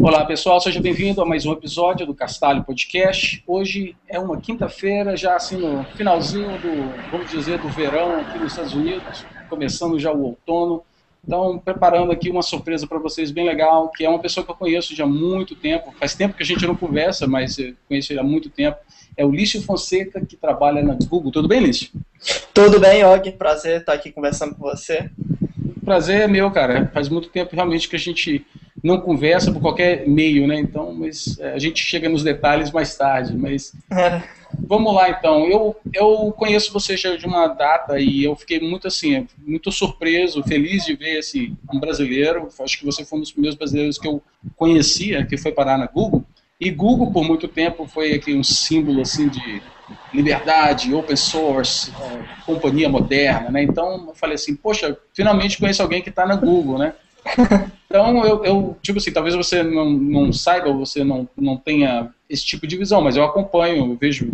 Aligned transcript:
Olá 0.00 0.24
pessoal, 0.24 0.60
seja 0.60 0.80
bem-vindo 0.80 1.20
a 1.20 1.26
mais 1.26 1.44
um 1.44 1.52
episódio 1.52 2.06
do 2.06 2.14
Castalho 2.14 2.62
Podcast. 2.62 3.42
Hoje 3.44 3.96
é 4.06 4.20
uma 4.20 4.40
quinta-feira, 4.40 5.16
já 5.16 5.34
assim 5.34 5.56
no 5.56 5.82
finalzinho 5.96 6.46
do, 6.60 7.10
vamos 7.10 7.28
dizer, 7.28 7.58
do 7.58 7.68
verão 7.70 8.20
aqui 8.20 8.38
nos 8.38 8.52
Estados 8.52 8.72
Unidos, 8.72 9.24
começando 9.48 9.98
já 9.98 10.12
o 10.12 10.22
outono. 10.22 10.84
Então, 11.26 11.58
preparando 11.58 12.12
aqui 12.12 12.30
uma 12.30 12.40
surpresa 12.40 12.86
para 12.86 13.00
vocês 13.00 13.32
bem 13.32 13.44
legal, 13.44 13.88
que 13.88 14.04
é 14.04 14.08
uma 14.08 14.20
pessoa 14.20 14.44
que 14.44 14.52
eu 14.52 14.56
conheço 14.56 14.94
já 14.94 15.02
há 15.02 15.08
muito 15.08 15.56
tempo, 15.56 15.92
faz 15.98 16.14
tempo 16.14 16.36
que 16.36 16.42
a 16.44 16.46
gente 16.46 16.64
não 16.64 16.76
conversa, 16.76 17.26
mas 17.26 17.58
eu 17.58 17.74
conheço 17.88 18.12
ele 18.12 18.20
há 18.20 18.24
muito 18.24 18.48
tempo. 18.48 18.78
É 19.16 19.26
o 19.26 19.32
Lício 19.32 19.60
Fonseca, 19.62 20.24
que 20.24 20.36
trabalha 20.36 20.84
na 20.84 20.94
Google. 20.94 21.32
Tudo 21.32 21.48
bem, 21.48 21.60
Lício? 21.60 21.90
Tudo 22.54 22.78
bem, 22.78 23.04
Og? 23.04 23.32
Prazer 23.32 23.80
estar 23.80 23.92
aqui 23.92 24.12
conversando 24.12 24.54
com 24.54 24.62
você. 24.62 25.10
Prazer 25.90 26.20
é 26.20 26.28
meu, 26.28 26.48
cara. 26.52 26.88
Faz 26.94 27.08
muito 27.08 27.28
tempo 27.30 27.56
realmente 27.56 27.88
que 27.88 27.96
a 27.96 27.98
gente 27.98 28.46
não 28.80 29.00
conversa 29.00 29.50
por 29.50 29.60
qualquer 29.60 30.06
meio, 30.08 30.46
né? 30.46 30.54
Então, 30.60 30.94
mas 30.94 31.36
é, 31.40 31.52
a 31.52 31.58
gente 31.58 31.84
chega 31.84 32.08
nos 32.08 32.22
detalhes 32.22 32.70
mais 32.70 32.96
tarde. 32.96 33.36
Mas 33.36 33.74
É, 33.90 34.22
vamos 34.68 34.94
lá, 34.94 35.10
então. 35.10 35.48
Eu, 35.48 35.74
eu 35.92 36.32
conheço 36.38 36.72
você 36.72 36.96
já 36.96 37.16
de 37.16 37.26
uma 37.26 37.48
data 37.48 37.98
e 37.98 38.22
eu 38.22 38.36
fiquei 38.36 38.60
muito 38.60 38.86
assim, 38.86 39.26
muito 39.44 39.72
surpreso, 39.72 40.44
feliz 40.44 40.84
de 40.84 40.94
ver 40.94 41.18
esse 41.18 41.52
um 41.74 41.80
brasileiro. 41.80 42.46
Acho 42.60 42.78
que 42.78 42.86
você 42.86 43.04
foi 43.04 43.18
um 43.18 43.22
dos 43.22 43.32
primeiros 43.32 43.58
brasileiros 43.58 43.98
que 43.98 44.06
eu 44.06 44.22
conhecia 44.54 45.26
que 45.26 45.36
foi 45.36 45.50
parar 45.50 45.76
na 45.76 45.86
Google. 45.86 46.24
E 46.60 46.70
Google 46.70 47.10
por 47.10 47.24
muito 47.24 47.48
tempo 47.48 47.84
foi 47.88 48.12
aqui 48.12 48.32
um 48.32 48.44
símbolo 48.44 49.00
assim 49.00 49.28
de 49.28 49.60
liberdade, 50.12 50.92
open 50.94 51.16
source, 51.16 51.92
companhia 52.46 52.88
moderna, 52.88 53.50
né? 53.50 53.62
Então 53.62 54.06
eu 54.08 54.14
falei 54.14 54.34
assim, 54.34 54.54
poxa, 54.54 54.96
finalmente 55.14 55.58
conheço 55.58 55.82
alguém 55.82 56.02
que 56.02 56.08
está 56.10 56.26
na 56.26 56.36
Google, 56.36 56.78
né? 56.78 56.94
Então 57.90 58.24
eu, 58.24 58.44
eu, 58.44 58.76
tipo 58.80 58.98
assim, 59.00 59.10
talvez 59.10 59.34
você 59.34 59.64
não, 59.64 59.90
não 59.90 60.32
saiba, 60.32 60.68
ou 60.68 60.78
você 60.78 61.02
não, 61.02 61.28
não 61.36 61.56
tenha 61.56 62.08
esse 62.28 62.46
tipo 62.46 62.64
de 62.64 62.76
visão, 62.76 63.00
mas 63.02 63.16
eu 63.16 63.24
acompanho, 63.24 63.90
eu 63.90 63.96
vejo, 63.96 64.30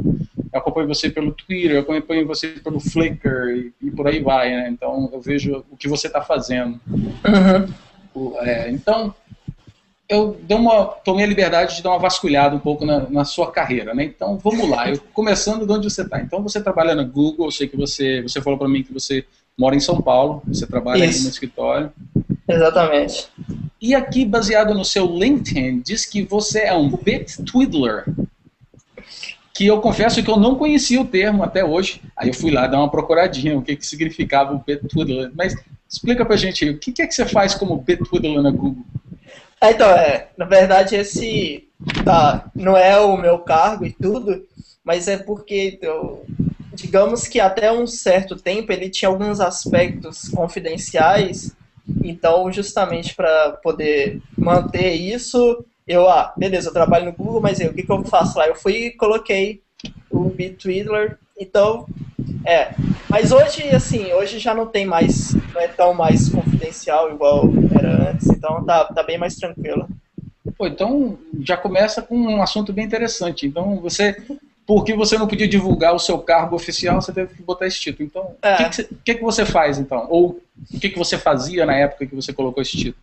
eu 0.52 0.58
acompanho 0.58 0.86
você 0.86 1.08
pelo 1.08 1.32
Twitter, 1.32 1.70
eu 1.70 1.80
acompanho 1.80 2.26
você 2.26 2.48
pelo 2.48 2.78
Flickr 2.78 3.48
e, 3.56 3.72
e 3.86 3.90
por 3.90 4.06
aí 4.06 4.20
vai, 4.22 4.50
né? 4.50 4.68
Então 4.70 5.08
eu 5.10 5.22
vejo 5.22 5.64
o 5.70 5.76
que 5.76 5.88
você 5.88 6.06
está 6.06 6.20
fazendo. 6.20 6.78
uhum. 6.86 7.74
O- 8.14 8.36
é, 8.40 8.70
então, 8.70 9.14
eu 10.08 10.38
dei 10.42 10.56
uma, 10.56 10.84
tomei 10.84 11.24
a 11.24 11.28
liberdade 11.28 11.76
de 11.76 11.82
dar 11.82 11.90
uma 11.90 11.98
vasculhada 11.98 12.54
um 12.54 12.60
pouco 12.60 12.84
na, 12.84 13.08
na 13.10 13.24
sua 13.24 13.50
carreira, 13.50 13.92
né? 13.92 14.04
Então, 14.04 14.38
vamos 14.38 14.68
lá. 14.68 14.88
Eu, 14.88 15.00
começando 15.12 15.66
de 15.66 15.72
onde 15.72 15.90
você 15.90 16.02
está. 16.02 16.20
Então, 16.20 16.42
você 16.42 16.60
trabalha 16.60 16.94
na 16.94 17.02
Google. 17.02 17.46
Eu 17.46 17.50
sei 17.50 17.66
que 17.66 17.76
você, 17.76 18.22
você 18.22 18.40
falou 18.40 18.58
para 18.58 18.68
mim 18.68 18.84
que 18.84 18.92
você 18.92 19.24
mora 19.58 19.74
em 19.74 19.80
São 19.80 20.00
Paulo. 20.00 20.42
Você 20.46 20.66
trabalha 20.66 21.04
aqui 21.04 21.12
Isso. 21.12 21.24
no 21.24 21.30
escritório. 21.30 21.92
Exatamente. 22.48 23.28
E 23.80 23.94
aqui, 23.94 24.24
baseado 24.24 24.74
no 24.74 24.84
seu 24.84 25.06
LinkedIn, 25.06 25.80
diz 25.80 26.06
que 26.06 26.22
você 26.22 26.60
é 26.60 26.74
um 26.74 26.88
bit 26.88 27.42
twiddler. 27.42 28.04
Que 29.52 29.66
eu 29.66 29.80
confesso 29.80 30.22
que 30.22 30.30
eu 30.30 30.36
não 30.36 30.54
conhecia 30.54 31.00
o 31.00 31.04
termo 31.04 31.42
até 31.42 31.64
hoje. 31.64 32.00
Aí 32.16 32.28
eu 32.28 32.34
fui 32.34 32.52
lá 32.52 32.68
dar 32.68 32.78
uma 32.78 32.90
procuradinha, 32.90 33.58
o 33.58 33.62
que, 33.62 33.74
que 33.74 33.86
significava 33.86 34.54
o 34.54 34.58
bit 34.58 34.86
twiddler. 34.86 35.32
Mas 35.34 35.56
explica 35.88 36.24
pra 36.24 36.36
gente 36.36 36.64
aí, 36.64 36.70
o 36.70 36.78
que, 36.78 36.92
que 36.92 37.02
é 37.02 37.06
que 37.06 37.14
você 37.14 37.24
faz 37.24 37.56
como 37.56 37.76
bit 37.76 38.04
twiddler 38.04 38.40
na 38.40 38.50
Google? 38.50 38.84
É, 39.60 39.70
então, 39.70 39.88
é, 39.90 40.28
na 40.36 40.44
verdade, 40.44 40.96
esse 40.96 41.68
tá, 42.04 42.50
não 42.54 42.76
é 42.76 42.98
o 42.98 43.16
meu 43.16 43.38
cargo 43.38 43.84
e 43.84 43.92
tudo, 43.92 44.44
mas 44.84 45.08
é 45.08 45.16
porque, 45.16 45.78
eu, 45.80 46.24
digamos 46.74 47.26
que 47.26 47.40
até 47.40 47.72
um 47.72 47.86
certo 47.86 48.36
tempo 48.36 48.70
ele 48.72 48.90
tinha 48.90 49.08
alguns 49.08 49.40
aspectos 49.40 50.28
confidenciais, 50.28 51.56
então, 52.02 52.50
justamente 52.52 53.14
para 53.14 53.52
poder 53.62 54.20
manter 54.36 54.92
isso, 54.94 55.64
eu, 55.86 56.08
ah, 56.08 56.32
beleza, 56.36 56.68
eu 56.68 56.72
trabalho 56.72 57.06
no 57.06 57.12
Google, 57.12 57.40
mas 57.40 57.60
eu, 57.60 57.70
o 57.70 57.74
que, 57.74 57.82
que 57.82 57.92
eu 57.92 58.04
faço 58.04 58.38
lá? 58.38 58.46
Eu 58.46 58.56
fui 58.56 58.86
e 58.86 58.90
coloquei 58.92 59.62
o 60.10 60.28
Bitwiddler, 60.28 61.18
então, 61.38 61.86
é. 62.46 62.70
Mas 63.08 63.32
hoje, 63.32 63.62
assim, 63.70 64.12
hoje 64.12 64.38
já 64.38 64.54
não 64.54 64.66
tem 64.66 64.84
mais, 64.86 65.34
não 65.52 65.60
é 65.60 65.68
tão 65.68 65.94
mais 65.94 66.28
confidencial 66.28 67.10
igual 67.10 67.44
era 67.78 68.10
antes, 68.10 68.26
então 68.28 68.64
tá, 68.64 68.84
tá 68.84 69.02
bem 69.02 69.18
mais 69.18 69.34
tranquilo. 69.36 69.88
Pô, 70.56 70.66
então 70.66 71.18
já 71.40 71.56
começa 71.56 72.00
com 72.02 72.16
um 72.16 72.42
assunto 72.42 72.72
bem 72.72 72.84
interessante. 72.84 73.46
Então 73.46 73.76
você, 73.80 74.16
porque 74.66 74.94
você 74.94 75.18
não 75.18 75.26
podia 75.28 75.46
divulgar 75.48 75.94
o 75.94 75.98
seu 75.98 76.18
cargo 76.18 76.56
oficial, 76.56 77.00
você 77.00 77.12
teve 77.12 77.34
que 77.34 77.42
botar 77.42 77.66
esse 77.66 77.78
título. 77.80 78.08
Então, 78.08 78.22
o 78.22 78.36
É. 78.42 78.68
que, 78.68 78.84
que 79.04 79.14
que 79.16 79.22
você 79.22 79.44
faz 79.44 79.78
então? 79.78 80.06
Ou 80.08 80.40
o 80.72 80.78
que, 80.80 80.88
que 80.88 80.98
você 80.98 81.18
fazia 81.18 81.66
na 81.66 81.76
época 81.76 82.06
que 82.06 82.14
você 82.14 82.32
colocou 82.32 82.62
esse 82.62 82.76
título? 82.76 82.96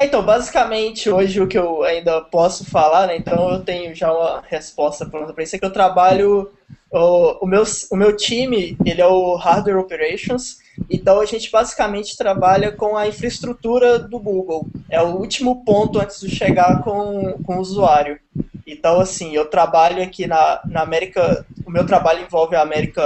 É, 0.00 0.06
Então, 0.06 0.24
basicamente, 0.24 1.08
hoje 1.10 1.40
o 1.40 1.46
que 1.46 1.58
eu 1.58 1.82
ainda 1.84 2.20
posso 2.22 2.64
falar, 2.64 3.06
né? 3.06 3.16
Então 3.16 3.50
eu 3.50 3.60
tenho 3.60 3.94
já 3.94 4.12
uma 4.12 4.42
resposta 4.48 5.06
pronta 5.06 5.32
para 5.32 5.44
isso, 5.44 5.54
é 5.54 5.58
que 5.58 5.64
eu 5.64 5.72
trabalho. 5.72 6.50
O, 6.90 7.44
o, 7.44 7.46
meu, 7.46 7.64
o 7.90 7.96
meu 7.96 8.16
time, 8.16 8.76
ele 8.84 9.00
é 9.00 9.06
o 9.06 9.34
Hardware 9.34 9.78
Operations, 9.78 10.58
então 10.88 11.20
a 11.20 11.26
gente 11.26 11.50
basicamente 11.50 12.16
trabalha 12.16 12.72
com 12.72 12.96
a 12.96 13.08
infraestrutura 13.08 13.98
do 13.98 14.18
Google. 14.18 14.66
É 14.88 15.00
o 15.02 15.16
último 15.16 15.64
ponto 15.64 16.00
antes 16.00 16.20
de 16.20 16.34
chegar 16.34 16.82
com, 16.82 17.38
com 17.44 17.56
o 17.56 17.60
usuário. 17.60 18.18
Então, 18.66 19.00
assim, 19.00 19.34
eu 19.34 19.46
trabalho 19.46 20.02
aqui 20.02 20.26
na, 20.26 20.60
na 20.66 20.82
América. 20.82 21.44
O 21.66 21.70
meu 21.70 21.84
trabalho 21.86 22.24
envolve 22.24 22.56
a 22.56 22.62
América 22.62 23.02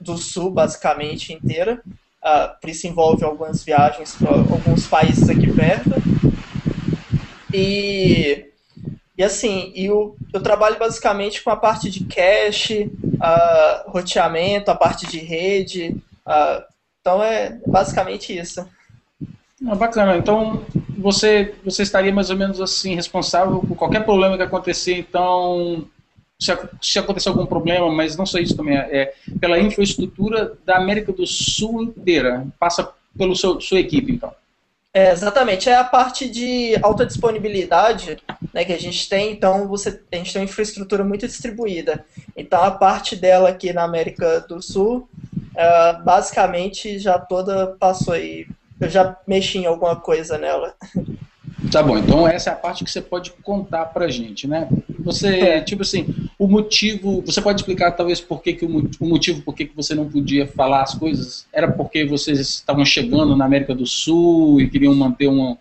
do 0.00 0.16
Sul, 0.16 0.50
basicamente, 0.50 1.32
inteira. 1.32 1.80
Ah, 2.22 2.56
por 2.60 2.70
isso 2.70 2.86
envolve 2.86 3.22
algumas 3.22 3.62
viagens 3.62 4.14
para 4.14 4.30
alguns 4.30 4.86
países 4.86 5.28
aqui 5.28 5.52
perto. 5.52 5.90
E, 7.52 8.46
e 9.16 9.22
assim, 9.22 9.72
eu, 9.76 10.16
eu 10.32 10.42
trabalho 10.42 10.78
basicamente 10.78 11.42
com 11.42 11.50
a 11.50 11.56
parte 11.56 11.88
de 11.88 12.04
cache, 12.04 12.90
ah, 13.20 13.84
roteamento, 13.86 14.70
a 14.70 14.74
parte 14.74 15.06
de 15.06 15.18
rede. 15.18 15.96
ah, 16.26 16.64
então 17.00 17.22
é 17.22 17.60
basicamente 17.66 18.36
isso. 18.36 18.66
Ah, 19.66 19.74
bacana. 19.74 20.16
Então 20.16 20.64
você 20.98 21.54
você 21.64 21.82
estaria 21.82 22.12
mais 22.12 22.30
ou 22.30 22.36
menos 22.36 22.60
assim 22.60 22.94
responsável 22.94 23.60
por 23.60 23.76
qualquer 23.76 24.04
problema 24.04 24.36
que 24.36 24.42
acontecer. 24.42 24.98
Então 24.98 25.86
se, 26.40 26.50
se 26.82 26.98
acontecer 26.98 27.28
algum 27.28 27.46
problema, 27.46 27.90
mas 27.92 28.16
não 28.16 28.26
só 28.26 28.38
isso 28.38 28.56
também 28.56 28.76
é, 28.76 29.14
pela 29.38 29.60
infraestrutura 29.60 30.56
da 30.64 30.76
América 30.76 31.12
do 31.12 31.26
Sul 31.26 31.82
inteira, 31.82 32.46
passa 32.58 32.92
seu 33.36 33.60
sua 33.60 33.78
equipe 33.78 34.12
então. 34.12 34.32
É, 34.96 35.10
exatamente, 35.10 35.68
é 35.68 35.74
a 35.74 35.82
parte 35.82 36.30
de 36.30 36.76
alta 36.80 37.04
disponibilidade 37.04 38.16
né, 38.52 38.64
que 38.64 38.72
a 38.72 38.78
gente 38.78 39.08
tem, 39.08 39.32
então 39.32 39.66
você, 39.66 40.00
a 40.12 40.16
gente 40.16 40.32
tem 40.32 40.40
uma 40.42 40.48
infraestrutura 40.48 41.02
muito 41.02 41.26
distribuída. 41.26 42.04
Então 42.36 42.62
a 42.62 42.70
parte 42.70 43.16
dela 43.16 43.48
aqui 43.48 43.72
na 43.72 43.82
América 43.82 44.38
do 44.42 44.62
Sul, 44.62 45.08
ah, 45.56 46.00
basicamente 46.04 47.00
já 47.00 47.18
toda 47.18 47.74
passou 47.76 48.14
aí. 48.14 48.46
Eu 48.80 48.88
já 48.88 49.16
mexi 49.26 49.58
em 49.58 49.66
alguma 49.66 49.96
coisa 49.96 50.38
nela. 50.38 50.74
Tá 51.70 51.82
bom, 51.82 51.98
então 51.98 52.26
essa 52.26 52.50
é 52.50 52.52
a 52.52 52.56
parte 52.56 52.84
que 52.84 52.90
você 52.90 53.00
pode 53.00 53.32
contar 53.42 53.86
pra 53.86 54.08
gente, 54.08 54.46
né? 54.46 54.68
Você, 55.00 55.60
tipo 55.62 55.82
assim, 55.82 56.06
o 56.38 56.46
motivo, 56.46 57.20
você 57.22 57.40
pode 57.42 57.60
explicar 57.60 57.92
talvez 57.92 58.20
por 58.20 58.42
que, 58.42 58.52
que 58.54 58.64
o, 58.64 58.90
o 59.00 59.06
motivo 59.06 59.42
por 59.42 59.54
que, 59.54 59.66
que 59.66 59.74
você 59.76 59.94
não 59.94 60.08
podia 60.08 60.46
falar 60.46 60.82
as 60.82 60.94
coisas? 60.94 61.46
Era 61.52 61.70
porque 61.70 62.04
vocês 62.04 62.38
estavam 62.38 62.84
chegando 62.84 63.36
na 63.36 63.44
América 63.44 63.74
do 63.74 63.86
Sul 63.86 64.60
e 64.60 64.68
queriam 64.70 64.94
manter 64.94 65.28
um, 65.28 65.56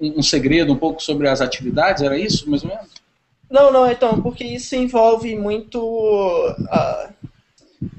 um, 0.00 0.18
um 0.18 0.22
segredo 0.22 0.72
um 0.72 0.76
pouco 0.76 1.02
sobre 1.02 1.28
as 1.28 1.40
atividades? 1.40 2.02
Era 2.02 2.18
isso, 2.18 2.48
mais 2.50 2.62
ou 2.62 2.68
menos? 2.68 2.86
Não, 3.50 3.72
não, 3.72 3.90
então, 3.90 4.20
porque 4.22 4.44
isso 4.44 4.74
envolve 4.74 5.34
muito, 5.36 5.78
ah, 6.70 7.10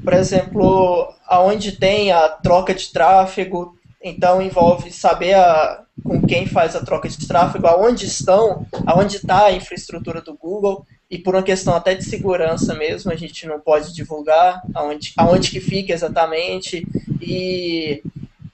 por 0.03 0.13
exemplo, 0.13 1.13
aonde 1.27 1.73
tem 1.73 2.11
a 2.11 2.27
troca 2.29 2.73
de 2.73 2.91
tráfego, 2.91 3.77
então 4.01 4.41
envolve 4.41 4.91
saber 4.91 5.35
a- 5.35 5.82
com 6.01 6.21
quem 6.21 6.47
faz 6.47 6.75
a 6.75 6.83
troca 6.83 7.07
de 7.07 7.27
tráfego, 7.27 7.67
aonde 7.67 8.05
estão, 8.05 8.65
aonde 8.85 9.17
está 9.17 9.45
a 9.45 9.51
infraestrutura 9.51 10.21
do 10.21 10.33
Google, 10.35 10.85
e 11.09 11.17
por 11.17 11.35
uma 11.35 11.43
questão 11.43 11.75
até 11.75 11.93
de 11.93 12.03
segurança 12.03 12.73
mesmo, 12.73 13.11
a 13.11 13.15
gente 13.15 13.45
não 13.45 13.59
pode 13.59 13.93
divulgar 13.93 14.61
aonde, 14.73 15.13
aonde 15.17 15.51
que 15.51 15.59
fica 15.59 15.93
exatamente, 15.93 16.87
e 17.21 18.01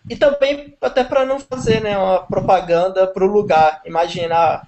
e 0.09 0.15
também 0.15 0.73
até 0.81 1.03
para 1.03 1.23
não 1.23 1.39
fazer 1.39 1.81
né, 1.81 1.95
uma 1.95 2.19
propaganda 2.23 3.05
para 3.05 3.23
o 3.23 3.31
lugar. 3.31 3.79
Imaginar, 3.85 4.65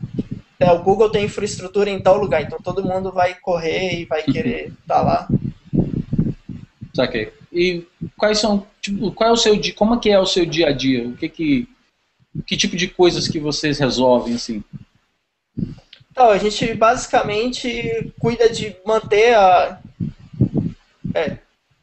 é, 0.59 0.71
o 0.71 0.83
Google 0.83 1.09
tem 1.09 1.25
infraestrutura 1.25 1.89
em 1.89 1.99
tal 1.99 2.17
lugar, 2.17 2.43
então 2.43 2.59
todo 2.63 2.85
mundo 2.85 3.11
vai 3.11 3.33
correr 3.33 3.99
e 3.99 4.05
vai 4.05 4.21
querer 4.21 4.67
estar 4.67 4.95
tá 4.95 5.01
lá. 5.01 5.27
Saquei. 6.93 7.33
E 7.51 7.87
quais 8.15 8.37
são, 8.37 8.67
tipo, 8.79 9.11
qual 9.11 9.31
é 9.31 9.33
o 9.33 9.37
seu 9.37 9.55
dia, 9.55 9.73
como 9.73 9.95
é 9.95 9.99
que 9.99 10.11
é 10.11 10.19
o 10.19 10.27
seu 10.27 10.45
dia 10.45 10.67
a 10.67 10.71
dia? 10.71 11.07
O 11.07 11.17
que 11.17 11.27
que, 11.27 11.67
que 12.45 12.57
tipo 12.57 12.75
de 12.75 12.87
coisas 12.87 13.27
que 13.27 13.39
vocês 13.39 13.79
resolvem 13.79 14.35
assim? 14.35 14.63
Então, 16.11 16.29
a 16.29 16.37
gente 16.37 16.73
basicamente 16.73 18.13
cuida 18.19 18.49
de 18.49 18.75
manter 18.85 19.35
a 19.35 19.79
é, 21.13 21.37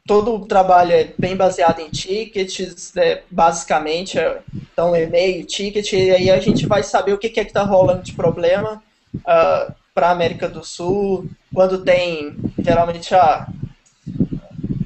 todo 0.09 0.33
o 0.33 0.45
trabalho 0.47 0.91
é 0.91 1.13
bem 1.19 1.35
baseado 1.35 1.81
em 1.81 1.89
tickets, 1.89 2.95
é, 2.97 3.21
basicamente, 3.29 4.17
é, 4.17 4.39
então 4.73 4.95
e-mail, 4.95 5.45
ticket, 5.45 5.93
e 5.93 6.09
aí 6.09 6.31
a 6.31 6.39
gente 6.39 6.65
vai 6.65 6.81
saber 6.81 7.13
o 7.13 7.17
que, 7.19 7.27
é 7.27 7.29
que 7.29 7.39
está 7.41 7.61
rolando 7.61 8.01
de 8.01 8.13
problema 8.13 8.81
uh, 9.13 9.21
ah, 9.27 9.75
para 9.93 10.07
a 10.07 10.11
América 10.11 10.49
do 10.49 10.63
Sul, 10.65 11.29
quando 11.53 11.83
tem, 11.83 12.35
geralmente, 12.57 13.13
a 13.13 13.47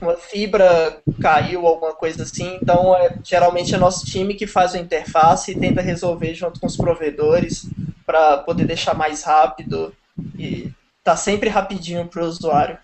uma 0.03 0.15
fibra 0.15 1.01
caiu, 1.21 1.65
alguma 1.65 1.93
coisa 1.93 2.23
assim, 2.23 2.57
então 2.61 2.95
é, 2.95 3.15
geralmente 3.23 3.73
é 3.73 3.77
nosso 3.77 4.05
time 4.05 4.33
que 4.35 4.45
faz 4.45 4.75
a 4.75 4.79
interface 4.79 5.51
e 5.51 5.59
tenta 5.59 5.81
resolver 5.81 6.33
junto 6.33 6.59
com 6.59 6.67
os 6.67 6.77
provedores 6.77 7.65
para 8.05 8.37
poder 8.37 8.65
deixar 8.65 8.93
mais 8.93 9.23
rápido 9.23 9.93
e 10.37 10.71
tá 11.03 11.15
sempre 11.15 11.49
rapidinho 11.49 12.05
para 12.07 12.23
o 12.23 12.27
usuário. 12.27 12.77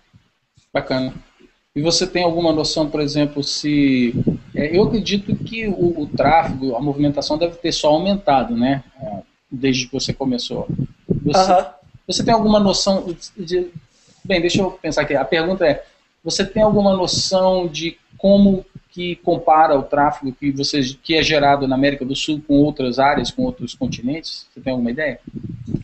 Bacana. 0.72 1.14
E 1.74 1.80
você 1.80 2.06
tem 2.06 2.24
alguma 2.24 2.52
noção, 2.52 2.90
por 2.90 3.00
exemplo, 3.00 3.42
se. 3.44 4.12
É, 4.54 4.76
eu 4.76 4.82
acredito 4.82 5.34
que 5.36 5.68
o, 5.68 6.00
o, 6.00 6.06
tráfego, 6.06 6.74
a 6.74 6.80
movimentação 6.80 7.38
deve 7.38 7.56
ter 7.56 7.72
só 7.72 7.90
aumentado, 7.90 8.56
né? 8.56 8.82
É, 9.00 9.20
desde 9.50 9.86
que 9.86 9.92
você 9.92 10.12
começou. 10.12 10.66
Você, 11.22 11.52
uh 11.52 11.56
-huh. 11.56 11.70
você 12.06 12.24
tem 12.24 12.34
alguma 12.34 12.58
noção 12.58 13.04
de, 13.04 13.44
de. 13.44 13.70
Bem, 14.24 14.40
deixa 14.40 14.60
eu 14.60 14.72
pensar 14.72 15.02
aqui. 15.02 15.14
A 15.14 15.24
pergunta 15.24 15.64
é: 15.64 15.84
você 16.22 16.44
tem 16.44 16.62
alguma 16.62 16.94
noção 16.96 17.66
de 17.66 17.98
como 18.18 18.64
que 18.90 19.16
compara 19.16 19.78
o 19.78 19.84
tráfego 19.84 20.32
que, 20.32 20.50
você, 20.50 20.80
que 21.02 21.16
é 21.16 21.22
gerado 21.22 21.66
na 21.66 21.76
América 21.76 22.04
do 22.04 22.14
Sul 22.14 22.42
com 22.46 22.54
outras 22.54 22.98
áreas, 22.98 23.30
com 23.30 23.42
outros 23.42 23.74
continentes? 23.74 24.46
Você 24.52 24.60
tem 24.60 24.72
alguma 24.72 24.90
ideia? 24.90 25.20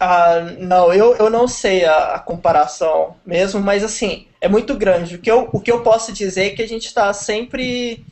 Ah, 0.01 0.41
não, 0.59 0.93
eu, 0.93 1.15
eu 1.17 1.31
não 1.31 1.47
sei 1.47 1.85
a, 1.85 2.15
a 2.15 2.19
comparação 2.19 3.15
mesmo, 3.25 3.61
mas 3.61 3.85
assim, 3.85 4.27
é 4.41 4.49
muito 4.49 4.75
grande. 4.75 5.15
O 5.15 5.19
que 5.19 5.31
eu, 5.31 5.49
o 5.53 5.61
que 5.61 5.71
eu 5.71 5.83
posso 5.83 6.13
dizer 6.13 6.47
é 6.47 6.51
que 6.51 6.63
a 6.63 6.69
gente 6.69 6.87
está 6.87 7.13
sempre. 7.13 8.05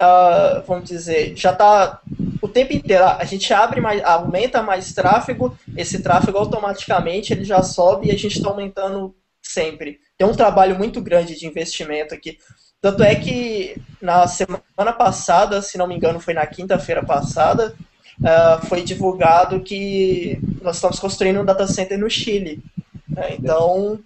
Uh, 0.00 0.62
vamos 0.66 0.84
dizer, 0.84 1.34
já 1.34 1.52
está 1.52 2.00
o 2.42 2.48
tempo 2.48 2.74
inteiro. 2.74 3.04
A 3.04 3.24
gente 3.24 3.52
abre 3.54 3.80
mais, 3.80 4.04
aumenta 4.04 4.62
mais 4.62 4.92
tráfego, 4.92 5.56
esse 5.76 6.02
tráfego 6.02 6.36
automaticamente 6.36 7.32
ele 7.32 7.44
já 7.44 7.62
sobe 7.62 8.08
e 8.08 8.10
a 8.10 8.18
gente 8.18 8.36
está 8.36 8.50
aumentando 8.50 9.16
sempre. 9.42 9.98
Tem 10.18 10.26
um 10.26 10.34
trabalho 10.34 10.76
muito 10.76 11.00
grande 11.00 11.38
de 11.38 11.46
investimento 11.46 12.14
aqui. 12.14 12.38
Tanto 12.80 13.02
é 13.02 13.14
que 13.14 13.76
na 14.00 14.26
semana 14.26 14.92
passada, 14.96 15.60
se 15.60 15.76
não 15.76 15.86
me 15.86 15.94
engano, 15.94 16.20
foi 16.20 16.34
na 16.34 16.46
quinta-feira 16.46 17.04
passada, 17.04 17.74
uh, 18.20 18.66
foi 18.66 18.82
divulgado 18.82 19.60
que 19.60 20.38
nós 20.62 20.76
estamos 20.76 20.98
construindo 20.98 21.40
um 21.40 21.44
data 21.44 21.66
center 21.66 21.98
no 21.98 22.08
Chile. 22.08 22.62
Né? 23.08 23.36
Então, 23.38 23.98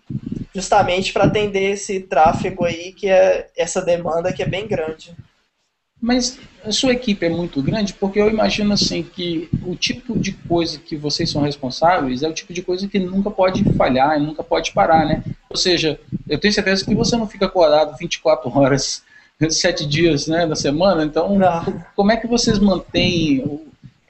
justamente 0.54 1.12
para 1.12 1.24
atender 1.24 1.72
esse 1.72 2.00
tráfego 2.00 2.64
aí, 2.64 2.92
que 2.92 3.08
é 3.08 3.48
essa 3.56 3.82
demanda 3.82 4.32
que 4.32 4.42
é 4.42 4.46
bem 4.46 4.66
grande. 4.66 5.14
Mas 6.00 6.38
a 6.64 6.72
sua 6.72 6.92
equipe 6.92 7.26
é 7.26 7.28
muito 7.28 7.62
grande 7.62 7.92
porque 7.92 8.18
eu 8.18 8.30
imagino 8.30 8.72
assim 8.72 9.02
que 9.02 9.50
o 9.64 9.76
tipo 9.76 10.18
de 10.18 10.32
coisa 10.32 10.78
que 10.78 10.96
vocês 10.96 11.28
são 11.30 11.42
responsáveis 11.42 12.22
é 12.22 12.28
o 12.28 12.32
tipo 12.32 12.52
de 12.52 12.62
coisa 12.62 12.88
que 12.88 12.98
nunca 12.98 13.30
pode 13.30 13.62
falhar 13.74 14.16
e 14.16 14.24
nunca 14.24 14.42
pode 14.42 14.72
parar, 14.72 15.04
né? 15.04 15.22
Ou 15.48 15.56
seja, 15.56 16.00
eu 16.28 16.38
tenho 16.38 16.54
certeza 16.54 16.84
que 16.84 16.94
você 16.94 17.16
não 17.16 17.26
fica 17.26 17.46
acordado 17.46 17.96
24 17.98 18.50
horas, 18.58 19.02
7 19.48 19.86
dias 19.86 20.26
né, 20.26 20.46
na 20.46 20.56
semana, 20.56 21.04
então 21.04 21.38
não. 21.38 21.82
como 21.94 22.12
é 22.12 22.16
que 22.16 22.26
vocês 22.26 22.58
mantêm 22.58 23.40
o, 23.40 23.66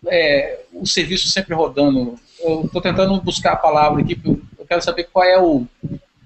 é, 0.06 0.60
o 0.72 0.86
serviço 0.86 1.28
sempre 1.28 1.54
rodando? 1.54 2.14
Eu 2.40 2.64
estou 2.64 2.80
tentando 2.80 3.20
buscar 3.20 3.52
a 3.52 3.56
palavra 3.56 4.00
aqui, 4.00 4.18
eu 4.24 4.66
quero 4.66 4.82
saber 4.82 5.08
qual 5.12 5.24
é 5.24 5.40
o, 5.40 5.66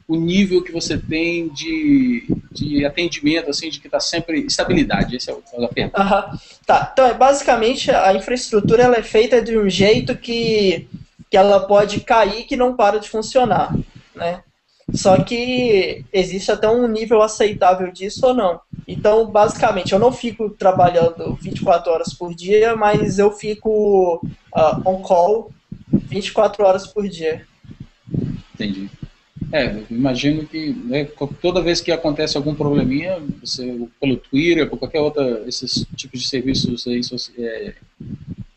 o 0.06 0.16
nível 0.16 0.62
que 0.62 0.72
você 0.72 0.98
tem 0.98 1.48
de, 1.48 2.26
de 2.52 2.84
atendimento, 2.84 3.50
assim, 3.50 3.70
de 3.70 3.80
que 3.80 3.86
está 3.86 3.98
sempre 3.98 4.40
estabilidade. 4.40 5.16
Essa 5.16 5.32
é 5.32 5.34
a 5.64 5.68
pergunta. 5.68 6.02
Uhum. 6.02 6.38
Tá. 6.66 6.90
Então, 6.92 7.16
basicamente, 7.16 7.90
a 7.90 8.12
infraestrutura 8.14 8.82
ela 8.82 8.96
é 8.96 9.02
feita 9.02 9.40
de 9.40 9.58
um 9.58 9.68
jeito 9.68 10.14
que, 10.16 10.86
que 11.30 11.36
ela 11.36 11.60
pode 11.60 12.00
cair 12.00 12.44
que 12.44 12.56
não 12.56 12.76
para 12.76 12.98
de 12.98 13.08
funcionar, 13.08 13.74
né? 14.14 14.42
Só 14.92 15.22
que 15.22 16.04
existe 16.12 16.52
até 16.52 16.68
um 16.68 16.86
nível 16.86 17.22
aceitável 17.22 17.90
disso 17.90 18.26
ou 18.26 18.34
não. 18.34 18.60
Então, 18.86 19.26
basicamente, 19.26 19.94
eu 19.94 19.98
não 19.98 20.12
fico 20.12 20.50
trabalhando 20.50 21.38
24 21.40 21.90
horas 21.90 22.12
por 22.12 22.34
dia, 22.34 22.76
mas 22.76 23.18
eu 23.18 23.32
fico 23.32 24.20
uh, 24.54 24.88
on 24.88 25.00
call 25.00 25.50
24 25.90 26.64
horas 26.64 26.86
por 26.86 27.08
dia. 27.08 27.46
Entendi. 28.54 28.90
É, 29.54 29.84
imagino 29.88 30.44
que 30.44 30.70
né, 30.70 31.04
toda 31.40 31.62
vez 31.62 31.80
que 31.80 31.92
acontece 31.92 32.36
algum 32.36 32.56
probleminha, 32.56 33.22
você, 33.40 33.86
pelo 34.00 34.16
Twitter, 34.16 34.68
por 34.68 34.80
qualquer 34.80 34.98
outra, 34.98 35.44
esses 35.46 35.86
tipos 35.94 36.20
de 36.20 36.28
serviços 36.28 36.84
aí, 36.88 37.00
é, 37.38 37.74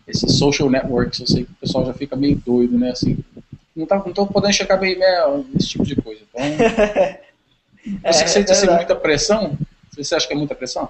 esses 0.08 0.40
social 0.40 0.68
networks, 0.72 1.20
eu 1.20 1.28
sei 1.28 1.46
que 1.46 1.52
o 1.52 1.56
pessoal 1.62 1.86
já 1.86 1.94
fica 1.94 2.16
meio 2.16 2.42
doido, 2.44 2.80
né? 2.80 2.90
Assim, 2.90 3.16
não 3.76 3.86
tá, 3.86 3.98
não 3.98 4.12
tô 4.12 4.26
podendo 4.26 4.56
checar 4.56 4.80
bem 4.80 4.98
né, 4.98 5.06
esse 5.56 5.68
tipo 5.68 5.86
de 5.86 5.96
coisa. 5.98 6.22
Então, 6.34 6.42
você 8.12 8.24
é, 8.24 8.28
sente 8.28 8.50
é 8.50 8.54
assim, 8.54 8.68
muita 8.68 8.96
pressão? 8.96 9.56
Você 9.96 10.16
acha 10.16 10.28
que 10.28 10.34
é 10.34 10.38
muita 10.38 10.56
pressão? 10.56 10.90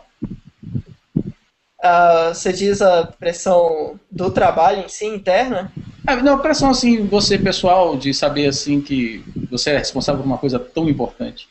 Uh, 1.83 2.33
você 2.33 2.53
diz 2.53 2.81
a 2.81 3.07
pressão 3.07 3.99
do 4.09 4.31
trabalho 4.31 4.85
em 4.85 4.87
si, 4.87 5.05
interna? 5.05 5.69
É, 6.07 6.15
não, 6.15 6.39
pressão 6.39 6.69
assim, 6.69 7.05
você 7.05 7.37
pessoal, 7.37 7.97
de 7.97 8.13
saber 8.13 8.47
assim 8.47 8.79
que 8.79 9.21
você 9.51 9.71
é 9.71 9.77
responsável 9.77 10.21
por 10.21 10.27
uma 10.27 10.37
coisa 10.37 10.57
tão 10.57 10.87
importante. 10.87 11.49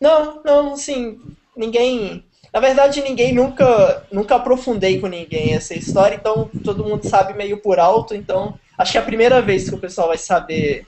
Não, 0.00 0.42
não, 0.44 0.76
sim, 0.76 1.20
ninguém. 1.56 2.24
Na 2.52 2.58
verdade, 2.58 3.00
ninguém 3.00 3.32
nunca, 3.32 4.04
nunca 4.10 4.34
aprofundei 4.34 4.98
com 4.98 5.06
ninguém 5.06 5.54
essa 5.54 5.72
história, 5.74 6.16
então 6.16 6.50
todo 6.64 6.84
mundo 6.84 7.08
sabe 7.08 7.32
meio 7.32 7.58
por 7.58 7.78
alto, 7.78 8.12
então 8.12 8.58
acho 8.76 8.90
que 8.90 8.98
é 8.98 9.00
a 9.00 9.04
primeira 9.04 9.40
vez 9.40 9.68
que 9.68 9.74
o 9.76 9.78
pessoal 9.78 10.08
vai 10.08 10.18
saber 10.18 10.84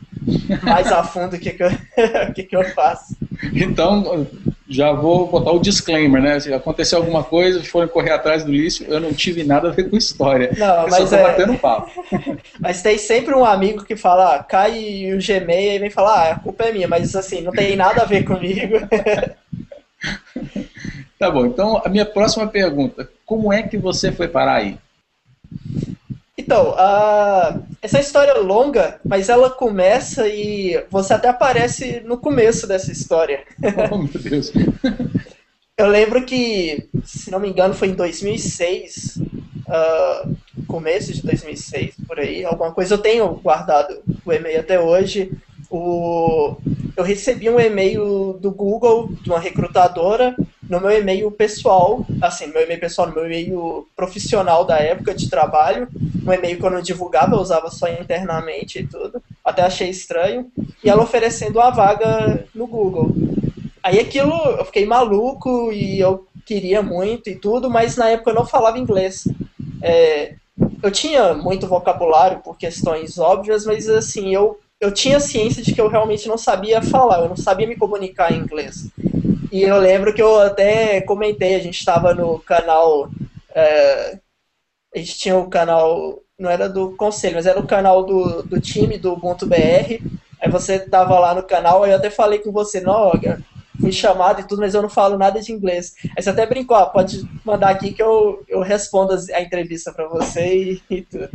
mais 0.64 0.90
a 0.90 1.04
fundo 1.04 1.37
o 1.37 1.38
que, 1.38 1.52
que, 1.52 1.62
eu, 1.62 1.71
o 2.28 2.35
que, 2.35 2.42
que 2.42 2.56
eu 2.56 2.64
faço. 2.75 3.16
Então, 3.54 4.26
já 4.68 4.92
vou 4.92 5.26
botar 5.26 5.52
o 5.52 5.59
disclaimer, 5.59 6.23
né? 6.23 6.40
Se 6.40 6.52
acontecer 6.52 6.97
alguma 6.97 7.23
coisa, 7.23 7.62
forem 7.62 7.88
correr 7.88 8.12
atrás 8.12 8.44
do 8.44 8.50
lixo, 8.50 8.85
eu 8.85 8.99
não 8.99 9.12
tive 9.12 9.44
nada 9.44 9.68
a 9.68 9.73
ver 9.73 9.90
com 9.90 9.97
história. 9.97 10.50
Não, 10.56 10.83
eu 10.83 10.88
mas 10.88 11.09
só 11.09 11.16
tô 11.16 11.16
é... 11.16 11.23
batendo 11.23 11.59
papo. 11.59 11.90
mas 12.59 12.83
tem 12.83 12.97
sempre 12.97 13.35
um 13.35 13.44
amigo 13.44 13.85
que 13.85 13.94
fala, 13.94 14.37
ah, 14.37 14.42
cai 14.42 15.12
o 15.12 15.18
Gmail 15.18 15.73
e 15.73 15.78
vem 15.78 15.90
falar, 15.90 16.14
ah, 16.14 16.33
a 16.33 16.38
culpa 16.38 16.64
é 16.64 16.73
minha, 16.73 16.88
mas 16.88 17.14
assim, 17.14 17.42
não 17.42 17.52
tem 17.52 17.76
nada 17.76 18.02
a 18.02 18.06
ver 18.06 18.25
comigo. 18.25 18.78
tá 21.18 21.30
bom, 21.30 21.47
então 21.47 21.80
a 21.85 21.88
minha 21.88 22.06
próxima 22.06 22.47
pergunta, 22.47 23.09
como 23.26 23.52
é 23.52 23.62
que 23.62 23.76
você 23.76 24.11
foi 24.11 24.28
parar 24.28 24.54
aí? 24.54 24.78
Então, 26.37 26.71
uh, 26.71 27.62
essa 27.85 28.00
história 28.00 28.31
é 28.31 28.38
longa, 28.38 28.99
mas 29.05 29.29
ela 29.29 29.50
começa 29.50 30.26
e 30.26 30.83
você 30.91 31.12
até 31.12 31.29
aparece 31.29 32.00
no 32.00 32.17
começo 32.17 32.67
dessa 32.67 32.91
história. 32.91 33.45
Oh, 33.91 33.99
meu 33.99 34.09
Deus. 34.09 34.50
Eu 35.76 35.88
lembro 35.88 36.25
que, 36.25 36.88
se 37.05 37.31
não 37.31 37.38
me 37.38 37.50
engano, 37.50 37.75
foi 37.75 37.88
em 37.88 37.95
2006, 37.95 39.17
uh, 39.17 39.23
ah, 39.69 40.29
começo 40.67 41.12
de 41.12 41.21
2006, 41.23 41.97
por 42.07 42.19
aí, 42.19 42.43
alguma 42.43 42.73
coisa. 42.73 42.95
Eu 42.95 42.99
tenho 42.99 43.29
guardado 43.35 44.03
o 44.25 44.33
e-mail 44.33 44.61
até 44.61 44.81
hoje. 44.81 45.33
O, 45.69 46.57
eu 46.97 47.05
recebi 47.05 47.50
um 47.50 47.61
e-mail 47.61 48.38
do 48.41 48.50
Google, 48.50 49.11
de 49.21 49.29
uma 49.29 49.38
recrutadora, 49.41 50.35
no 50.68 50.80
meu 50.80 50.90
e-mail 50.90 51.30
pessoal, 51.30 52.04
assim, 52.23 52.47
meu 52.47 52.62
e-mail 52.62 52.80
pessoal, 52.80 53.09
no 53.09 53.14
meu 53.14 53.26
e-mail 53.26 53.87
profissional 53.94 54.64
da 54.64 54.78
época 54.78 55.14
de 55.14 55.28
trabalho, 55.28 55.88
um 56.26 56.33
e-mail 56.33 56.59
que 56.59 56.64
eu 56.64 56.71
não 56.71 56.80
divulgava, 56.80 57.35
eu 57.35 57.40
usava 57.40 57.71
só 57.71 57.88
internamente 57.88 58.78
e 58.78 58.87
tudo, 58.87 59.23
até 59.44 59.62
achei 59.62 59.90
estranho, 59.90 60.50
e 60.83 60.88
ela 60.88 61.02
oferecendo 61.02 61.59
uma 61.59 61.71
vaga 61.71 62.47
no 62.54 62.66
Google. 62.66 63.12
Aí 63.83 64.00
aquilo, 64.00 64.33
eu 64.59 64.64
fiquei 64.64 64.87
maluco 64.87 65.71
e 65.71 66.00
eu 66.00 66.26
queria 66.47 66.83
muito 66.83 67.28
e 67.28 67.37
tudo, 67.37 67.68
mas 67.68 67.97
na 67.97 68.09
época 68.09 68.30
eu 68.30 68.35
não 68.35 68.47
falava 68.47 68.78
inglês. 68.78 69.25
É, 69.83 70.35
eu 70.83 70.90
tinha 70.90 71.35
muito 71.35 71.66
vocabulário 71.66 72.40
por 72.40 72.56
questões 72.56 73.18
óbvias, 73.18 73.66
mas 73.66 73.88
assim, 73.88 74.35
eu, 74.35 74.59
eu 74.80 74.92
tinha 74.92 75.21
ciência 75.21 75.62
de 75.62 75.75
que 75.75 75.80
eu 75.80 75.88
realmente 75.88 76.28
não 76.28 76.38
sabia 76.38 76.80
falar, 76.80 77.21
eu 77.21 77.28
não 77.28 77.37
sabia 77.37 77.66
me 77.66 77.76
comunicar 77.76 78.33
em 78.33 78.38
inglês. 78.38 78.88
E 79.54 79.62
eu 79.62 79.78
lembro 79.78 80.12
que 80.12 80.20
eu 80.20 80.40
até 80.40 81.00
comentei, 81.02 81.54
a 81.54 81.61
gente 81.61 81.78
estava 81.78 82.12
no 82.12 82.40
canal 82.40 83.08
é, 83.54 84.18
a 84.92 84.99
gente 84.99 85.16
tinha 85.16 85.38
o 85.38 85.49
canal, 85.49 86.18
não 86.37 86.50
era 86.50 86.68
do 86.68 86.96
conselho, 86.96 87.37
mas 87.37 87.46
era 87.46 87.61
o 87.61 87.66
canal 87.66 88.04
do, 88.04 88.42
do 88.42 88.61
time 88.61 88.99
do 88.99 89.12
Ubuntu 89.12 89.46
BR. 89.46 90.02
Aí 90.40 90.50
você 90.50 90.80
tava 90.80 91.20
lá 91.20 91.37
no 91.37 91.44
canal, 91.44 91.84
aí 91.84 91.92
eu 91.92 91.96
até 91.96 92.11
falei 92.11 92.40
com 92.40 92.50
você, 92.50 92.80
não, 92.80 93.12
fui 93.80 93.92
chamado 93.92 94.40
e 94.40 94.44
tudo, 94.44 94.61
mas 94.61 94.75
eu 94.75 94.82
não 94.82 94.88
falo 94.88 95.16
nada 95.16 95.40
de 95.40 95.52
inglês. 95.52 95.94
Aí 96.16 96.23
você 96.23 96.30
até 96.30 96.44
brincou, 96.46 96.76
ó, 96.76 96.87
pode 96.87 97.25
mandar 97.44 97.70
aqui 97.70 97.92
que 97.92 98.02
eu, 98.02 98.42
eu 98.49 98.61
respondo 98.61 99.16
a 99.32 99.40
entrevista 99.40 99.92
para 99.92 100.08
você 100.08 100.80
e, 100.80 100.82
e 100.90 101.02
tudo. 101.02 101.30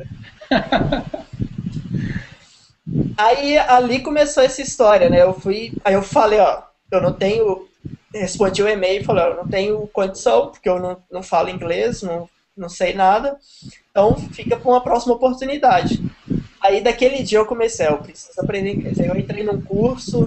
aí 3.17 3.57
ali 3.57 4.01
começou 4.01 4.43
essa 4.43 4.61
história, 4.61 5.09
né? 5.09 5.21
Eu 5.21 5.33
fui, 5.33 5.71
aí 5.85 5.93
eu 5.93 6.03
falei, 6.03 6.41
ó, 6.41 6.63
eu 6.91 7.01
não 7.01 7.13
tenho, 7.13 7.68
respondi 8.13 8.63
o 8.63 8.67
e-mail 8.67 9.01
e 9.01 9.05
falei, 9.05 9.25
eu 9.25 9.35
não 9.37 9.47
tenho 9.47 9.87
condição, 9.87 10.49
porque 10.49 10.69
eu 10.69 10.79
não, 10.79 10.97
não 11.11 11.23
falo 11.23 11.49
inglês, 11.49 12.01
não, 12.01 12.29
não 12.55 12.69
sei 12.69 12.93
nada, 12.93 13.37
então 13.89 14.15
fica 14.33 14.57
para 14.57 14.69
uma 14.69 14.81
próxima 14.81 15.13
oportunidade. 15.13 16.01
Aí 16.61 16.81
daquele 16.81 17.23
dia 17.23 17.39
eu 17.39 17.45
comecei, 17.45 17.87
eu 17.87 17.99
preciso 17.99 18.39
aprender 18.41 18.73
inglês. 18.73 18.99
Eu 18.99 19.15
entrei 19.15 19.43
num 19.43 19.61
curso, 19.61 20.23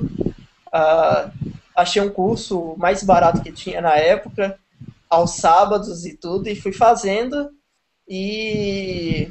uh, 0.68 1.30
achei 1.76 2.00
um 2.00 2.10
curso 2.10 2.74
mais 2.78 3.02
barato 3.02 3.42
que 3.42 3.52
tinha 3.52 3.80
na 3.80 3.96
época, 3.96 4.58
aos 5.10 5.32
sábados 5.32 6.06
e 6.06 6.16
tudo, 6.16 6.48
e 6.48 6.56
fui 6.56 6.72
fazendo. 6.72 7.50
E 8.08 9.28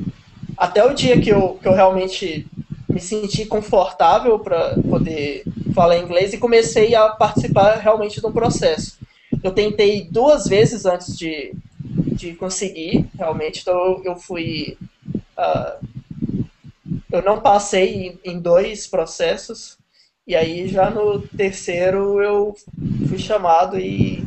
até 0.55 0.85
o 0.85 0.93
dia 0.93 1.19
que 1.19 1.29
eu, 1.29 1.55
que 1.55 1.67
eu 1.67 1.73
realmente 1.73 2.47
me 2.91 2.99
senti 2.99 3.45
confortável 3.45 4.39
para 4.39 4.75
poder 4.89 5.43
falar 5.73 5.97
inglês 5.97 6.33
e 6.33 6.37
comecei 6.37 6.93
a 6.93 7.09
participar 7.09 7.77
realmente 7.77 8.21
do 8.21 8.31
processo. 8.31 8.99
Eu 9.43 9.51
tentei 9.51 10.07
duas 10.09 10.47
vezes 10.47 10.85
antes 10.85 11.17
de, 11.17 11.53
de 11.79 12.33
conseguir, 12.33 13.07
realmente, 13.17 13.61
então 13.61 14.01
eu 14.03 14.15
fui. 14.15 14.77
Uh, 15.37 15.87
eu 17.11 17.21
não 17.21 17.41
passei 17.41 18.19
em, 18.23 18.31
em 18.33 18.39
dois 18.39 18.87
processos, 18.87 19.77
e 20.27 20.35
aí 20.35 20.67
já 20.67 20.89
no 20.89 21.21
terceiro 21.21 22.21
eu 22.21 22.55
fui 23.07 23.17
chamado 23.17 23.79
e 23.79 24.25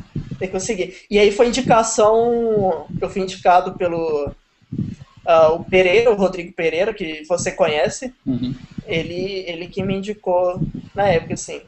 consegui. 0.49 0.94
E 1.11 1.18
aí 1.18 1.30
foi 1.30 1.49
indicação, 1.49 2.87
eu 3.00 3.09
fui 3.09 3.23
indicado 3.23 3.75
pelo 3.75 4.30
uh, 5.26 5.54
o 5.54 5.64
Pereira, 5.64 6.10
o 6.10 6.16
Rodrigo 6.16 6.52
Pereira, 6.52 6.92
que 6.92 7.24
você 7.28 7.50
conhece. 7.50 8.12
Uhum. 8.26 8.54
Ele, 8.86 9.44
ele 9.46 9.68
que 9.68 9.82
me 9.82 9.94
indicou 9.94 10.60
na 10.94 11.08
época, 11.08 11.34
assim. 11.34 11.60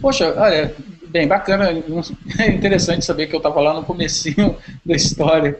Poxa, 0.00 0.34
olha, 0.38 0.74
bem, 1.08 1.26
bacana, 1.26 1.70
é 2.38 2.50
interessante 2.50 3.04
saber 3.04 3.26
que 3.26 3.34
eu 3.34 3.38
estava 3.38 3.60
lá 3.60 3.74
no 3.74 3.84
comecinho 3.84 4.56
da 4.84 4.94
história, 4.94 5.58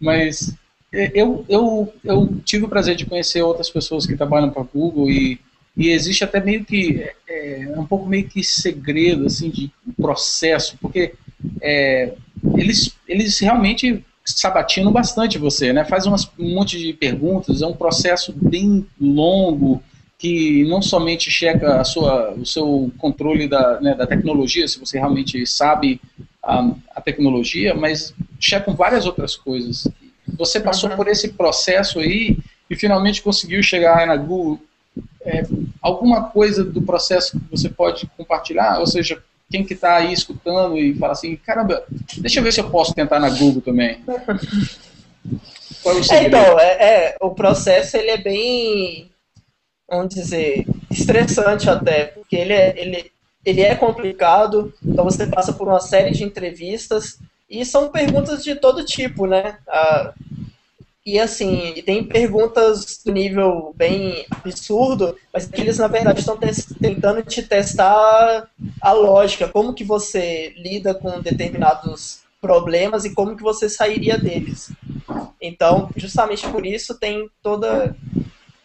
mas 0.00 0.54
eu, 0.92 1.44
eu, 1.48 1.92
eu 2.04 2.28
tive 2.44 2.66
o 2.66 2.68
prazer 2.68 2.94
de 2.94 3.06
conhecer 3.06 3.42
outras 3.42 3.70
pessoas 3.70 4.06
que 4.06 4.16
trabalham 4.16 4.50
para 4.50 4.62
Google 4.62 5.10
e 5.10 5.40
e 5.76 5.88
existe 5.88 6.22
até 6.22 6.38
meio 6.38 6.64
que 6.64 7.02
é, 7.26 7.62
é, 7.62 7.78
um 7.78 7.86
pouco 7.86 8.06
meio 8.06 8.28
que 8.28 8.44
segredo 8.44 9.26
assim 9.26 9.48
de 9.48 9.70
processo 9.96 10.76
porque 10.80 11.14
é, 11.60 12.12
eles 12.56 12.94
eles 13.08 13.38
realmente 13.38 14.04
sabatinam 14.24 14.92
bastante 14.92 15.38
você 15.38 15.72
né? 15.72 15.84
Faz 15.84 16.06
umas, 16.06 16.30
um 16.38 16.54
monte 16.54 16.78
de 16.78 16.92
perguntas 16.92 17.62
é 17.62 17.66
um 17.66 17.74
processo 17.74 18.32
bem 18.32 18.86
longo 19.00 19.82
que 20.18 20.64
não 20.68 20.80
somente 20.80 21.30
checa 21.30 21.80
a 21.80 21.84
sua 21.84 22.32
o 22.32 22.46
seu 22.46 22.92
controle 22.98 23.48
da, 23.48 23.80
né, 23.80 23.94
da 23.94 24.06
tecnologia 24.06 24.68
se 24.68 24.78
você 24.78 24.98
realmente 24.98 25.44
sabe 25.46 26.00
a, 26.42 26.70
a 26.94 27.00
tecnologia 27.00 27.74
mas 27.74 28.14
checam 28.38 28.74
várias 28.74 29.06
outras 29.06 29.36
coisas. 29.36 29.88
Você 30.38 30.60
passou 30.60 30.90
por 30.90 31.08
esse 31.08 31.32
processo 31.32 31.98
aí 31.98 32.36
e 32.70 32.76
finalmente 32.76 33.22
conseguiu 33.22 33.62
chegar 33.62 34.06
na 34.06 34.16
Google 34.16 34.60
é, 35.24 35.42
alguma 35.80 36.24
coisa 36.24 36.64
do 36.64 36.82
processo 36.82 37.38
que 37.38 37.50
você 37.50 37.68
pode 37.68 38.06
compartilhar? 38.16 38.78
Ou 38.80 38.86
seja, 38.86 39.22
quem 39.52 39.64
que 39.64 39.74
está 39.74 39.96
aí 39.96 40.12
escutando 40.14 40.78
e 40.78 40.96
fala 40.96 41.12
assim, 41.12 41.36
caramba, 41.36 41.84
deixa 42.16 42.40
eu 42.40 42.42
ver 42.42 42.52
se 42.52 42.60
eu 42.60 42.70
posso 42.70 42.94
tentar 42.94 43.20
na 43.20 43.28
Google 43.28 43.60
também. 43.60 44.00
Qual 45.82 45.96
é 45.96 46.00
o 46.00 46.12
é, 46.12 46.24
então, 46.24 46.60
é, 46.60 46.64
é, 46.64 47.16
o 47.20 47.30
processo 47.30 47.96
ele 47.98 48.10
é 48.10 48.16
bem, 48.16 49.10
vamos 49.88 50.14
dizer, 50.14 50.64
estressante 50.90 51.68
até, 51.68 52.06
porque 52.06 52.34
ele 52.34 52.54
é, 52.54 52.74
ele, 52.80 53.12
ele 53.44 53.60
é 53.60 53.74
complicado, 53.74 54.72
então 54.82 55.04
você 55.04 55.26
passa 55.26 55.52
por 55.52 55.68
uma 55.68 55.80
série 55.80 56.12
de 56.12 56.24
entrevistas 56.24 57.18
e 57.48 57.64
são 57.66 57.90
perguntas 57.90 58.42
de 58.42 58.54
todo 58.54 58.84
tipo, 58.86 59.26
né? 59.26 59.58
Ah, 59.68 60.14
e 61.04 61.18
assim, 61.18 61.82
tem 61.84 62.04
perguntas 62.04 63.00
do 63.04 63.12
nível 63.12 63.74
bem 63.76 64.24
absurdo, 64.30 65.16
mas 65.32 65.50
eles 65.52 65.78
na 65.78 65.88
verdade 65.88 66.20
estão 66.20 66.38
tentando 66.80 67.22
te 67.24 67.42
testar 67.42 68.48
a 68.80 68.92
lógica, 68.92 69.48
como 69.48 69.74
que 69.74 69.82
você 69.82 70.54
lida 70.56 70.94
com 70.94 71.20
determinados 71.20 72.22
problemas 72.40 73.04
e 73.04 73.14
como 73.14 73.36
que 73.36 73.42
você 73.42 73.68
sairia 73.68 74.16
deles. 74.16 74.70
Então, 75.40 75.90
justamente 75.96 76.48
por 76.48 76.64
isso 76.64 76.98
tem 76.98 77.28
toda 77.42 77.96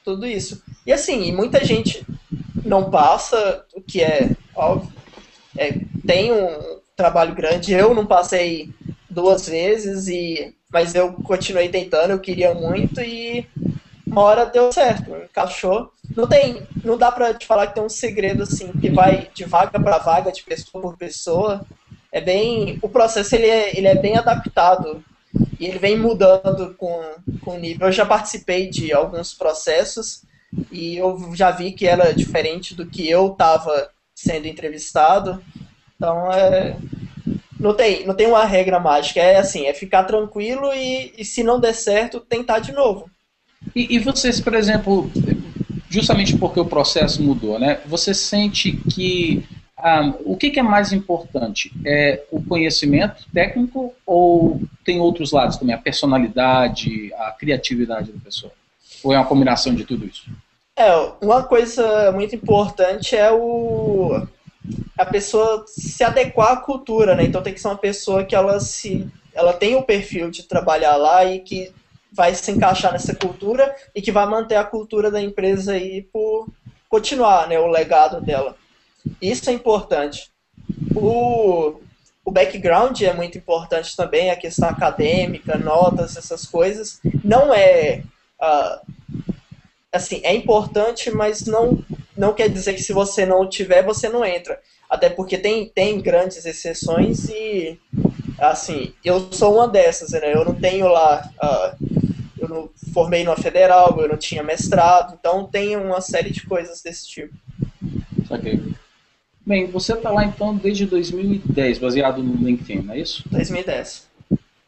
tudo 0.03 0.25
isso. 0.25 0.63
E 0.85 0.93
assim, 0.93 1.31
muita 1.33 1.65
gente 1.65 2.05
não 2.63 2.89
passa, 2.89 3.65
o 3.75 3.81
que 3.81 4.01
é 4.01 4.29
óbvio. 4.55 4.93
É, 5.57 5.73
tem 6.05 6.31
um 6.31 6.79
trabalho 6.95 7.35
grande, 7.35 7.73
eu 7.73 7.93
não 7.93 8.05
passei 8.05 8.69
duas 9.09 9.47
vezes 9.47 10.07
e 10.07 10.55
mas 10.71 10.95
eu 10.95 11.13
continuei 11.13 11.69
tentando, 11.69 12.11
eu 12.11 12.19
queria 12.19 12.53
muito 12.53 13.01
e 13.01 13.47
uma 14.05 14.21
hora 14.21 14.45
deu 14.45 14.71
certo, 14.71 15.15
encaixou. 15.15 15.91
Não 16.15 16.27
tem, 16.27 16.65
não 16.83 16.97
dá 16.97 17.11
pra 17.11 17.33
te 17.33 17.45
falar 17.45 17.67
que 17.67 17.75
tem 17.75 17.83
um 17.83 17.89
segredo 17.89 18.43
assim, 18.43 18.71
que 18.71 18.89
vai 18.89 19.29
de 19.33 19.43
vaga 19.43 19.79
para 19.79 19.97
vaga, 19.97 20.31
de 20.31 20.43
pessoa 20.43 20.81
por 20.81 20.97
pessoa. 20.97 21.65
É 22.11 22.21
bem, 22.21 22.79
o 22.81 22.89
processo 22.89 23.35
ele 23.35 23.47
é, 23.47 23.77
ele 23.77 23.87
é 23.87 23.95
bem 23.95 24.17
adaptado 24.17 25.03
e 25.59 25.65
ele 25.65 25.77
vem 25.77 25.97
mudando 25.97 26.73
com, 26.75 27.01
com 27.41 27.55
o 27.55 27.59
nível. 27.59 27.87
Eu 27.87 27.91
já 27.91 28.05
participei 28.05 28.69
de 28.69 28.93
alguns 28.93 29.33
processos 29.33 30.23
e 30.71 30.97
eu 30.97 31.35
já 31.35 31.51
vi 31.51 31.73
que 31.73 31.85
era 31.85 32.13
diferente 32.13 32.73
do 32.73 32.85
que 32.87 33.07
eu 33.07 33.33
estava 33.33 33.91
sendo 34.15 34.47
entrevistado. 34.47 35.43
Então 35.95 36.31
é, 36.31 36.77
não 37.59 37.73
tem, 37.73 38.05
não 38.05 38.13
tem 38.13 38.27
uma 38.27 38.45
regra 38.45 38.79
mágica. 38.79 39.19
É 39.19 39.37
assim, 39.37 39.65
é 39.65 39.73
ficar 39.73 40.03
tranquilo 40.03 40.73
e, 40.73 41.13
e 41.17 41.25
se 41.25 41.43
não 41.43 41.59
der 41.59 41.73
certo, 41.73 42.19
tentar 42.19 42.59
de 42.59 42.71
novo. 42.71 43.09
E, 43.75 43.95
e 43.95 43.99
vocês, 43.99 44.39
por 44.39 44.53
exemplo, 44.53 45.09
justamente 45.89 46.37
porque 46.37 46.59
o 46.59 46.65
processo 46.65 47.21
mudou, 47.21 47.59
né? 47.59 47.79
Você 47.85 48.13
sente 48.13 48.73
que 48.93 49.43
ah, 49.77 50.13
o 50.25 50.35
que, 50.35 50.49
que, 50.49 50.59
é 50.59 50.63
mais 50.63 50.91
importante? 50.91 51.71
É 51.85 52.23
o 52.31 52.41
conhecimento 52.43 53.25
técnico 53.31 53.93
ou 54.05 54.61
tem 54.83 54.99
outros 54.99 55.31
lados 55.31 55.57
também? 55.57 55.75
A 55.75 55.79
personalidade, 55.79 57.13
a 57.13 57.31
criatividade 57.31 58.11
da 58.11 58.19
pessoa? 58.19 58.51
Ou 59.03 59.13
é 59.13 59.17
uma 59.17 59.25
combinação 59.25 59.75
de 59.75 59.83
tudo 59.85 60.05
isso? 60.05 60.25
É, 60.75 60.91
uma 61.21 61.43
coisa 61.43 62.11
muito 62.11 62.35
importante 62.35 63.15
é 63.15 63.31
o 63.31 64.27
a 64.97 65.05
pessoa 65.05 65.63
se 65.67 66.03
adequar 66.03 66.53
à 66.53 66.57
cultura, 66.57 67.15
né? 67.15 67.23
Então 67.23 67.41
tem 67.41 67.53
que 67.53 67.61
ser 67.61 67.67
uma 67.67 67.77
pessoa 67.77 68.23
que 68.23 68.35
ela 68.35 68.59
se 68.59 69.07
ela 69.33 69.53
tem 69.53 69.75
o 69.75 69.83
perfil 69.83 70.31
de 70.31 70.43
trabalhar 70.43 70.95
lá 70.95 71.23
e 71.23 71.39
que 71.39 71.71
vai 72.11 72.33
se 72.33 72.49
encaixar 72.49 72.91
nessa 72.91 73.13
cultura 73.13 73.75
e 73.93 74.01
que 74.01 74.11
vai 74.11 74.25
manter 74.25 74.55
a 74.55 74.63
cultura 74.63 75.11
da 75.11 75.21
empresa 75.21 75.73
aí 75.73 76.01
por 76.01 76.47
continuar, 76.89 77.47
né, 77.47 77.59
o 77.59 77.67
legado 77.67 78.19
dela. 78.19 78.55
Isso 79.21 79.49
é 79.49 79.53
importante. 79.53 80.31
O, 80.95 81.79
o 82.25 82.31
background 82.31 82.99
é 83.01 83.13
muito 83.13 83.37
importante 83.37 83.95
também, 83.95 84.31
a 84.31 84.35
questão 84.35 84.69
acadêmica, 84.69 85.57
notas, 85.57 86.17
essas 86.17 86.45
coisas. 86.45 86.99
Não 87.23 87.53
é 87.53 88.01
uh, 88.41 88.93
assim, 89.91 90.21
é 90.23 90.33
importante, 90.33 91.11
mas 91.11 91.45
não 91.45 91.77
não 92.17 92.33
quer 92.33 92.49
dizer 92.49 92.73
que 92.73 92.81
se 92.81 92.93
você 92.93 93.25
não 93.25 93.47
tiver, 93.47 93.83
você 93.83 94.09
não 94.09 94.25
entra. 94.25 94.59
Até 94.89 95.09
porque 95.09 95.37
tem, 95.37 95.67
tem 95.67 96.01
grandes 96.01 96.45
exceções 96.45 97.29
e, 97.29 97.79
assim, 98.39 98.93
eu 99.03 99.31
sou 99.31 99.55
uma 99.55 99.67
dessas, 99.67 100.11
né? 100.11 100.33
Eu 100.33 100.45
não 100.45 100.55
tenho 100.55 100.87
lá, 100.87 101.29
uh, 101.43 101.85
eu 102.39 102.47
não 102.47 102.69
formei 102.93 103.23
numa 103.23 103.35
federal, 103.35 103.99
eu 103.99 104.07
não 104.07 104.17
tinha 104.17 104.41
mestrado, 104.41 105.17
então 105.19 105.45
tem 105.45 105.75
uma 105.75 106.01
série 106.01 106.31
de 106.31 106.45
coisas 106.45 106.81
desse 106.81 107.07
tipo. 107.07 107.33
Ok. 108.29 108.61
Bem, 109.45 109.67
você 109.67 109.93
está 109.93 110.09
lá 110.09 110.25
então 110.25 110.55
desde 110.55 110.85
2010, 110.85 111.77
baseado 111.77 112.23
no 112.23 112.35
LinkedIn, 112.35 112.83
não 112.83 112.93
é 112.93 112.99
isso? 112.99 113.23
2010. 113.29 114.06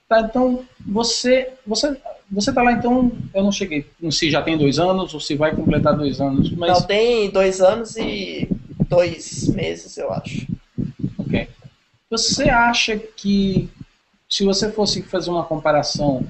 Tá, 0.10 0.22
então 0.22 0.66
você, 0.86 1.54
você 1.66 1.96
você 2.32 2.54
tá 2.54 2.62
lá 2.62 2.74
então, 2.74 3.12
eu 3.34 3.44
não 3.44 3.51
cheguei, 3.51 3.86
não 4.00 4.12
sei 4.12 4.28
se 4.28 4.32
já 4.32 4.42
tem 4.42 4.58
dois 4.58 4.78
anos 4.78 5.13
ou 5.13 5.20
se 5.20 5.36
vai 5.36 5.56
completar 5.56 5.98
dois 5.98 6.22
anos, 6.22 6.51
mas... 6.51 6.72
Não, 6.72 6.88
tem 6.88 7.30
dois 7.32 7.60
anos 7.60 7.98
e 7.98 8.48
dois 8.88 9.48
meses, 9.48 9.98
eu 9.98 10.12
acho. 10.12 10.46
Ok. 11.18 11.48
Você 12.10 12.50
acha 12.50 12.98
que 12.98 13.70
se 14.28 14.44
você 14.44 14.72
fosse 14.72 15.01
fazer 15.01 15.32
uma 15.32 15.44
comparação 15.44 16.24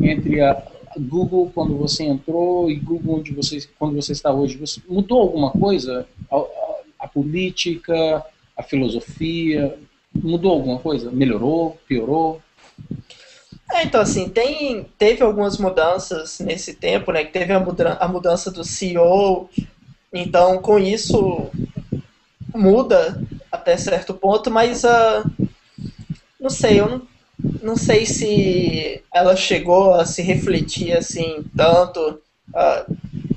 entre 0.00 0.40
a 0.40 0.62
Google 0.98 1.50
quando 1.54 1.76
você 1.76 2.04
entrou 2.04 2.70
e 2.70 2.76
Google 2.76 3.18
onde 3.18 3.32
você, 3.32 3.66
quando 3.78 3.94
você 3.94 4.12
está 4.12 4.32
hoje, 4.32 4.56
você, 4.56 4.80
mudou 4.88 5.20
alguma 5.20 5.50
coisa? 5.50 6.06
A, 6.30 6.36
a, 6.36 6.80
a 7.00 7.08
política, 7.08 8.24
a 8.56 8.62
filosofia, 8.62 9.78
mudou 10.14 10.52
alguma 10.52 10.78
coisa? 10.78 11.10
Melhorou? 11.10 11.78
Piorou? 11.86 12.40
É, 13.72 13.84
então, 13.84 14.02
assim, 14.02 14.28
tem, 14.28 14.84
teve 14.98 15.22
algumas 15.22 15.56
mudanças 15.56 16.38
nesse 16.40 16.74
tempo, 16.74 17.10
né? 17.10 17.24
Que 17.24 17.32
teve 17.32 17.52
a, 17.54 17.58
a 18.00 18.06
mudança 18.06 18.50
do 18.50 18.62
CEO. 18.62 19.48
Então, 20.12 20.60
com 20.60 20.78
isso, 20.78 21.50
muda 22.54 23.18
até 23.50 23.76
certo 23.78 24.12
ponto, 24.12 24.50
mas 24.50 24.84
uh, 24.84 25.24
não 26.38 26.50
sei, 26.50 26.80
eu 26.80 26.88
não, 26.88 27.02
não 27.62 27.76
sei 27.76 28.04
se 28.04 29.02
ela 29.12 29.34
chegou 29.34 29.94
a 29.94 30.04
se 30.04 30.20
refletir 30.20 30.92
assim 30.96 31.42
tanto. 31.56 32.00
Uh, 32.00 32.20
ah, 32.54 32.86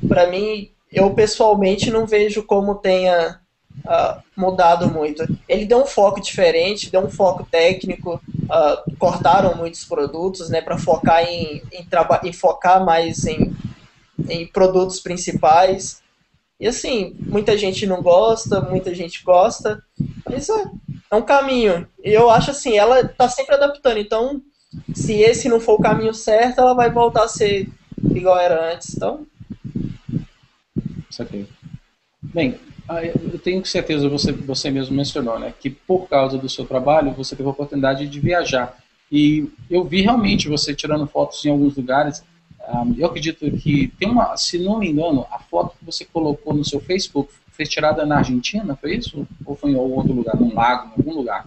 para 0.08 0.27
mim, 0.27 0.70
eu 0.92 1.12
pessoalmente 1.12 1.89
não 1.89 2.06
vejo 2.06 2.44
como 2.44 2.75
tenha 2.75 3.39
uh, 3.86 4.22
mudado 4.36 4.92
muito. 4.92 5.24
Ele 5.48 5.65
deu 5.65 5.82
um 5.82 5.86
foco 5.86 6.20
diferente, 6.20 6.92
deu 6.92 7.01
um 7.01 7.10
foco 7.10 7.48
técnico, 7.50 8.22
uh, 8.44 8.98
cortaram 8.98 9.56
muitos 9.56 9.86
produtos, 9.86 10.50
né, 10.50 10.62
para 10.62 10.77
focar 10.77 11.24
em, 11.24 11.62
em, 11.72 11.88
em, 12.24 12.34
focar 12.34 12.84
mais 12.84 13.25
em, 13.25 13.56
em 14.27 14.48
produtos 14.48 15.00
principais. 15.00 16.04
E 16.60 16.68
assim, 16.68 17.15
muita 17.20 17.58
gente 17.58 17.86
não 17.86 18.01
gosta, 18.01 18.62
muita 18.62 18.94
gente 18.94 19.24
gosta, 19.24 19.84
mas 20.30 20.50
é, 20.50 20.65
é 21.12 21.15
um 21.15 21.22
caminho. 21.22 21.88
E 22.04 22.12
eu 22.12 22.30
acho 22.30 22.51
assim, 22.51 22.77
ela 22.77 23.08
tá 23.08 23.27
sempre 23.30 23.56
adaptando, 23.56 24.00
então 24.00 24.42
se 24.94 25.13
esse 25.22 25.48
não 25.48 25.60
for 25.60 25.80
o 25.80 25.82
caminho 25.82 26.13
certo, 26.13 26.60
ela 26.60 26.74
vai 26.74 26.89
voltar 26.89 27.24
a 27.24 27.27
ser 27.30 27.70
igual 28.12 28.38
era 28.38 28.74
antes, 28.74 28.96
então... 28.96 29.25
Isso 31.10 31.22
aqui. 31.22 31.48
Bem, 32.22 32.60
ah, 32.88 33.04
eu 33.04 33.39
tenho 33.39 33.65
certeza, 33.65 34.08
você, 34.08 34.32
você 34.32 34.70
mesmo 34.70 34.96
mencionou, 34.96 35.39
né, 35.39 35.54
que 35.60 35.70
por 35.70 36.08
causa 36.08 36.38
do 36.38 36.48
seu 36.48 36.65
trabalho 36.65 37.12
você 37.12 37.36
teve 37.36 37.48
a 37.48 37.51
oportunidade 37.51 38.08
de 38.08 38.20
viajar. 38.20 38.77
E 39.12 39.50
eu 39.70 39.84
vi 39.84 40.01
realmente 40.01 40.48
você 40.48 40.74
tirando 40.74 41.08
fotos 41.08 41.44
em 41.46 41.50
alguns 41.50 41.75
lugares. 41.75 42.24
Um, 42.68 42.96
eu 42.98 43.08
acredito 43.08 43.50
que 43.58 43.92
tem 44.00 44.10
uma, 44.10 44.36
se 44.38 44.58
não 44.58 44.80
me 44.80 44.89
engano, 44.89 45.25
a 45.32 45.39
foto 45.39 45.75
que 45.77 45.86
você 45.86 46.06
colocou 46.06 46.54
no 46.54 46.65
seu 46.65 46.80
Facebook 46.80 47.32
foi 47.51 47.65
tirada 47.65 48.06
na 48.06 48.18
Argentina, 48.18 48.75
foi 48.75 48.96
isso? 48.96 49.27
Ou 49.46 49.56
foi 49.56 49.72
em 49.72 49.75
algum 49.75 49.96
outro 49.96 50.13
lugar, 50.13 50.36
num 50.36 50.54
lago, 50.54 50.89
em 50.89 51.00
algum 51.00 51.13
lugar? 51.13 51.46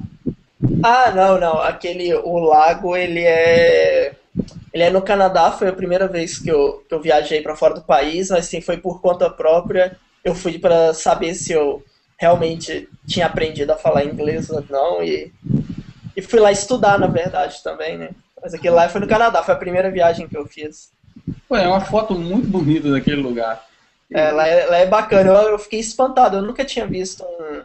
Ah, 0.83 1.11
não, 1.11 1.39
não. 1.39 1.61
Aquele, 1.61 2.15
o 2.15 2.39
lago, 2.39 2.97
ele 2.97 3.21
é, 3.21 4.15
ele 4.73 4.83
é 4.85 4.91
no 4.91 5.03
Canadá. 5.03 5.51
Foi 5.53 5.69
a 5.69 5.73
primeira 5.73 6.09
vez 6.09 6.39
que 6.39 6.49
eu, 6.49 6.85
que 6.89 6.95
eu 6.95 7.01
viajei 7.01 7.43
para 7.43 7.57
fora 7.57 7.75
do 7.75 7.83
país, 7.83 8.31
mas 8.31 8.47
sim, 8.47 8.61
foi 8.61 8.79
por 8.79 9.01
conta 9.01 9.29
própria 9.29 9.99
eu 10.29 10.35
fui 10.35 10.59
para 10.59 10.93
saber 10.93 11.35
se 11.35 11.53
eu 11.53 11.83
realmente 12.19 12.89
tinha 13.07 13.27
aprendido 13.27 13.73
a 13.73 13.77
falar 13.77 14.05
inglês 14.05 14.51
ou 14.51 14.63
não 14.69 15.03
e, 15.03 15.33
e 16.17 16.23
fui 16.23 16.39
lá 16.39 16.53
estudar, 16.53 16.99
na 16.99 17.07
verdade, 17.07 17.63
também, 17.63 17.97
né? 17.97 18.11
Mas 18.41 18.55
aquele 18.55 18.75
lá 18.75 18.89
foi 18.89 19.01
no 19.01 19.09
Canadá, 19.09 19.43
foi 19.43 19.55
a 19.55 19.59
primeira 19.59 19.91
viagem 19.91 20.29
que 20.29 20.37
eu 20.37 20.47
fiz. 20.47 20.91
Pô, 21.49 21.57
é 21.57 21.67
uma 21.67 21.81
foto 21.81 22.15
muito 22.15 22.47
bonita 22.47 22.91
daquele 22.91 23.23
lugar. 23.23 23.65
É, 24.13 24.31
lá 24.31 24.47
é, 24.47 24.67
lá 24.67 24.77
é 24.79 24.87
bacana, 24.87 25.31
eu, 25.31 25.51
eu 25.51 25.59
fiquei 25.59 25.81
espantado, 25.81 26.37
eu 26.37 26.43
nunca 26.43 26.65
tinha 26.65 26.87
visto 26.87 27.25
um... 27.25 27.63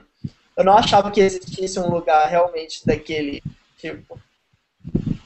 Eu 0.56 0.64
não 0.64 0.78
achava 0.78 1.10
que 1.10 1.20
existisse 1.20 1.80
um 1.80 1.90
lugar 1.90 2.28
realmente 2.30 2.86
daquele 2.86 3.42
tipo. 3.78 4.20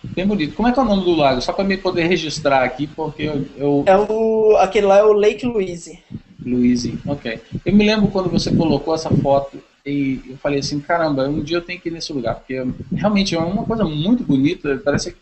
Bem 0.04 0.26
bonito. 0.26 0.56
Como 0.56 0.68
é 0.68 0.72
que 0.72 0.80
é 0.80 0.82
o 0.82 0.86
nome 0.86 1.04
do 1.04 1.14
lago? 1.14 1.42
Só 1.42 1.52
para 1.52 1.66
me 1.66 1.78
poder 1.78 2.08
registrar 2.08 2.64
aqui, 2.64 2.88
porque 2.88 3.24
eu, 3.24 3.46
eu... 3.58 3.84
É 3.86 3.98
o... 3.98 4.56
Aquele 4.58 4.88
lá 4.88 4.98
é 5.00 5.04
o 5.04 5.12
Lake 5.12 5.46
Louise. 5.46 6.02
Louise, 6.48 6.98
ok. 7.06 7.40
Eu 7.66 7.76
me 7.76 7.86
lembro 7.86 8.08
quando 8.10 8.30
você 8.30 8.56
colocou 8.56 8.96
essa 8.96 9.10
foto 9.10 9.58
e 9.86 10.22
eu 10.30 10.38
falei 10.38 10.60
assim, 10.60 10.80
caramba, 10.80 11.28
um 11.28 11.42
dia 11.42 11.58
eu 11.58 11.62
tenho 11.62 11.80
que 11.80 11.90
ir 11.90 11.92
nesse 11.92 12.12
lugar, 12.12 12.36
porque 12.36 12.62
realmente 12.92 13.36
é 13.36 13.40
uma 13.40 13.64
coisa 13.64 13.84
muito 13.84 14.24
bonita, 14.24 14.82
parece 14.84 15.16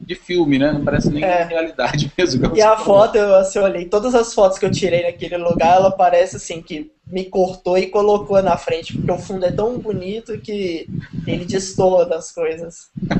de 0.00 0.14
filme, 0.14 0.58
né? 0.58 0.72
Não 0.72 0.84
parece 0.84 1.10
nem 1.10 1.24
é. 1.24 1.44
realidade 1.44 2.12
mesmo. 2.16 2.56
E 2.56 2.62
a 2.62 2.76
falou. 2.76 2.84
foto, 2.84 3.16
eu 3.16 3.34
assim, 3.36 3.58
olhei, 3.58 3.86
todas 3.86 4.14
as 4.14 4.34
fotos 4.34 4.58
que 4.58 4.66
eu 4.66 4.70
tirei 4.70 5.04
naquele 5.04 5.36
lugar, 5.36 5.76
ela 5.76 5.90
parece 5.90 6.36
assim, 6.36 6.60
que 6.60 6.90
me 7.06 7.24
cortou 7.24 7.76
e 7.78 7.86
colocou 7.86 8.42
na 8.42 8.56
frente, 8.56 8.94
porque 8.94 9.10
o 9.10 9.18
fundo 9.18 9.44
é 9.44 9.52
tão 9.52 9.78
bonito 9.78 10.38
que 10.38 10.86
ele 11.26 11.44
destoa 11.44 12.06
das 12.06 12.32
coisas. 12.32 12.90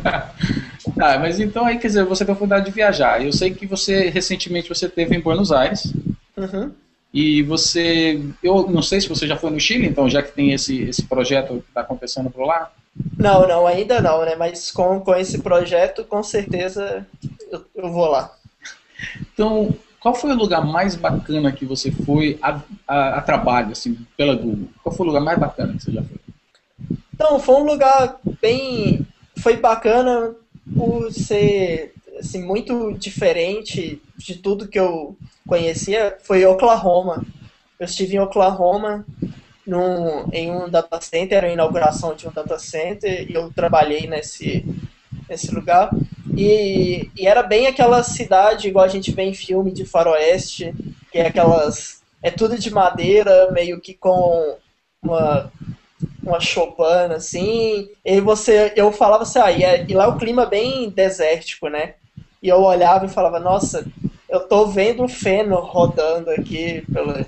ah, 1.00 1.18
mas 1.18 1.40
então 1.40 1.64
aí, 1.64 1.78
quer 1.78 1.88
dizer, 1.88 2.04
você 2.04 2.24
tem 2.24 2.32
a 2.32 2.36
oportunidade 2.36 2.66
de 2.66 2.74
viajar. 2.74 3.24
Eu 3.24 3.32
sei 3.32 3.52
que 3.52 3.66
você, 3.66 4.08
recentemente, 4.10 4.68
você 4.68 4.88
teve 4.88 5.16
em 5.16 5.20
Buenos 5.20 5.52
Aires. 5.52 5.92
Uhum. 6.36 6.72
E 7.14 7.44
você, 7.44 8.20
eu 8.42 8.68
não 8.68 8.82
sei 8.82 9.00
se 9.00 9.08
você 9.08 9.24
já 9.24 9.36
foi 9.36 9.48
no 9.50 9.60
Chile, 9.60 9.86
então, 9.86 10.10
já 10.10 10.20
que 10.20 10.32
tem 10.32 10.52
esse, 10.52 10.82
esse 10.82 11.04
projeto 11.04 11.62
que 11.62 11.68
está 11.68 11.82
acontecendo 11.82 12.28
por 12.28 12.44
lá? 12.44 12.72
Não, 13.16 13.46
não, 13.46 13.68
ainda 13.68 14.00
não, 14.00 14.24
né? 14.24 14.34
Mas 14.34 14.72
com, 14.72 14.98
com 14.98 15.14
esse 15.14 15.40
projeto, 15.40 16.04
com 16.04 16.24
certeza 16.24 17.06
eu, 17.52 17.64
eu 17.76 17.92
vou 17.92 18.06
lá. 18.06 18.34
Então, 19.32 19.72
qual 20.00 20.12
foi 20.12 20.32
o 20.32 20.36
lugar 20.36 20.66
mais 20.66 20.96
bacana 20.96 21.52
que 21.52 21.64
você 21.64 21.92
foi 21.92 22.36
a, 22.42 22.60
a, 22.86 23.18
a, 23.18 23.20
trabalho, 23.20 23.70
assim, 23.70 23.96
pela 24.16 24.34
Google? 24.34 24.68
Qual 24.82 24.92
foi 24.92 25.06
o 25.06 25.08
lugar 25.10 25.22
mais 25.22 25.38
bacana 25.38 25.72
que 25.74 25.84
você 25.84 25.92
já 25.92 26.02
foi? 26.02 26.18
Então, 27.14 27.38
foi 27.38 27.54
um 27.54 27.64
lugar 27.64 28.18
bem. 28.42 29.06
Foi 29.38 29.56
bacana 29.56 30.34
por 30.76 31.12
ser 31.12 31.93
assim, 32.18 32.42
muito 32.42 32.92
diferente 32.94 34.00
de 34.16 34.36
tudo 34.36 34.68
que 34.68 34.78
eu 34.78 35.16
conhecia 35.46 36.16
foi 36.22 36.44
Oklahoma. 36.44 37.24
Eu 37.78 37.86
estive 37.86 38.16
em 38.16 38.20
Oklahoma 38.20 39.04
num, 39.66 40.28
em 40.32 40.50
um 40.50 40.68
data 40.68 41.00
center, 41.00 41.38
era 41.38 41.46
a 41.48 41.52
inauguração 41.52 42.14
de 42.14 42.28
um 42.28 42.32
data 42.32 42.58
center, 42.58 43.30
e 43.30 43.34
eu 43.34 43.52
trabalhei 43.52 44.06
nesse, 44.06 44.64
nesse 45.28 45.54
lugar. 45.54 45.90
E, 46.36 47.10
e 47.16 47.26
era 47.26 47.42
bem 47.42 47.66
aquela 47.66 48.02
cidade, 48.02 48.68
igual 48.68 48.84
a 48.84 48.88
gente 48.88 49.12
vê 49.12 49.22
em 49.22 49.34
filme 49.34 49.72
de 49.72 49.84
faroeste, 49.84 50.74
que 51.10 51.18
é 51.18 51.26
aquelas. 51.26 52.02
É 52.22 52.30
tudo 52.30 52.58
de 52.58 52.70
madeira, 52.70 53.50
meio 53.52 53.80
que 53.80 53.94
com 53.94 54.56
uma 55.02 55.52
uma 56.22 56.40
chopana, 56.40 57.16
assim, 57.16 57.88
e 58.04 58.20
você, 58.20 58.72
eu 58.76 58.90
falava 58.90 59.22
assim, 59.24 59.38
ah, 59.38 59.52
e, 59.52 59.62
é, 59.62 59.84
e 59.86 59.92
lá 59.92 60.08
o 60.08 60.16
clima 60.16 60.44
é 60.44 60.48
bem 60.48 60.90
desértico, 60.90 61.68
né, 61.68 61.94
e 62.44 62.48
eu 62.50 62.60
olhava 62.60 63.06
e 63.06 63.08
falava, 63.08 63.40
nossa, 63.40 63.86
eu 64.28 64.40
tô 64.40 64.66
vendo 64.66 65.02
o 65.02 65.08
feno 65.08 65.56
rodando 65.60 66.30
aqui 66.30 66.84
pelo, 66.92 67.24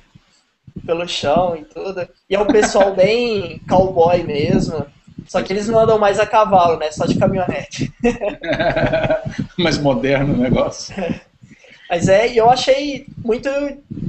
pelo 0.84 1.08
chão 1.08 1.56
e 1.56 1.64
tudo. 1.64 2.06
E 2.28 2.34
é 2.34 2.38
um 2.38 2.46
pessoal 2.46 2.92
bem 2.94 3.58
cowboy 3.66 4.22
mesmo. 4.22 4.84
Só 5.26 5.42
que 5.42 5.54
eles 5.54 5.68
não 5.68 5.78
andam 5.80 5.98
mais 5.98 6.20
a 6.20 6.26
cavalo, 6.26 6.78
né? 6.78 6.92
Só 6.92 7.06
de 7.06 7.18
caminhonete. 7.18 7.90
mais 9.56 9.78
moderno 9.78 10.34
o 10.34 10.36
negócio. 10.36 10.94
Mas 11.88 12.08
é, 12.08 12.34
eu 12.34 12.50
achei 12.50 13.06
muito, 13.24 13.48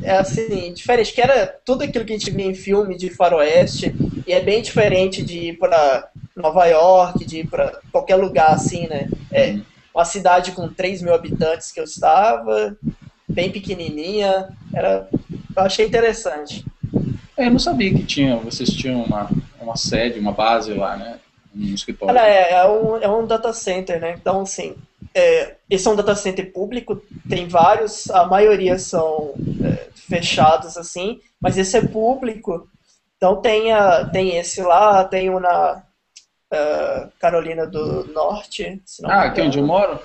é, 0.04 0.18
assim, 0.18 0.74
diferente, 0.74 1.14
que 1.14 1.22
era 1.22 1.48
tudo 1.64 1.86
aquilo 1.86 2.04
que 2.04 2.12
a 2.12 2.18
gente 2.18 2.32
via 2.32 2.48
em 2.48 2.56
filme 2.56 2.98
de 2.98 3.12
faroeste, 3.12 3.96
e 4.26 4.34
é 4.34 4.42
bem 4.42 4.64
diferente 4.64 5.24
de 5.24 5.50
ir 5.50 5.60
para 5.60 6.10
Nova 6.36 6.66
York, 6.66 7.24
de 7.24 7.42
ir 7.42 7.48
para 7.48 7.80
qualquer 7.92 8.16
lugar 8.16 8.50
assim, 8.50 8.88
né? 8.88 9.08
É, 9.32 9.52
uhum 9.52 9.77
uma 9.98 10.06
cidade 10.06 10.52
com 10.52 10.70
3 10.70 11.02
mil 11.02 11.16
habitantes 11.16 11.72
que 11.72 11.80
eu 11.80 11.84
estava, 11.84 12.78
bem 13.28 13.52
pequenininha, 13.52 14.48
era, 14.72 15.10
eu 15.56 15.64
achei 15.64 15.88
interessante. 15.88 16.64
É, 17.36 17.48
eu 17.48 17.52
não 17.52 17.58
sabia 17.58 17.92
que 17.92 18.06
tinha, 18.06 18.38
vocês 18.38 18.70
tinham 18.70 19.02
uma, 19.02 19.28
uma 19.60 19.76
sede, 19.76 20.20
uma 20.20 20.32
base 20.32 20.72
lá, 20.72 20.96
né? 20.96 21.20
Um 21.56 21.74
escritório. 21.74 22.14
Cara, 22.14 22.30
é, 22.30 22.54
é, 22.54 22.70
um, 22.70 22.98
é 22.98 23.10
um 23.10 23.26
data 23.26 23.52
center, 23.52 24.00
né? 24.00 24.16
Então, 24.22 24.42
assim, 24.42 24.76
é, 25.16 25.56
esse 25.68 25.88
é 25.88 25.92
um 25.92 25.96
data 25.96 26.16
center 26.16 26.54
público, 26.54 27.02
tem 27.28 27.48
vários, 27.48 28.08
a 28.12 28.28
maioria 28.28 28.78
são 28.78 29.34
é, 29.64 29.88
fechados, 29.96 30.78
assim, 30.78 31.20
mas 31.42 31.58
esse 31.58 31.76
é 31.76 31.82
público. 31.82 32.70
Então 33.18 33.42
tem, 33.42 33.72
a, 33.72 34.06
tem 34.06 34.38
esse 34.38 34.62
lá, 34.62 35.04
tem 35.04 35.32
um 35.32 35.40
na, 35.40 35.82
uh, 36.54 37.12
Carolina 37.20 37.66
do 37.66 38.06
Norte. 38.14 38.82
ah, 39.06 39.24
aqui 39.24 39.42
onde 39.42 39.60
eu 39.60 39.66
moro? 39.66 40.00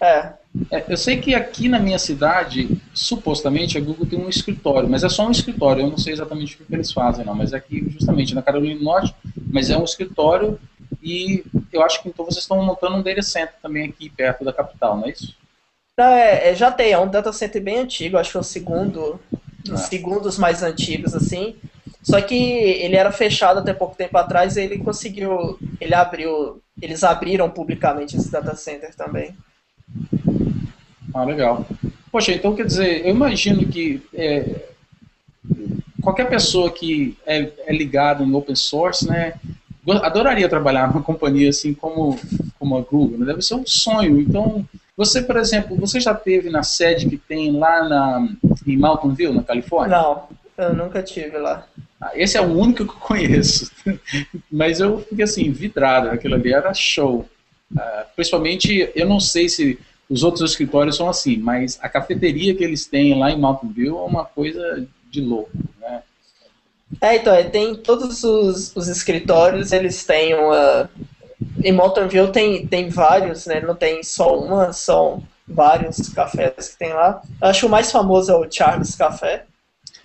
É. 0.00 0.32
é. 0.70 0.84
Eu 0.88 0.96
sei 0.96 1.18
que 1.18 1.34
aqui 1.34 1.68
na 1.68 1.78
minha 1.78 1.98
cidade, 1.98 2.80
supostamente, 2.94 3.78
a 3.78 3.80
Google 3.80 4.06
tem 4.06 4.18
um 4.18 4.28
escritório, 4.28 4.88
mas 4.88 5.04
é 5.04 5.08
só 5.08 5.26
um 5.26 5.30
escritório, 5.30 5.82
eu 5.82 5.90
não 5.90 5.98
sei 5.98 6.12
exatamente 6.12 6.54
o 6.54 6.64
que 6.64 6.74
eles 6.74 6.92
fazem, 6.92 7.24
não, 7.24 7.34
mas 7.34 7.52
é 7.52 7.56
aqui 7.56 7.84
justamente 7.88 8.34
na 8.34 8.42
Carolina 8.42 8.78
do 8.78 8.84
Norte, 8.84 9.14
mas 9.50 9.70
é 9.70 9.76
um 9.76 9.84
escritório 9.84 10.58
e 11.02 11.44
eu 11.72 11.82
acho 11.82 12.02
que 12.02 12.08
então 12.08 12.24
vocês 12.24 12.42
estão 12.42 12.62
montando 12.62 12.96
um 12.96 13.02
data 13.02 13.22
center 13.22 13.54
também 13.62 13.88
aqui 13.88 14.10
perto 14.10 14.44
da 14.44 14.52
capital, 14.52 14.96
não 14.96 15.06
é 15.06 15.10
isso? 15.10 15.34
Não, 15.96 16.06
é, 16.06 16.50
é 16.50 16.54
já 16.54 16.70
tem, 16.70 16.92
é 16.92 16.98
um 16.98 17.08
data 17.08 17.32
center 17.32 17.62
bem 17.62 17.78
antigo, 17.78 18.18
acho 18.18 18.32
que 18.32 18.36
é 18.36 18.40
o 18.40 18.44
segundo, 18.44 19.20
ah. 19.32 19.74
os 19.74 19.80
segundos 19.82 20.38
mais 20.38 20.62
antigos, 20.62 21.14
assim, 21.14 21.56
só 22.06 22.20
que 22.20 22.36
ele 22.36 22.94
era 22.94 23.10
fechado 23.10 23.58
até 23.58 23.72
pouco 23.72 23.96
tempo 23.96 24.16
atrás 24.16 24.56
e 24.56 24.60
ele 24.60 24.78
conseguiu, 24.78 25.58
ele 25.80 25.92
abriu 25.92 26.62
eles 26.80 27.02
abriram 27.02 27.50
publicamente 27.50 28.16
esse 28.16 28.30
data 28.30 28.54
center 28.54 28.94
também. 28.94 29.34
Ah, 31.12 31.24
legal. 31.24 31.66
Poxa, 32.12 32.32
então 32.32 32.54
quer 32.54 32.66
dizer, 32.66 33.04
eu 33.04 33.10
imagino 33.10 33.66
que 33.66 34.00
é, 34.14 34.68
qualquer 36.00 36.28
pessoa 36.28 36.70
que 36.70 37.18
é, 37.26 37.50
é 37.66 37.72
ligada 37.72 38.22
em 38.22 38.34
open 38.34 38.54
source, 38.54 39.08
né, 39.08 39.34
adoraria 40.02 40.48
trabalhar 40.48 40.86
numa 40.86 41.02
companhia 41.02 41.48
assim 41.48 41.74
como, 41.74 42.16
como 42.56 42.76
a 42.76 42.82
Google, 42.82 43.18
né? 43.18 43.26
deve 43.26 43.42
ser 43.42 43.54
um 43.54 43.66
sonho. 43.66 44.20
Então, 44.20 44.64
você, 44.96 45.22
por 45.22 45.36
exemplo, 45.36 45.76
você 45.76 45.98
já 45.98 46.14
teve 46.14 46.50
na 46.50 46.62
sede 46.62 47.08
que 47.08 47.16
tem 47.16 47.50
lá 47.50 47.88
na, 47.88 48.28
em 48.64 48.76
Mountain 48.76 49.14
View, 49.14 49.34
na 49.34 49.42
Califórnia? 49.42 49.96
Não, 49.96 50.28
eu 50.56 50.74
nunca 50.74 51.02
tive 51.02 51.36
lá. 51.38 51.66
Ah, 52.00 52.12
esse 52.14 52.36
é 52.36 52.40
o 52.40 52.52
único 52.52 52.84
que 52.84 52.90
eu 52.90 53.00
conheço. 53.00 53.70
Mas 54.50 54.80
eu 54.80 55.00
fiquei 55.00 55.24
assim, 55.24 55.50
vidrado, 55.50 56.08
aquilo 56.08 56.34
ali 56.34 56.52
era 56.52 56.72
show. 56.74 57.26
Uh, 57.72 58.06
principalmente, 58.14 58.90
eu 58.94 59.08
não 59.08 59.18
sei 59.18 59.48
se 59.48 59.78
os 60.08 60.22
outros 60.22 60.50
escritórios 60.50 60.96
são 60.96 61.08
assim, 61.08 61.36
mas 61.36 61.80
a 61.82 61.88
cafeteria 61.88 62.54
que 62.54 62.62
eles 62.62 62.86
têm 62.86 63.18
lá 63.18 63.30
em 63.30 63.40
Mountain 63.40 63.72
View 63.72 63.98
é 63.98 64.02
uma 64.02 64.24
coisa 64.24 64.86
de 65.10 65.20
louco, 65.20 65.50
né? 65.80 66.02
É, 67.00 67.16
então, 67.16 67.34
é, 67.34 67.42
tem 67.42 67.74
todos 67.74 68.22
os, 68.22 68.74
os 68.76 68.88
escritórios, 68.88 69.72
eles 69.72 70.04
têm 70.04 70.34
uma... 70.34 70.88
Em 71.64 71.72
Mountain 71.72 72.06
View 72.06 72.30
tem, 72.30 72.66
tem 72.66 72.88
vários, 72.88 73.46
né? 73.46 73.60
Não 73.60 73.74
tem 73.74 74.02
só 74.04 74.38
uma, 74.38 74.72
são 74.72 75.24
vários 75.46 76.08
cafés 76.10 76.68
que 76.68 76.78
tem 76.78 76.92
lá. 76.92 77.20
Eu 77.40 77.48
acho 77.48 77.66
o 77.66 77.70
mais 77.70 77.90
famoso 77.90 78.30
é 78.30 78.36
o 78.36 78.50
Charles 78.50 78.94
Café. 78.94 79.44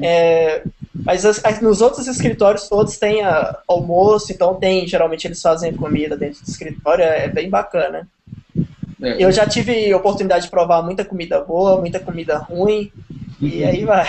É, 0.01 0.63
mas 0.93 1.25
as, 1.25 1.43
as, 1.43 1.61
nos 1.61 1.81
outros 1.81 2.07
escritórios 2.07 2.67
todos 2.67 2.97
tem 2.97 3.23
a, 3.23 3.59
almoço, 3.67 4.31
então 4.31 4.55
tem, 4.55 4.87
geralmente 4.87 5.27
eles 5.27 5.41
fazem 5.41 5.73
comida 5.73 6.17
dentro 6.17 6.43
do 6.43 6.49
escritório, 6.49 7.03
é, 7.03 7.25
é 7.25 7.27
bem 7.27 7.49
bacana. 7.49 8.07
É. 9.01 9.23
Eu 9.23 9.31
já 9.31 9.47
tive 9.47 9.93
oportunidade 9.93 10.45
de 10.45 10.51
provar 10.51 10.81
muita 10.83 11.03
comida 11.03 11.41
boa, 11.41 11.79
muita 11.79 11.99
comida 11.99 12.37
ruim, 12.37 12.91
e 13.39 13.63
aí 13.63 13.83
vai. 13.83 14.07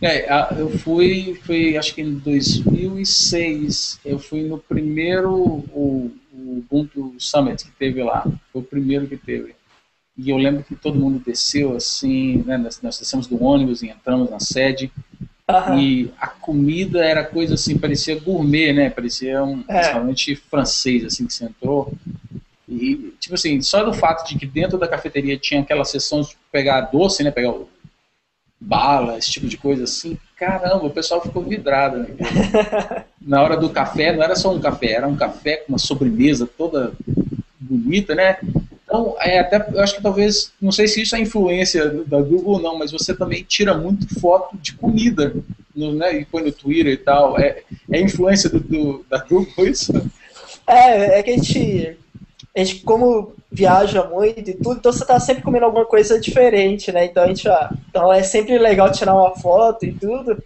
É, 0.00 0.26
eu 0.60 0.68
fui, 0.68 1.38
fui, 1.44 1.78
acho 1.78 1.94
que 1.94 2.02
em 2.02 2.14
2006, 2.18 4.00
eu 4.04 4.18
fui 4.18 4.42
no 4.42 4.58
primeiro 4.58 5.32
o, 5.32 6.12
o 6.30 6.58
Ubuntu 6.58 7.14
Summit 7.18 7.64
que 7.64 7.70
teve 7.72 8.02
lá, 8.02 8.22
foi 8.52 8.60
o 8.60 8.64
primeiro 8.64 9.06
que 9.06 9.16
teve. 9.16 9.54
E 10.16 10.30
eu 10.30 10.36
lembro 10.36 10.62
que 10.62 10.76
todo 10.76 10.98
mundo 10.98 11.22
desceu 11.24 11.76
assim, 11.76 12.42
né, 12.46 12.56
nós, 12.56 12.80
nós 12.80 12.98
descemos 12.98 13.26
do 13.26 13.42
ônibus 13.42 13.82
e 13.82 13.88
entramos 13.88 14.30
na 14.30 14.38
sede, 14.38 14.92
Uhum. 15.48 15.78
E 15.78 16.14
a 16.18 16.28
comida 16.28 17.04
era 17.04 17.22
coisa 17.22 17.54
assim, 17.54 17.76
parecia 17.76 18.18
gourmet, 18.18 18.72
né? 18.72 18.88
Parecia 18.88 19.44
um 19.44 19.62
é. 19.68 19.74
restaurante 19.74 20.34
francês, 20.34 21.04
assim, 21.04 21.26
que 21.26 21.34
você 21.34 21.44
entrou. 21.44 21.92
E, 22.66 23.14
tipo 23.20 23.34
assim, 23.34 23.60
só 23.60 23.84
do 23.84 23.92
fato 23.92 24.26
de 24.26 24.38
que 24.38 24.46
dentro 24.46 24.78
da 24.78 24.88
cafeteria 24.88 25.36
tinha 25.36 25.60
aquela 25.60 25.84
sessão 25.84 26.22
de 26.22 26.34
pegar 26.50 26.80
doce, 26.82 27.22
né? 27.22 27.30
Pegar 27.30 27.54
bala, 28.58 29.18
esse 29.18 29.30
tipo 29.30 29.46
de 29.46 29.58
coisa 29.58 29.84
assim. 29.84 30.16
Caramba, 30.34 30.86
o 30.86 30.90
pessoal 30.90 31.20
ficou 31.20 31.42
vidrado. 31.42 31.98
Né? 31.98 32.08
Na 33.20 33.42
hora 33.42 33.56
do 33.56 33.68
café, 33.68 34.16
não 34.16 34.22
era 34.22 34.36
só 34.36 34.52
um 34.52 34.60
café, 34.60 34.92
era 34.92 35.06
um 35.06 35.16
café 35.16 35.58
com 35.58 35.72
uma 35.72 35.78
sobremesa 35.78 36.46
toda 36.46 36.94
bonita, 37.60 38.14
né? 38.14 38.38
Então, 38.94 39.16
é, 39.18 39.40
até, 39.40 39.56
eu 39.72 39.80
acho 39.80 39.96
que 39.96 40.02
talvez, 40.02 40.52
não 40.62 40.70
sei 40.70 40.86
se 40.86 41.02
isso 41.02 41.16
é 41.16 41.20
influência 41.20 41.90
da 42.04 42.20
Google 42.20 42.54
ou 42.54 42.60
não, 42.60 42.78
mas 42.78 42.92
você 42.92 43.12
também 43.12 43.42
tira 43.42 43.76
muito 43.76 44.20
foto 44.20 44.56
de 44.56 44.72
comida, 44.74 45.34
no, 45.74 45.92
né, 45.92 46.20
e 46.20 46.24
põe 46.24 46.44
no 46.44 46.52
Twitter 46.52 46.92
e 46.92 46.96
tal. 46.96 47.36
É, 47.38 47.62
é 47.90 48.00
influência 48.00 48.48
do, 48.48 48.60
do, 48.60 49.04
da 49.10 49.18
Google 49.18 49.66
isso? 49.66 49.92
É, 50.64 51.18
é 51.18 51.22
que 51.24 51.30
a 51.30 51.36
gente, 51.36 51.98
a 52.56 52.58
gente, 52.60 52.82
como 52.84 53.34
viaja 53.50 54.04
muito 54.04 54.48
e 54.48 54.54
tudo, 54.54 54.78
então 54.78 54.92
você 54.92 55.04
tá 55.04 55.18
sempre 55.18 55.42
comendo 55.42 55.64
alguma 55.64 55.84
coisa 55.84 56.20
diferente, 56.20 56.92
né? 56.92 57.06
Então 57.06 57.24
a 57.24 57.26
gente, 57.26 57.48
então 57.88 58.12
é 58.12 58.22
sempre 58.22 58.56
legal 58.58 58.92
tirar 58.92 59.14
uma 59.14 59.34
foto 59.34 59.84
e 59.84 59.92
tudo, 59.92 60.40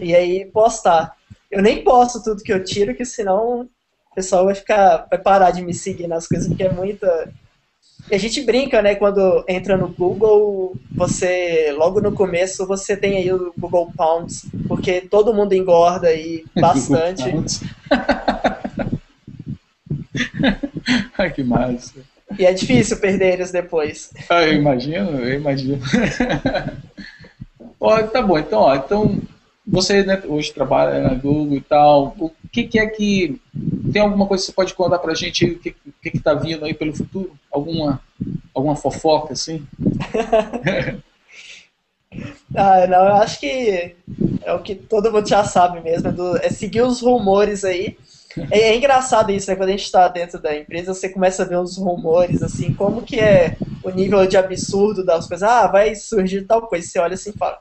e 0.00 0.14
aí 0.16 0.46
postar. 0.46 1.14
Eu 1.50 1.60
nem 1.60 1.84
posto 1.84 2.22
tudo 2.22 2.42
que 2.42 2.52
eu 2.52 2.64
tiro, 2.64 2.94
que 2.94 3.04
senão 3.04 3.68
o 4.10 4.14
pessoal 4.14 4.46
vai 4.46 4.54
ficar, 4.54 5.06
vai 5.10 5.18
parar 5.18 5.50
de 5.50 5.60
me 5.60 5.74
seguir 5.74 6.06
nas 6.06 6.26
coisas, 6.26 6.48
porque 6.48 6.64
é 6.64 6.72
muita. 6.72 7.30
A 8.12 8.18
gente 8.18 8.42
brinca, 8.42 8.82
né, 8.82 8.94
quando 8.94 9.42
entra 9.48 9.74
no 9.74 9.88
Google, 9.88 10.76
você, 10.90 11.72
logo 11.74 11.98
no 11.98 12.12
começo, 12.12 12.66
você 12.66 12.94
tem 12.94 13.16
aí 13.16 13.32
o 13.32 13.54
Google 13.58 13.90
Pounds, 13.96 14.44
porque 14.68 15.00
todo 15.00 15.32
mundo 15.32 15.54
engorda 15.54 16.08
aí 16.08 16.44
bastante. 16.54 17.24
Ai, 21.16 21.30
que 21.32 21.42
massa. 21.42 21.94
E 22.38 22.44
é 22.44 22.52
difícil 22.52 22.98
perder 22.98 23.32
eles 23.32 23.50
depois. 23.50 24.10
Ah, 24.28 24.42
eu 24.42 24.52
imagino, 24.52 25.18
eu 25.18 25.34
imagino. 25.34 25.80
ó, 27.80 28.02
tá 28.02 28.20
bom, 28.20 28.38
então, 28.38 28.60
ó, 28.60 28.76
então 28.76 29.22
você 29.66 30.02
né, 30.04 30.20
hoje 30.26 30.52
trabalha 30.52 31.00
na 31.00 31.14
Google 31.14 31.56
e 31.56 31.60
tal. 31.60 32.14
O 32.18 32.30
que, 32.50 32.64
que, 32.64 32.78
é 32.78 32.86
que. 32.86 33.40
Tem 33.92 34.02
alguma 34.02 34.26
coisa 34.26 34.42
que 34.42 34.46
você 34.46 34.52
pode 34.52 34.74
contar 34.74 34.98
pra 34.98 35.14
gente? 35.14 35.44
O 35.44 35.58
que, 35.58 35.74
que, 36.02 36.10
que 36.10 36.18
tá 36.18 36.34
vindo 36.34 36.64
aí 36.64 36.74
pelo 36.74 36.94
futuro? 36.94 37.32
Alguma, 37.50 38.00
alguma 38.54 38.74
fofoca 38.74 39.32
assim? 39.34 39.64
ah, 42.56 42.86
não, 42.86 43.06
eu 43.06 43.14
acho 43.14 43.38
que 43.38 43.94
é 44.44 44.52
o 44.52 44.60
que 44.60 44.74
todo 44.74 45.12
mundo 45.12 45.28
já 45.28 45.44
sabe 45.44 45.80
mesmo, 45.80 46.08
é, 46.08 46.12
do, 46.12 46.36
é 46.38 46.50
seguir 46.50 46.82
os 46.82 47.00
rumores 47.00 47.64
aí. 47.64 47.96
É, 48.50 48.60
é, 48.60 48.76
engraçado 48.76 49.30
isso, 49.30 49.50
né? 49.50 49.56
Quando 49.56 49.68
a 49.68 49.72
gente 49.72 49.84
está 49.84 50.08
dentro 50.08 50.40
da 50.40 50.56
empresa, 50.56 50.94
você 50.94 51.08
começa 51.08 51.42
a 51.42 51.46
ver 51.46 51.58
uns 51.58 51.76
rumores, 51.76 52.42
assim, 52.42 52.72
como 52.74 53.02
que 53.02 53.20
é 53.20 53.56
o 53.84 53.90
nível 53.90 54.26
de 54.26 54.36
absurdo 54.36 55.04
das 55.04 55.28
coisas. 55.28 55.48
Ah, 55.48 55.66
vai 55.66 55.94
surgir 55.94 56.42
tal 56.46 56.62
coisa. 56.62 56.86
Você 56.86 56.98
olha 56.98 57.14
assim 57.14 57.30
e 57.30 57.38
fala, 57.38 57.58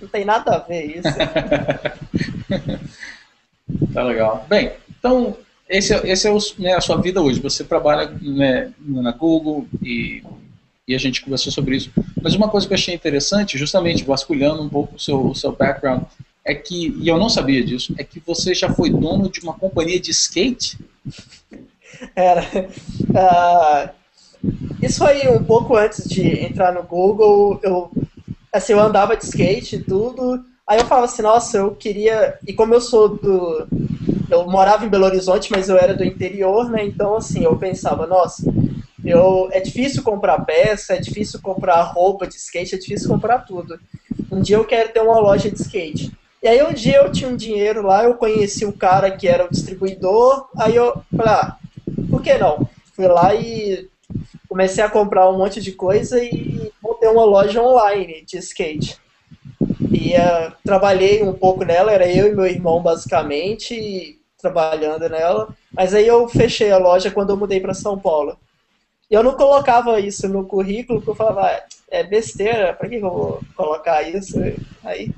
não 0.00 0.08
tem 0.08 0.24
nada 0.24 0.56
a 0.56 0.58
ver 0.58 0.98
isso. 0.98 1.08
tá 3.92 4.02
legal. 4.02 4.46
Bem, 4.48 4.72
então, 4.98 5.36
esse, 5.68 5.94
é, 5.94 6.10
esse 6.10 6.28
é 6.28 6.32
o, 6.32 6.38
né, 6.58 6.74
a 6.74 6.80
sua 6.80 7.00
vida 7.00 7.20
hoje. 7.20 7.40
Você 7.40 7.64
trabalha 7.64 8.10
né, 8.20 8.72
na 8.80 9.12
Google 9.12 9.66
e, 9.82 10.22
e 10.86 10.94
a 10.94 10.98
gente 10.98 11.22
conversou 11.22 11.52
sobre 11.52 11.76
isso. 11.76 11.90
Mas 12.20 12.34
uma 12.34 12.48
coisa 12.48 12.66
que 12.66 12.72
eu 12.72 12.76
achei 12.76 12.94
interessante, 12.94 13.58
justamente 13.58 14.04
vasculhando 14.04 14.62
um 14.62 14.68
pouco 14.68 14.96
o 14.96 15.00
seu, 15.00 15.26
o 15.26 15.34
seu 15.34 15.52
background, 15.52 16.02
é 16.44 16.54
que, 16.54 16.96
e 17.00 17.08
eu 17.08 17.18
não 17.18 17.28
sabia 17.28 17.64
disso, 17.64 17.92
é 17.98 18.04
que 18.04 18.22
você 18.24 18.54
já 18.54 18.72
foi 18.72 18.88
dono 18.88 19.28
de 19.28 19.40
uma 19.40 19.54
companhia 19.54 19.98
de 19.98 20.12
skate? 20.12 20.78
Era. 22.14 22.42
Uh, 23.10 23.90
isso 24.80 24.98
foi 24.98 25.26
um 25.28 25.42
pouco 25.42 25.76
antes 25.76 26.08
de 26.08 26.44
entrar 26.44 26.72
no 26.72 26.84
Google. 26.84 27.58
Eu, 27.62 27.90
assim, 28.52 28.72
eu 28.72 28.80
andava 28.80 29.16
de 29.16 29.24
skate 29.24 29.76
e 29.76 29.82
tudo. 29.82 30.44
Aí 30.66 30.78
eu 30.78 30.86
falava 30.86 31.06
assim, 31.06 31.22
nossa, 31.22 31.58
eu 31.58 31.74
queria. 31.74 32.38
E 32.46 32.52
como 32.52 32.74
eu 32.74 32.80
sou 32.80 33.08
do. 33.08 33.66
Eu 34.28 34.46
morava 34.48 34.84
em 34.84 34.88
Belo 34.88 35.04
Horizonte, 35.04 35.52
mas 35.52 35.68
eu 35.68 35.78
era 35.78 35.94
do 35.94 36.04
interior, 36.04 36.68
né? 36.68 36.84
Então, 36.84 37.16
assim, 37.16 37.44
eu 37.44 37.56
pensava, 37.56 38.06
nossa, 38.08 38.42
eu, 39.04 39.48
é 39.52 39.60
difícil 39.60 40.02
comprar 40.02 40.44
peça, 40.44 40.94
é 40.94 41.00
difícil 41.00 41.40
comprar 41.40 41.82
roupa 41.82 42.26
de 42.26 42.34
skate, 42.34 42.74
é 42.74 42.78
difícil 42.78 43.08
comprar 43.08 43.40
tudo. 43.40 43.78
Um 44.32 44.40
dia 44.40 44.56
eu 44.56 44.64
quero 44.64 44.92
ter 44.92 45.00
uma 45.00 45.20
loja 45.20 45.48
de 45.48 45.60
skate. 45.60 46.12
E 46.42 46.48
aí 46.48 46.62
um 46.62 46.72
dia 46.72 46.98
eu 46.98 47.12
tinha 47.12 47.30
um 47.30 47.36
dinheiro 47.36 47.82
lá, 47.82 48.02
eu 48.02 48.14
conheci 48.14 48.66
um 48.66 48.72
cara 48.72 49.10
que 49.12 49.28
era 49.28 49.44
o 49.44 49.50
distribuidor, 49.50 50.48
aí 50.58 50.74
eu 50.74 51.02
falei, 51.16 51.32
ah, 51.32 51.56
por 52.10 52.20
que 52.20 52.36
não? 52.36 52.68
Fui 52.94 53.06
lá 53.06 53.34
e 53.34 53.88
comecei 54.48 54.82
a 54.82 54.90
comprar 54.90 55.30
um 55.30 55.38
monte 55.38 55.60
de 55.60 55.72
coisa 55.72 56.22
e 56.22 56.72
montei 57.06 57.08
uma 57.08 57.24
loja 57.24 57.62
online 57.62 58.24
de 58.26 58.38
skate. 58.38 58.98
E 59.92 60.14
uh, 60.14 60.52
trabalhei 60.64 61.22
um 61.22 61.32
pouco 61.32 61.64
nela, 61.64 61.92
era 61.92 62.10
eu 62.10 62.26
e 62.26 62.34
meu 62.34 62.46
irmão 62.46 62.82
basicamente 62.82 64.18
trabalhando 64.40 65.08
nela. 65.08 65.48
Mas 65.72 65.94
aí 65.94 66.06
eu 66.06 66.28
fechei 66.28 66.70
a 66.70 66.78
loja 66.78 67.10
quando 67.10 67.30
eu 67.30 67.36
mudei 67.36 67.60
para 67.60 67.74
São 67.74 67.98
Paulo. 67.98 68.36
E 69.10 69.14
eu 69.14 69.22
não 69.22 69.34
colocava 69.34 70.00
isso 70.00 70.28
no 70.28 70.44
currículo, 70.44 70.98
porque 70.98 71.10
eu 71.10 71.14
falava, 71.14 71.46
ah, 71.46 71.62
é 71.88 72.02
besteira, 72.02 72.74
para 72.74 72.88
que 72.88 72.96
eu 72.96 73.00
vou 73.00 73.40
colocar 73.56 74.02
isso? 74.02 74.36
Aí 74.84 75.12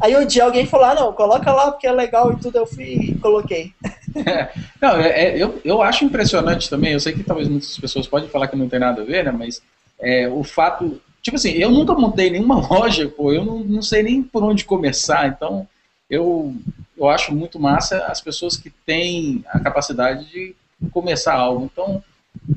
Aí 0.00 0.16
um 0.16 0.24
dia 0.24 0.44
alguém 0.44 0.66
falou, 0.66 0.86
ah, 0.86 0.94
não, 0.94 1.12
coloca 1.12 1.52
lá 1.52 1.72
porque 1.72 1.86
é 1.86 1.92
legal 1.92 2.32
e 2.32 2.36
tudo, 2.38 2.56
eu 2.56 2.66
fui 2.66 2.84
e 2.84 3.14
coloquei. 3.18 3.72
É, 4.26 4.48
não, 4.80 4.96
é, 4.96 5.36
eu, 5.36 5.60
eu 5.64 5.80
acho 5.80 6.04
impressionante 6.04 6.68
também, 6.68 6.92
eu 6.92 6.98
sei 6.98 7.12
que 7.12 7.22
talvez 7.22 7.46
muitas 7.46 7.78
pessoas 7.78 8.06
podem 8.06 8.28
falar 8.28 8.48
que 8.48 8.56
não 8.56 8.68
tem 8.68 8.80
nada 8.80 9.02
a 9.02 9.04
ver, 9.04 9.22
né, 9.22 9.30
mas 9.30 9.62
é, 10.00 10.26
o 10.28 10.42
fato, 10.42 11.00
tipo 11.22 11.36
assim, 11.36 11.52
eu 11.52 11.70
nunca 11.70 11.94
montei 11.94 12.30
nenhuma 12.30 12.60
loja, 12.68 13.08
pô, 13.08 13.32
eu 13.32 13.44
não, 13.44 13.58
não 13.60 13.82
sei 13.82 14.02
nem 14.02 14.22
por 14.22 14.42
onde 14.42 14.64
começar, 14.64 15.28
então 15.28 15.66
eu, 16.08 16.54
eu 16.96 17.08
acho 17.08 17.34
muito 17.34 17.58
massa 17.58 18.04
as 18.06 18.20
pessoas 18.20 18.56
que 18.56 18.70
têm 18.70 19.44
a 19.48 19.60
capacidade 19.60 20.26
de 20.26 20.54
começar 20.90 21.34
algo, 21.34 21.64
então 21.64 22.02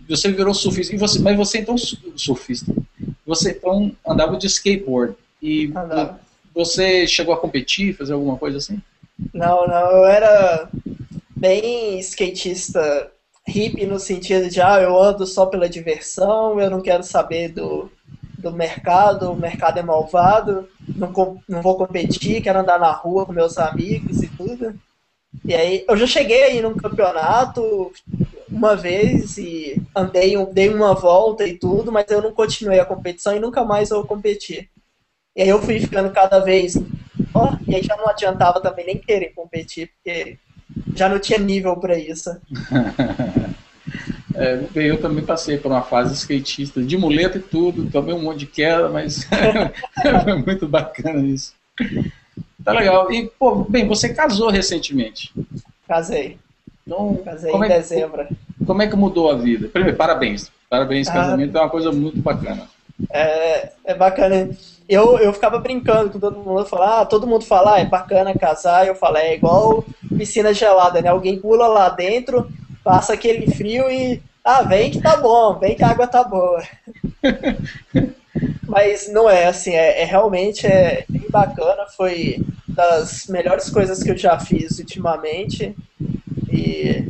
você 0.07 0.31
virou 0.31 0.53
surfista, 0.53 0.93
e 0.93 0.97
você, 0.97 1.19
mas 1.19 1.35
você 1.35 1.59
então 1.59 1.75
surfista, 2.15 2.73
você 3.25 3.51
então 3.51 3.91
andava 4.05 4.37
de 4.37 4.47
skateboard, 4.47 5.15
e... 5.41 5.67
Andava 5.75 6.19
você 6.53 7.07
chegou 7.07 7.33
a 7.33 7.39
competir, 7.39 7.95
fazer 7.95 8.13
alguma 8.13 8.37
coisa 8.37 8.57
assim? 8.57 8.81
Não, 9.33 9.67
não, 9.67 9.91
eu 9.91 10.05
era 10.05 10.69
bem 11.35 11.99
skatista 11.99 13.11
hippie 13.47 13.85
no 13.85 13.99
sentido 13.99 14.49
de, 14.49 14.61
ah, 14.61 14.79
eu 14.81 14.97
ando 15.01 15.25
só 15.25 15.45
pela 15.45 15.69
diversão, 15.69 16.59
eu 16.59 16.69
não 16.69 16.81
quero 16.81 17.03
saber 17.03 17.49
do, 17.49 17.89
do 18.41 18.51
mercado, 18.51 19.31
o 19.31 19.35
mercado 19.35 19.79
é 19.79 19.83
malvado, 19.83 20.67
não, 20.87 21.41
não 21.47 21.61
vou 21.61 21.77
competir, 21.77 22.41
quero 22.41 22.59
andar 22.59 22.79
na 22.79 22.91
rua 22.91 23.25
com 23.25 23.31
meus 23.31 23.57
amigos 23.57 24.21
e 24.21 24.27
tudo. 24.27 24.73
E 25.45 25.53
aí, 25.53 25.85
eu 25.87 25.95
já 25.95 26.05
cheguei 26.05 26.43
aí 26.43 26.61
num 26.61 26.75
campeonato 26.75 27.91
uma 28.49 28.75
vez 28.75 29.37
e 29.37 29.81
andei, 29.95 30.35
dei 30.47 30.69
uma 30.69 30.93
volta 30.93 31.47
e 31.47 31.57
tudo, 31.57 31.91
mas 31.91 32.09
eu 32.09 32.21
não 32.21 32.33
continuei 32.33 32.79
a 32.79 32.85
competição 32.85 33.35
e 33.35 33.39
nunca 33.39 33.63
mais 33.63 33.91
eu 33.91 34.03
competi. 34.05 34.69
E 35.35 35.41
aí 35.41 35.49
eu 35.49 35.61
fui 35.61 35.79
ficando 35.79 36.11
cada 36.11 36.39
vez. 36.39 36.75
Ó, 37.33 37.53
e 37.65 37.75
aí 37.75 37.81
já 37.81 37.95
não 37.95 38.09
adiantava 38.09 38.59
também 38.59 38.85
nem 38.85 38.97
querer 38.97 39.33
competir, 39.33 39.89
porque 39.93 40.37
já 40.95 41.07
não 41.07 41.19
tinha 41.19 41.39
nível 41.39 41.77
para 41.77 41.97
isso. 41.97 42.29
é, 44.35 44.63
eu 44.75 45.01
também 45.01 45.23
passei 45.23 45.57
por 45.57 45.71
uma 45.71 45.81
fase 45.81 46.13
skatista, 46.13 46.81
de 46.81 46.97
muleta 46.97 47.37
e 47.37 47.41
tudo, 47.41 47.89
tomei 47.89 48.13
um 48.13 48.21
monte 48.21 48.39
de 48.39 48.45
queda, 48.47 48.89
mas 48.89 49.27
foi 50.23 50.35
muito 50.35 50.67
bacana 50.67 51.21
isso. 51.21 51.53
Tá 52.63 52.73
legal. 52.73 53.11
E, 53.11 53.27
pô, 53.39 53.65
bem, 53.67 53.87
você 53.87 54.13
casou 54.13 54.49
recentemente. 54.49 55.33
Casei. 55.87 56.37
Então, 56.85 57.15
Casei 57.23 57.51
em 57.51 57.63
é, 57.63 57.67
dezembro. 57.67 58.27
Como 58.65 58.81
é 58.81 58.87
que 58.87 58.95
mudou 58.95 59.31
a 59.31 59.35
vida? 59.35 59.67
Primeiro, 59.67 59.97
parabéns. 59.97 60.51
Parabéns, 60.69 61.07
ah, 61.09 61.13
casamento 61.13 61.57
é 61.57 61.61
uma 61.61 61.69
coisa 61.69 61.91
muito 61.91 62.19
bacana. 62.19 62.67
É, 63.11 63.71
é 63.85 63.93
bacana. 63.93 64.49
Eu, 64.87 65.17
eu 65.19 65.33
ficava 65.33 65.57
brincando 65.57 66.11
com 66.11 66.19
todo 66.19 66.39
mundo, 66.39 66.65
falar, 66.65 67.01
ah, 67.01 67.05
todo 67.05 67.27
mundo 67.27 67.45
fala, 67.45 67.75
ah, 67.75 67.79
é 67.79 67.85
bacana 67.85 68.33
casar, 68.37 68.87
eu 68.87 68.95
falei, 68.95 69.23
é 69.23 69.35
igual 69.35 69.83
piscina 70.17 70.53
gelada, 70.53 71.01
né? 71.01 71.09
Alguém 71.09 71.39
pula 71.39 71.67
lá 71.67 71.89
dentro, 71.89 72.47
passa 72.83 73.13
aquele 73.13 73.51
frio 73.51 73.89
e, 73.89 74.21
ah, 74.43 74.63
vem 74.63 74.91
que 74.91 75.01
tá 75.01 75.17
bom, 75.17 75.57
vem 75.59 75.75
que 75.75 75.83
a 75.83 75.89
água 75.89 76.07
tá 76.07 76.23
boa. 76.23 76.63
Mas 78.67 79.11
não 79.11 79.29
é 79.29 79.45
assim, 79.45 79.71
é, 79.71 80.01
é 80.01 80.05
realmente 80.05 80.65
é 80.65 81.05
bem 81.09 81.25
bacana, 81.29 81.85
foi 81.95 82.43
das 82.67 83.27
melhores 83.27 83.69
coisas 83.69 84.01
que 84.01 84.09
eu 84.09 84.17
já 84.17 84.39
fiz 84.39 84.79
ultimamente. 84.79 85.75
E, 86.51 87.05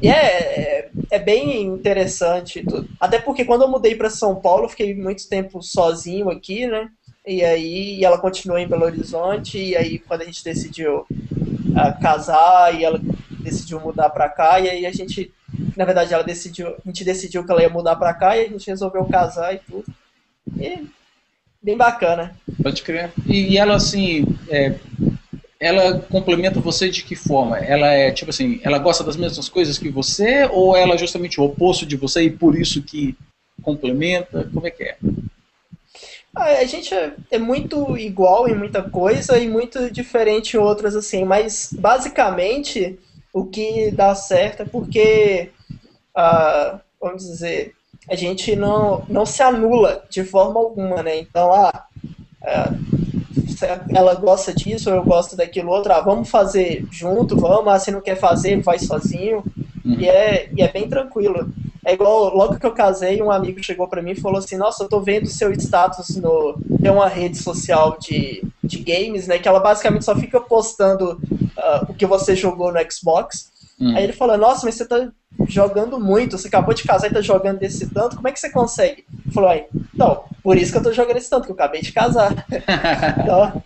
e 0.00 0.08
é, 0.08 0.12
é, 0.12 0.90
é, 1.10 1.18
bem 1.18 1.62
interessante 1.62 2.64
tudo. 2.64 2.88
Até 3.00 3.18
porque 3.18 3.44
quando 3.44 3.62
eu 3.62 3.68
mudei 3.68 3.94
para 3.94 4.08
São 4.08 4.36
Paulo, 4.36 4.68
fiquei 4.68 4.94
muito 4.94 5.28
tempo 5.28 5.62
sozinho 5.62 6.30
aqui, 6.30 6.66
né? 6.66 6.88
E 7.26 7.44
aí 7.44 7.98
e 7.98 8.04
ela 8.04 8.18
continuou 8.18 8.58
em 8.58 8.68
Belo 8.68 8.84
Horizonte, 8.84 9.58
e 9.58 9.76
aí 9.76 9.98
quando 9.98 10.22
a 10.22 10.24
gente 10.24 10.42
decidiu 10.42 11.00
uh, 11.00 12.00
casar, 12.00 12.74
e 12.74 12.84
ela 12.84 13.00
decidiu 13.40 13.80
mudar 13.80 14.10
para 14.10 14.28
cá, 14.28 14.60
e 14.60 14.68
aí 14.68 14.86
a 14.86 14.92
gente, 14.92 15.32
na 15.76 15.84
verdade, 15.84 16.14
ela 16.14 16.22
decidiu, 16.22 16.68
a 16.68 16.76
gente 16.86 17.04
decidiu 17.04 17.44
que 17.44 17.50
ela 17.50 17.62
ia 17.62 17.68
mudar 17.68 17.96
para 17.96 18.14
cá, 18.14 18.36
e 18.36 18.46
a 18.46 18.48
gente 18.48 18.66
resolveu 18.66 19.04
casar 19.06 19.54
e 19.54 19.58
tudo. 19.58 19.84
E 20.56 20.86
bem 21.62 21.76
bacana. 21.76 22.36
Pode 22.62 22.82
crer. 22.82 23.12
E, 23.26 23.52
e 23.52 23.58
ela, 23.58 23.74
assim, 23.74 24.26
é, 24.48 24.74
ela 25.60 26.00
complementa 26.00 26.58
você 26.58 26.88
de 26.88 27.04
que 27.04 27.14
forma? 27.14 27.58
Ela 27.58 27.88
é, 27.88 28.10
tipo 28.10 28.30
assim, 28.30 28.60
ela 28.62 28.78
gosta 28.78 29.04
das 29.04 29.16
mesmas 29.16 29.48
coisas 29.48 29.78
que 29.78 29.90
você, 29.90 30.48
ou 30.50 30.74
ela 30.74 30.94
é 30.94 30.98
justamente 30.98 31.38
o 31.38 31.44
oposto 31.44 31.84
de 31.84 31.96
você 31.96 32.22
e 32.22 32.30
por 32.30 32.58
isso 32.58 32.82
que 32.82 33.14
complementa? 33.62 34.48
Como 34.52 34.66
é 34.66 34.70
que 34.70 34.84
é? 34.84 34.96
Ah, 36.34 36.44
a 36.44 36.64
gente 36.64 36.94
é, 36.94 37.12
é, 37.30 37.38
muito 37.38 37.96
igual 37.98 38.48
em 38.48 38.54
muita 38.54 38.82
coisa 38.82 39.36
e 39.38 39.48
muito 39.48 39.90
diferente 39.90 40.56
em 40.56 40.60
outras, 40.60 40.96
assim, 40.96 41.24
mas 41.24 41.70
basicamente 41.72 42.98
o 43.32 43.44
que 43.44 43.90
dá 43.90 44.14
certo 44.14 44.62
é 44.62 44.64
porque, 44.64 45.50
ah, 46.14 46.80
vamos 47.00 47.24
dizer, 47.24 47.74
a 48.08 48.14
gente 48.14 48.56
não, 48.56 49.04
não 49.08 49.24
se 49.24 49.42
anula 49.42 50.04
de 50.10 50.24
forma 50.24 50.58
alguma, 50.58 51.02
né? 51.02 51.18
Então, 51.18 51.52
ah, 51.52 51.86
é, 52.42 52.70
ela 53.94 54.14
gosta 54.14 54.52
disso, 54.54 54.90
eu 54.90 55.04
gosto 55.04 55.36
daquilo 55.36 55.70
outro, 55.70 55.92
ah, 55.92 56.00
vamos 56.00 56.28
fazer 56.30 56.86
junto, 56.90 57.36
vamos, 57.36 57.72
ah, 57.72 57.78
se 57.78 57.90
não 57.90 58.00
quer 58.00 58.16
fazer, 58.16 58.60
vai 58.62 58.78
sozinho. 58.78 59.44
Uhum. 59.84 59.96
E, 59.98 60.08
é, 60.08 60.48
e 60.54 60.62
é 60.62 60.68
bem 60.70 60.88
tranquilo. 60.88 61.52
É 61.84 61.94
igual, 61.94 62.34
logo 62.34 62.58
que 62.58 62.66
eu 62.66 62.72
casei, 62.72 63.22
um 63.22 63.30
amigo 63.30 63.62
chegou 63.62 63.88
para 63.88 64.02
mim 64.02 64.10
e 64.10 64.20
falou 64.20 64.38
assim, 64.38 64.56
nossa, 64.56 64.84
eu 64.84 64.88
tô 64.88 65.00
vendo 65.00 65.26
seu 65.26 65.50
status 65.52 66.16
no... 66.16 66.58
Tem 66.80 66.90
uma 66.90 67.08
rede 67.08 67.38
social 67.38 67.96
de, 67.98 68.44
de 68.62 68.78
games, 68.78 69.26
né, 69.26 69.38
que 69.38 69.48
ela 69.48 69.60
basicamente 69.60 70.04
só 70.04 70.14
fica 70.14 70.40
postando 70.40 71.12
uh, 71.12 71.90
o 71.90 71.94
que 71.94 72.04
você 72.04 72.36
jogou 72.36 72.72
no 72.72 72.92
Xbox. 72.92 73.50
Uhum. 73.80 73.96
Aí 73.96 74.04
ele 74.04 74.12
falou, 74.12 74.36
nossa, 74.36 74.66
mas 74.66 74.74
você 74.74 74.86
tá 74.86 75.10
jogando 75.48 75.98
muito, 75.98 76.36
você 76.36 76.48
acabou 76.48 76.74
de 76.74 76.84
casar 76.84 77.10
e 77.10 77.14
tá 77.14 77.22
jogando 77.22 77.58
desse 77.58 77.88
tanto, 77.88 78.16
como 78.16 78.28
é 78.28 78.32
que 78.32 78.40
você 78.40 78.50
consegue? 78.50 79.06
Ele 79.24 79.34
falou, 79.34 79.48
aí, 79.48 79.64
então, 79.94 80.24
por 80.42 80.58
isso 80.58 80.72
que 80.72 80.78
eu 80.78 80.82
tô 80.82 80.92
jogando 80.92 81.16
esse 81.16 81.30
tanto, 81.30 81.46
que 81.46 81.50
eu 81.50 81.54
acabei 81.54 81.80
de 81.80 81.92
casar. 81.92 82.44
então, 83.22 83.62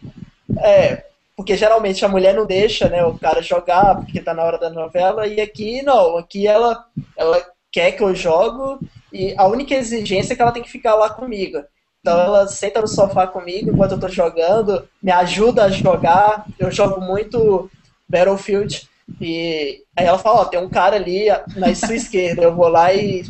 é, 0.59 1.05
porque 1.37 1.57
geralmente 1.57 2.05
a 2.05 2.09
mulher 2.09 2.33
não 2.33 2.47
deixa, 2.47 2.89
né, 2.89 3.05
o 3.05 3.19
cara 3.19 3.43
jogar 3.43 3.97
porque 3.97 4.21
tá 4.21 4.33
na 4.33 4.45
hora 4.45 4.59
da 4.59 4.71
novela, 4.71 5.27
e 5.27 5.41
aqui 5.41 5.83
não, 5.83 6.17
aqui 6.17 6.47
ela, 6.47 6.87
ela 7.17 7.54
quer 7.75 7.91
que 7.91 8.05
eu 8.05 8.15
jogo, 8.15 8.79
e 9.13 9.35
a 9.37 9.49
única 9.49 9.75
exigência 9.75 10.33
é 10.33 10.37
que 10.37 10.41
ela 10.41 10.53
tem 10.53 10.63
que 10.63 10.71
ficar 10.71 10.95
lá 10.95 11.11
comigo. 11.11 11.59
Então 12.01 12.21
ela 12.21 12.47
senta 12.47 12.81
no 12.81 12.87
sofá 12.87 13.27
comigo 13.27 13.69
enquanto 13.71 13.93
eu 13.93 13.99
tô 14.01 14.09
jogando, 14.09 14.89
me 15.03 15.11
ajuda 15.11 15.65
a 15.65 15.71
jogar, 15.71 16.47
eu 16.57 16.71
jogo 16.71 17.01
muito 17.01 17.69
Battlefield, 18.09 18.89
e 19.21 19.83
aí 19.97 20.07
ela 20.07 20.19
fala, 20.19 20.43
ó, 20.43 20.45
tem 20.45 20.61
um 20.61 20.69
cara 20.69 20.95
ali 20.95 21.25
na 21.57 21.75
sua 21.75 21.97
esquerda, 21.97 22.43
eu 22.43 22.55
vou 22.55 22.69
lá 22.69 22.95
e 22.95 23.25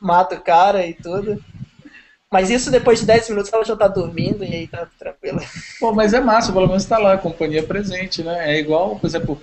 mato 0.00 0.36
o 0.36 0.40
cara 0.40 0.86
e 0.86 0.94
tudo. 0.94 1.42
Mas 2.30 2.50
isso 2.50 2.70
depois 2.70 3.00
de 3.00 3.06
10 3.06 3.30
minutos 3.30 3.52
ela 3.52 3.64
já 3.64 3.76
tá 3.76 3.88
dormindo 3.88 4.44
e 4.44 4.54
aí 4.54 4.68
tá 4.68 4.86
tranquila. 4.96 5.40
Pô, 5.80 5.92
mas 5.92 6.14
é 6.14 6.20
massa, 6.20 6.52
pelo 6.52 6.68
menos 6.68 6.84
tá 6.84 6.98
lá, 6.98 7.14
a 7.14 7.18
companhia 7.18 7.64
presente, 7.64 8.22
né? 8.22 8.54
É 8.54 8.60
igual, 8.60 8.96
por 8.96 9.06
exemplo, 9.06 9.42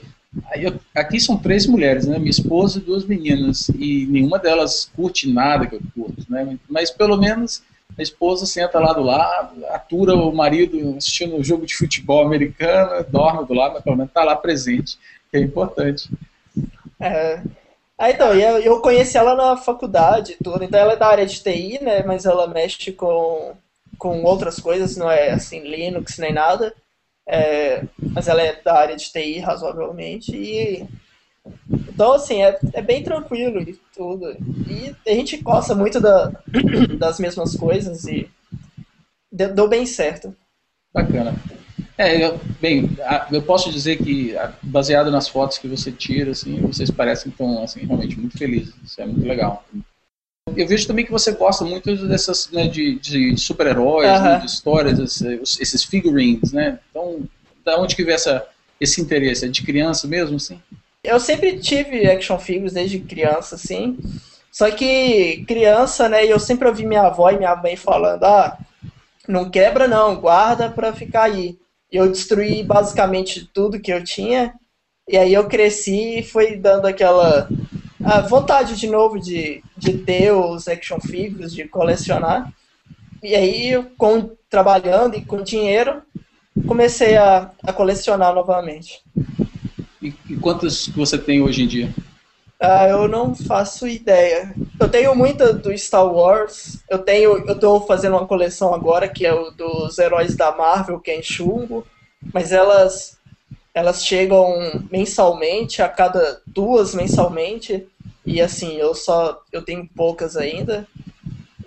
eu, 0.55 0.79
aqui 0.95 1.19
são 1.19 1.37
três 1.37 1.65
mulheres, 1.65 2.05
né? 2.05 2.17
Minha 2.17 2.29
esposa 2.29 2.79
e 2.79 2.81
duas 2.81 3.05
meninas. 3.05 3.69
E 3.69 4.05
nenhuma 4.07 4.37
delas 4.37 4.91
curte 4.95 5.31
nada 5.31 5.65
que 5.65 5.75
eu 5.75 5.81
curto, 5.95 6.25
né? 6.29 6.57
Mas 6.69 6.91
pelo 6.91 7.17
menos 7.17 7.63
a 7.97 8.01
esposa 8.01 8.45
senta 8.45 8.79
lá 8.79 8.93
do 8.93 9.01
lado, 9.01 9.65
atura 9.67 10.15
o 10.15 10.33
marido 10.33 10.95
assistindo 10.95 11.35
um 11.35 11.43
jogo 11.43 11.65
de 11.65 11.75
futebol 11.75 12.25
americano, 12.25 13.03
dorme 13.09 13.45
do 13.45 13.53
lado, 13.53 13.73
mas 13.73 13.83
pelo 13.83 13.97
menos 13.97 14.13
tá 14.13 14.23
lá 14.23 14.35
presente 14.35 14.97
que 15.29 15.37
é 15.37 15.41
importante. 15.41 16.09
É. 16.99 17.41
Ah, 17.97 18.09
então, 18.09 18.33
eu, 18.33 18.59
eu 18.59 18.79
conheci 18.79 19.17
ela 19.17 19.35
na 19.35 19.57
faculdade 19.57 20.37
tudo, 20.41 20.63
então 20.63 20.79
ela 20.79 20.93
é 20.93 20.95
da 20.95 21.07
área 21.07 21.25
de 21.25 21.43
TI, 21.43 21.83
né, 21.83 22.01
mas 22.03 22.25
ela 22.25 22.47
mexe 22.47 22.93
com, 22.93 23.53
com 23.97 24.23
outras 24.23 24.59
coisas, 24.59 24.95
não 24.95 25.11
é 25.11 25.31
assim, 25.31 25.59
Linux 25.59 26.17
nem 26.17 26.31
nada, 26.31 26.73
é, 27.29 27.83
mas 28.11 28.27
ela 28.27 28.41
é 28.41 28.59
da 28.61 28.75
área 28.75 28.95
de 28.95 29.11
TI 29.11 29.39
razoavelmente, 29.39 30.35
e 30.35 30.87
então, 31.69 32.13
assim, 32.13 32.41
é, 32.41 32.57
é 32.73 32.81
bem 32.81 33.03
tranquilo 33.03 33.61
e 33.61 33.79
tudo, 33.95 34.31
e 34.67 34.95
a 35.07 35.13
gente 35.13 35.37
gosta 35.37 35.75
muito 35.75 35.99
da, 35.99 36.31
das 36.97 37.19
mesmas 37.19 37.55
coisas 37.55 38.05
e 38.05 38.29
deu 39.31 39.67
bem 39.67 39.85
certo. 39.85 40.35
Bacana. 40.93 41.35
É, 41.97 42.25
eu, 42.25 42.39
bem, 42.61 42.89
eu 43.31 43.41
posso 43.41 43.69
dizer 43.71 43.97
que, 43.97 44.33
baseado 44.63 45.11
nas 45.11 45.27
fotos 45.27 45.57
que 45.57 45.67
você 45.67 45.91
tira, 45.91 46.31
assim, 46.31 46.55
vocês 46.61 46.89
parecem 46.89 47.31
tão, 47.31 47.61
assim, 47.61 47.85
realmente 47.85 48.17
muito 48.17 48.37
felizes. 48.37 48.73
Isso 48.83 49.01
é 49.01 49.05
muito 49.05 49.27
legal. 49.27 49.65
Eu 50.55 50.67
vejo 50.67 50.87
também 50.87 51.05
que 51.05 51.11
você 51.11 51.31
gosta 51.31 51.63
muito 51.63 51.95
dessas, 52.07 52.49
né, 52.51 52.67
de, 52.67 52.99
de 52.99 53.37
super-heróis, 53.37 54.09
uh 54.09 54.13
-huh. 54.13 54.23
né, 54.23 54.39
de 54.39 54.45
histórias, 54.45 54.99
esses, 54.99 55.59
esses, 55.59 55.83
figurines, 55.83 56.51
né? 56.51 56.79
Então, 56.89 57.21
da 57.63 57.79
onde 57.79 57.95
que 57.95 58.03
vem 58.03 58.15
essa, 58.15 58.45
esse 58.79 59.01
interesse? 59.01 59.45
É 59.45 59.47
de 59.47 59.63
criança 59.63 60.07
mesmo, 60.07 60.37
assim? 60.37 60.59
Eu 61.03 61.19
sempre 61.19 61.57
tive 61.59 62.09
action 62.09 62.37
figures 62.37 62.73
desde 62.73 62.99
criança, 62.99 63.55
assim. 63.55 63.97
Só 64.51 64.69
que 64.71 65.43
criança, 65.47 66.09
né, 66.09 66.25
eu 66.25 66.39
sempre 66.39 66.67
ouvi 66.67 66.85
minha 66.85 67.03
avó 67.03 67.29
e 67.29 67.37
minha 67.37 67.55
mãe 67.55 67.75
falando, 67.75 68.23
ah, 68.23 68.57
não 69.27 69.49
quebra 69.49 69.87
não, 69.87 70.19
guarda 70.19 70.69
pra 70.69 70.93
ficar 70.93 71.23
aí 71.23 71.57
eu 71.91 72.07
destruí 72.07 72.63
basicamente 72.63 73.49
tudo 73.51 73.79
que 73.79 73.91
eu 73.91 74.03
tinha. 74.03 74.53
E 75.07 75.17
aí 75.17 75.33
eu 75.33 75.47
cresci 75.47 76.19
e 76.19 76.23
foi 76.23 76.55
dando 76.55 76.85
aquela 76.85 77.49
a 78.03 78.21
vontade 78.21 78.75
de 78.75 78.87
novo 78.87 79.19
de, 79.19 79.63
de 79.77 79.97
ter 79.97 80.31
os 80.31 80.67
action 80.67 80.99
figures, 80.99 81.53
de 81.53 81.67
colecionar. 81.67 82.51
E 83.21 83.35
aí, 83.35 83.83
com, 83.97 84.31
trabalhando 84.49 85.15
e 85.15 85.25
com 85.25 85.43
dinheiro, 85.43 86.01
comecei 86.65 87.17
a, 87.17 87.51
a 87.63 87.73
colecionar 87.73 88.33
novamente. 88.33 89.03
E, 90.01 90.13
e 90.29 90.35
quantos 90.37 90.87
que 90.87 90.97
você 90.97 91.17
tem 91.17 91.41
hoje 91.41 91.63
em 91.63 91.67
dia? 91.67 91.93
Ah, 92.59 92.87
eu 92.87 93.07
não 93.07 93.33
faço 93.35 93.87
ideia. 93.87 94.53
Eu 94.79 94.89
tenho 94.89 95.15
muita 95.15 95.53
do 95.53 95.77
Star 95.77 96.05
Wars. 96.05 96.79
Eu 96.89 96.99
tenho, 96.99 97.37
eu 97.47 97.57
tô 97.57 97.81
fazendo 97.81 98.17
uma 98.17 98.27
coleção 98.27 98.73
agora 98.73 99.07
que 99.07 99.25
é 99.25 99.33
o 99.33 99.51
dos 99.51 99.97
heróis 99.97 100.35
da 100.35 100.55
Marvel, 100.55 100.99
que 100.99 101.11
é 101.11 101.19
em 101.19 101.23
chumbo, 101.23 101.85
mas 102.33 102.51
elas 102.51 103.17
elas 103.79 104.05
chegam 104.05 104.83
mensalmente, 104.91 105.81
a 105.81 105.87
cada 105.87 106.41
duas 106.45 106.93
mensalmente, 106.93 107.87
E 108.25 108.41
assim, 108.41 108.75
eu 108.75 108.93
só 108.93 109.41
eu 109.51 109.61
tenho 109.63 109.89
poucas 109.95 110.35
ainda. 110.35 110.85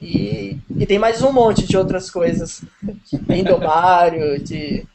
E, 0.01 0.59
e 0.77 0.87
tem 0.87 0.99
mais 0.99 1.23
um 1.23 1.33
monte 1.33 1.67
de 1.67 1.77
outras 1.77 2.11
coisas. 2.11 2.63
Tem 3.27 3.43
do 3.43 3.59
Mario, 3.59 4.39
de 4.39 4.87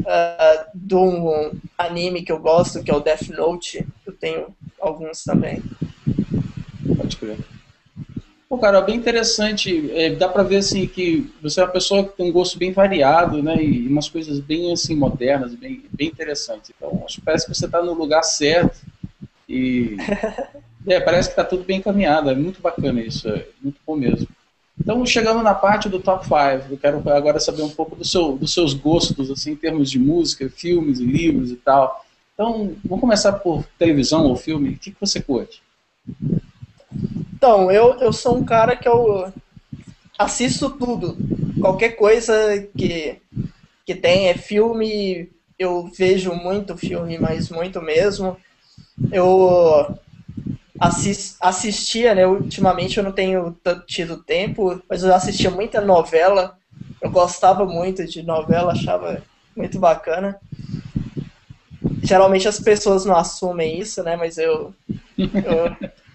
uh, 0.00 0.66
de 0.74 0.94
um 0.94 1.52
anime 1.76 2.22
que 2.22 2.30
eu 2.30 2.38
gosto, 2.38 2.82
que 2.82 2.90
é 2.90 2.94
o 2.94 3.00
Death 3.00 3.28
Note. 3.30 3.86
Eu 4.06 4.12
tenho 4.12 4.46
alguns 4.80 5.24
também. 5.24 5.62
Pode 6.96 7.16
crer. 7.16 7.38
Pô, 8.48 8.56
cara, 8.56 8.80
bem 8.80 8.96
interessante. 8.96 9.90
É, 9.92 10.10
dá 10.10 10.26
pra 10.26 10.42
ver 10.42 10.56
assim 10.56 10.86
que 10.86 11.30
você 11.42 11.60
é 11.60 11.64
uma 11.64 11.70
pessoa 11.70 12.04
que 12.04 12.16
tem 12.16 12.30
um 12.30 12.32
gosto 12.32 12.58
bem 12.58 12.72
variado, 12.72 13.42
né? 13.42 13.62
E 13.62 13.86
umas 13.86 14.08
coisas 14.08 14.40
bem 14.40 14.72
assim 14.72 14.96
modernas, 14.96 15.54
bem, 15.54 15.84
bem 15.92 16.08
interessantes. 16.08 16.72
Então, 16.74 17.02
acho 17.04 17.16
que 17.16 17.24
parece 17.24 17.46
que 17.46 17.54
você 17.54 17.66
está 17.66 17.82
no 17.82 17.92
lugar 17.92 18.22
certo. 18.22 18.78
E 19.46 19.96
é, 20.88 20.98
parece 20.98 21.28
que 21.28 21.32
está 21.32 21.44
tudo 21.44 21.62
bem 21.64 21.78
encaminhado. 21.78 22.30
É 22.30 22.34
muito 22.34 22.62
bacana 22.62 23.02
isso, 23.02 23.28
é 23.28 23.46
muito 23.62 23.78
bom 23.86 23.96
mesmo. 23.96 24.26
Então, 24.80 25.04
chegando 25.04 25.42
na 25.42 25.54
parte 25.54 25.88
do 25.88 25.98
top 25.98 26.24
5, 26.24 26.72
eu 26.72 26.78
quero 26.78 27.02
agora 27.10 27.40
saber 27.40 27.62
um 27.62 27.68
pouco 27.68 27.96
do 27.96 28.04
seu, 28.04 28.32
dos 28.38 28.54
seus 28.54 28.72
gostos, 28.72 29.30
assim, 29.30 29.50
em 29.50 29.56
termos 29.56 29.90
de 29.90 29.98
música, 29.98 30.48
filmes 30.48 31.00
livros 31.00 31.50
e 31.50 31.56
tal. 31.56 32.02
Então, 32.32 32.74
vamos 32.84 33.00
começar 33.00 33.32
por 33.32 33.66
televisão 33.78 34.24
ou 34.24 34.36
filme. 34.36 34.70
O 34.70 34.78
que, 34.78 34.92
que 34.92 35.00
você 35.00 35.20
curte? 35.20 35.60
Então, 37.38 37.70
eu, 37.70 37.94
eu 38.00 38.12
sou 38.12 38.36
um 38.36 38.44
cara 38.44 38.74
que 38.74 38.88
eu 38.88 39.32
assisto 40.18 40.70
tudo. 40.70 41.16
Qualquer 41.60 41.90
coisa 41.90 42.34
que, 42.76 43.22
que 43.86 43.94
tem 43.94 44.26
é 44.26 44.34
filme, 44.34 45.30
eu 45.56 45.88
vejo 45.96 46.34
muito 46.34 46.76
filme, 46.76 47.16
mas 47.16 47.48
muito 47.48 47.80
mesmo. 47.80 48.36
Eu 49.12 49.96
assist, 50.80 51.36
assistia, 51.40 52.12
né? 52.12 52.26
Ultimamente 52.26 52.98
eu 52.98 53.04
não 53.04 53.12
tenho 53.12 53.56
tido 53.86 54.16
tempo, 54.16 54.82
mas 54.90 55.04
eu 55.04 55.14
assistia 55.14 55.48
muita 55.48 55.80
novela. 55.80 56.58
Eu 57.00 57.08
gostava 57.08 57.64
muito 57.64 58.04
de 58.04 58.24
novela, 58.24 58.72
achava 58.72 59.22
muito 59.54 59.78
bacana. 59.78 60.40
Geralmente 62.02 62.48
as 62.48 62.58
pessoas 62.58 63.04
não 63.04 63.14
assumem 63.14 63.78
isso, 63.78 64.02
né? 64.02 64.16
Mas 64.16 64.38
eu, 64.38 64.74
eu, 65.16 65.76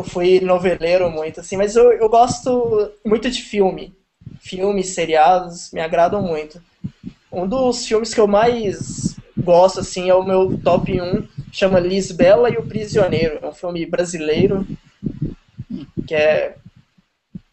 eu 0.00 0.04
fui 0.04 0.40
noveleiro 0.40 1.10
muito, 1.10 1.40
assim. 1.40 1.56
Mas 1.56 1.76
eu, 1.76 1.92
eu 1.92 2.08
gosto 2.08 2.90
muito 3.04 3.30
de 3.30 3.42
filme. 3.42 3.94
Filmes, 4.40 4.88
seriados, 4.94 5.70
me 5.72 5.80
agradam 5.80 6.22
muito. 6.22 6.60
Um 7.30 7.46
dos 7.46 7.86
filmes 7.86 8.12
que 8.12 8.20
eu 8.20 8.26
mais 8.26 9.14
gosto, 9.36 9.80
assim, 9.80 10.08
é 10.08 10.14
o 10.14 10.24
meu 10.24 10.58
top 10.58 11.00
1, 11.00 11.28
chama 11.52 11.78
Lisbela 11.78 12.50
e 12.50 12.56
o 12.56 12.66
Prisioneiro. 12.66 13.38
É 13.42 13.46
um 13.46 13.52
filme 13.52 13.84
brasileiro 13.86 14.66
que 16.06 16.14
é 16.14 16.56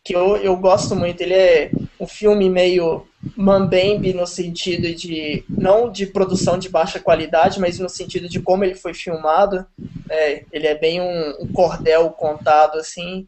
que 0.04 0.16
eu, 0.16 0.38
eu 0.38 0.56
gosto 0.56 0.96
muito. 0.96 1.22
Ele 1.22 1.34
é 1.34 1.72
um 2.00 2.08
filme 2.08 2.50
meio 2.50 3.06
mambembe 3.36 4.14
no 4.14 4.26
sentido 4.26 4.94
de 4.94 5.44
não 5.50 5.92
de 5.92 6.06
produção 6.06 6.58
de 6.58 6.70
baixa 6.70 7.00
qualidade, 7.00 7.60
mas 7.60 7.80
no 7.80 7.90
sentido 7.90 8.30
de 8.30 8.40
como 8.40 8.64
ele 8.64 8.76
foi 8.76 8.94
filmado. 8.94 9.66
É, 10.10 10.44
ele 10.52 10.68
é 10.68 10.76
bem 10.76 11.02
um, 11.02 11.44
um 11.44 11.48
cordel 11.48 12.10
contado 12.12 12.78
assim. 12.78 13.28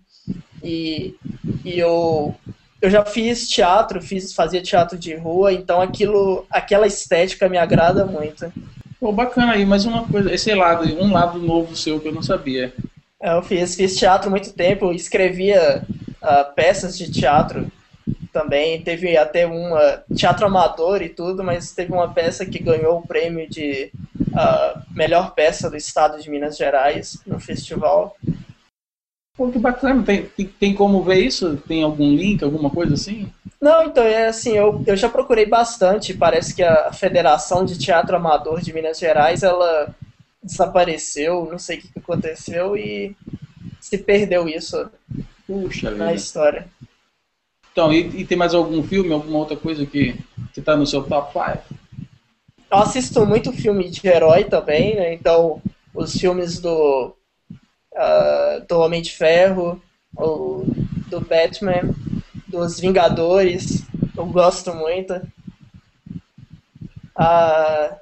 E, 0.63 1.15
e 1.63 1.79
eu 1.79 2.35
eu 2.81 2.89
já 2.89 3.03
fiz 3.03 3.47
teatro, 3.47 4.01
fiz, 4.01 4.33
fazia 4.33 4.61
teatro 4.61 4.97
de 4.97 5.13
rua, 5.13 5.51
então 5.51 5.81
aquilo, 5.81 6.45
aquela 6.49 6.87
estética 6.87 7.49
me 7.49 7.57
agrada 7.57 8.05
muito. 8.05 8.51
Pô, 8.99 9.11
bacana 9.11 9.53
aí, 9.53 9.65
mas 9.65 9.85
uma 9.85 10.07
coisa, 10.07 10.33
esse 10.33 10.53
lado, 10.53 10.85
um 11.01 11.11
lado 11.11 11.39
novo 11.39 11.75
seu 11.75 11.99
que 11.99 12.07
eu 12.07 12.13
não 12.13 12.21
sabia. 12.21 12.73
É, 13.21 13.35
eu 13.35 13.41
fiz, 13.41 13.75
fiz 13.75 13.97
teatro 13.97 14.29
muito 14.29 14.53
tempo, 14.53 14.93
escrevia 14.93 15.83
uh, 16.21 16.55
peças 16.55 16.97
de 16.97 17.11
teatro 17.11 17.69
também, 18.31 18.81
teve 18.81 19.17
até 19.17 19.45
uma 19.45 20.03
teatro 20.15 20.45
amador 20.45 21.01
e 21.01 21.09
tudo, 21.09 21.43
mas 21.43 21.71
teve 21.71 21.91
uma 21.91 22.13
peça 22.13 22.45
que 22.45 22.59
ganhou 22.59 22.99
o 22.99 23.07
prêmio 23.07 23.49
de 23.49 23.91
uh, 24.19 24.81
melhor 24.91 25.33
peça 25.33 25.69
do 25.69 25.77
estado 25.77 26.21
de 26.21 26.29
Minas 26.29 26.57
Gerais 26.57 27.21
no 27.25 27.39
festival. 27.39 28.15
Pô, 29.35 29.49
que 29.49 29.57
bacana. 29.57 30.03
Tem, 30.03 30.25
tem, 30.25 30.45
tem, 30.45 30.75
como 30.75 31.01
ver 31.01 31.19
isso? 31.19 31.57
Tem 31.67 31.81
algum 31.81 32.13
link, 32.13 32.43
alguma 32.43 32.69
coisa 32.69 32.93
assim? 32.93 33.31
Não, 33.61 33.83
então, 33.83 34.03
é 34.03 34.27
assim, 34.27 34.55
eu, 34.55 34.83
eu 34.85 34.97
já 34.97 35.09
procurei 35.09 35.45
bastante. 35.45 36.13
Parece 36.13 36.53
que 36.53 36.61
a 36.61 36.91
Federação 36.91 37.63
de 37.63 37.77
Teatro 37.77 38.15
Amador 38.15 38.61
de 38.61 38.73
Minas 38.73 38.99
Gerais, 38.99 39.41
ela 39.41 39.95
desapareceu, 40.43 41.47
não 41.49 41.59
sei 41.59 41.77
o 41.77 41.81
que 41.81 41.99
aconteceu 41.99 42.75
e 42.75 43.15
se 43.79 43.97
perdeu 43.97 44.47
isso 44.47 44.89
Puxa 45.45 45.89
na 45.91 46.07
vida. 46.07 46.15
história. 46.15 46.67
Então, 47.71 47.93
e, 47.93 48.21
e, 48.21 48.25
tem 48.25 48.37
mais 48.37 48.53
algum 48.53 48.83
filme, 48.83 49.13
alguma 49.13 49.39
outra 49.39 49.55
coisa 49.55 49.85
que, 49.85 50.15
que 50.53 50.61
tá 50.61 50.75
no 50.75 50.85
seu 50.85 51.03
top 51.03 51.31
5? 51.33 51.79
Eu 52.71 52.77
assisto 52.77 53.25
muito 53.25 53.51
filme 53.51 53.89
de 53.89 54.07
herói 54.07 54.43
também, 54.43 54.95
né? 54.95 55.13
Então, 55.13 55.61
os 55.93 56.13
filmes 56.13 56.59
do 56.59 57.15
uh, 57.93 58.65
do 58.67 58.79
Homem 58.79 59.01
de 59.01 59.11
Ferro, 59.11 59.81
ou 60.15 60.65
do 61.07 61.21
Batman, 61.21 61.93
dos 62.47 62.79
Vingadores, 62.79 63.83
eu 64.15 64.25
gosto 64.25 64.73
muito. 64.73 65.13
Uh, 67.17 67.95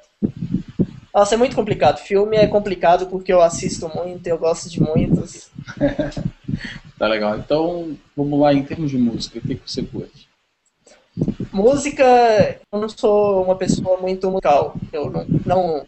nossa, 1.13 1.36
é 1.36 1.38
muito 1.38 1.56
complicado. 1.56 1.99
Filme 1.99 2.38
é 2.38 2.47
complicado 2.47 3.08
porque 3.08 3.34
eu 3.34 3.41
assisto 3.41 3.89
muito, 3.93 4.27
eu 4.27 4.38
gosto 4.38 4.69
de 4.69 4.82
muitos. 4.82 5.49
tá 6.97 7.07
legal. 7.07 7.38
Então, 7.38 7.97
vamos 8.15 8.39
lá, 8.39 8.53
em 8.53 8.63
termos 8.63 8.91
de 8.91 8.97
música, 8.97 9.39
o 9.39 9.41
que, 9.41 9.55
que 9.55 9.71
você 9.71 9.83
curte? 9.83 10.27
Música, 11.51 12.03
eu 12.71 12.79
não 12.79 12.89
sou 12.89 13.43
uma 13.43 13.55
pessoa 13.55 13.97
muito 13.97 14.29
musical. 14.29 14.75
Eu 14.93 15.10
não, 15.10 15.25
não 15.45 15.86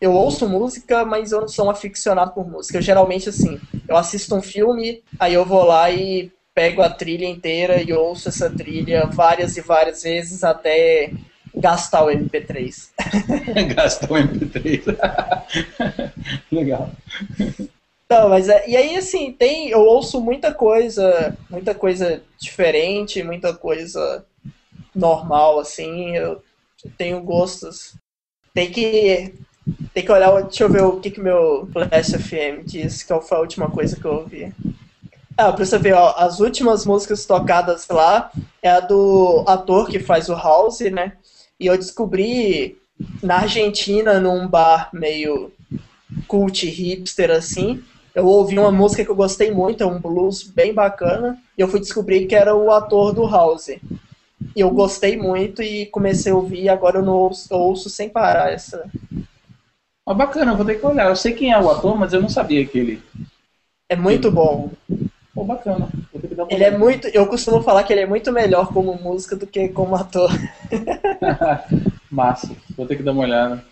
eu 0.00 0.12
ouço 0.12 0.48
música, 0.48 1.04
mas 1.04 1.32
eu 1.32 1.40
não 1.40 1.48
sou 1.48 1.66
um 1.66 1.70
aficionado 1.70 2.32
por 2.32 2.48
música. 2.48 2.78
Eu 2.78 2.82
geralmente, 2.82 3.28
assim, 3.28 3.60
eu 3.88 3.96
assisto 3.96 4.34
um 4.34 4.42
filme, 4.42 5.02
aí 5.18 5.34
eu 5.34 5.44
vou 5.44 5.64
lá 5.64 5.90
e 5.90 6.30
pego 6.54 6.82
a 6.82 6.90
trilha 6.90 7.26
inteira 7.26 7.82
e 7.82 7.92
ouço 7.92 8.28
essa 8.28 8.50
trilha 8.50 9.06
várias 9.06 9.56
e 9.56 9.60
várias 9.60 10.02
vezes 10.02 10.44
até 10.44 11.12
gastar 11.54 12.04
o 12.04 12.08
MP3. 12.08 12.90
gastar 13.74 14.10
o 14.10 14.14
MP3. 14.14 14.96
Legal. 16.52 16.90
Não, 18.10 18.30
mas 18.30 18.48
é, 18.48 18.68
e 18.68 18.76
aí 18.76 18.96
assim, 18.96 19.32
tem, 19.32 19.68
eu 19.68 19.80
ouço 19.80 20.20
muita 20.20 20.52
coisa, 20.52 21.36
muita 21.50 21.74
coisa 21.74 22.22
diferente, 22.38 23.22
muita 23.22 23.54
coisa 23.54 24.24
normal, 24.94 25.60
assim, 25.60 26.16
eu 26.16 26.42
tenho 26.96 27.22
gostos. 27.22 27.94
Tem 28.54 28.70
que 28.70 29.34
tem 29.92 30.02
que 30.02 30.10
olhar, 30.10 30.42
deixa 30.42 30.64
eu 30.64 30.70
ver 30.70 30.82
o 30.82 30.98
que 30.98 31.10
que 31.10 31.20
meu 31.20 31.68
Flash 31.70 32.12
FM 32.12 32.64
diz, 32.64 33.02
que 33.02 33.20
foi 33.20 33.36
a 33.36 33.40
última 33.40 33.70
coisa 33.70 33.96
que 33.96 34.04
eu 34.06 34.14
ouvi. 34.14 34.54
Ah, 35.36 35.52
pra 35.52 35.64
você 35.64 35.78
ver, 35.78 35.92
ó, 35.92 36.14
as 36.16 36.40
últimas 36.40 36.86
músicas 36.86 37.26
tocadas 37.26 37.86
lá 37.88 38.30
é 38.62 38.70
a 38.70 38.80
do 38.80 39.44
ator 39.46 39.88
que 39.88 40.00
faz 40.00 40.28
o 40.30 40.34
House, 40.34 40.80
né? 40.80 41.12
E 41.60 41.66
eu 41.66 41.76
descobri 41.76 42.78
na 43.22 43.40
Argentina, 43.40 44.18
num 44.18 44.48
bar 44.48 44.88
meio 44.92 45.52
cult 46.26 46.66
hipster 46.66 47.30
assim, 47.30 47.84
eu 48.18 48.26
ouvi 48.26 48.58
uma 48.58 48.72
música 48.72 49.04
que 49.04 49.10
eu 49.10 49.16
gostei 49.16 49.50
muito, 49.50 49.82
é 49.82 49.86
um 49.86 50.00
blues 50.00 50.42
bem 50.42 50.74
bacana, 50.74 51.38
e 51.56 51.60
eu 51.60 51.68
fui 51.68 51.80
descobrir 51.80 52.26
que 52.26 52.34
era 52.34 52.54
o 52.54 52.70
ator 52.70 53.12
do 53.12 53.26
House. 53.26 53.68
E 53.68 53.80
eu 54.56 54.70
gostei 54.70 55.16
muito 55.16 55.62
e 55.62 55.86
comecei 55.86 56.32
a 56.32 56.34
ouvir, 56.34 56.62
e 56.62 56.68
agora 56.68 56.98
eu 56.98 57.04
não 57.04 57.14
ouço, 57.14 57.52
eu 57.52 57.58
ouço 57.58 57.88
sem 57.88 58.08
parar 58.08 58.52
essa, 58.52 58.90
mas 60.08 60.16
bacana, 60.16 60.54
vou 60.54 60.64
ter 60.64 60.80
que 60.80 60.86
olhar. 60.86 61.06
Eu 61.08 61.16
sei 61.16 61.34
quem 61.34 61.52
é 61.52 61.60
o 61.60 61.70
ator, 61.70 61.94
mas 61.94 62.14
eu 62.14 62.22
não 62.22 62.30
sabia 62.30 62.64
que 62.66 62.78
ele. 62.78 63.02
É 63.90 63.94
muito 63.94 64.30
bom. 64.30 64.70
Pô, 65.34 65.44
bacana. 65.44 65.86
ele 66.48 66.64
é 66.64 66.70
muito. 66.70 67.06
Eu 67.08 67.26
costumo 67.26 67.60
falar 67.60 67.82
que 67.82 67.92
ele 67.92 68.00
é 68.00 68.06
muito 68.06 68.32
melhor 68.32 68.72
como 68.72 68.94
música 68.94 69.36
do 69.36 69.46
que 69.46 69.68
como 69.68 69.94
ator. 69.94 70.30
Massa. 72.10 72.56
Vou 72.74 72.86
ter 72.86 72.96
que 72.96 73.02
dar 73.02 73.12
uma 73.12 73.24
olhada. 73.24 73.62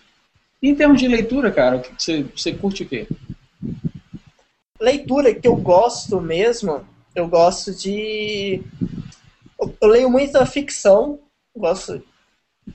E 0.62 0.68
em 0.68 0.74
termos 0.74 1.00
de 1.00 1.08
leitura, 1.08 1.50
cara, 1.50 1.82
você, 1.96 2.26
você 2.36 2.52
curte 2.52 2.82
o 2.82 2.86
quê? 2.86 3.06
Leitura 4.80 5.34
que 5.34 5.48
eu 5.48 5.56
gosto 5.56 6.20
mesmo, 6.20 6.84
eu 7.14 7.28
gosto 7.28 7.74
de. 7.74 8.62
Eu, 9.80 9.88
leio 9.88 10.10
muita 10.10 10.44
ficção, 10.44 11.18
gosto 11.56 12.02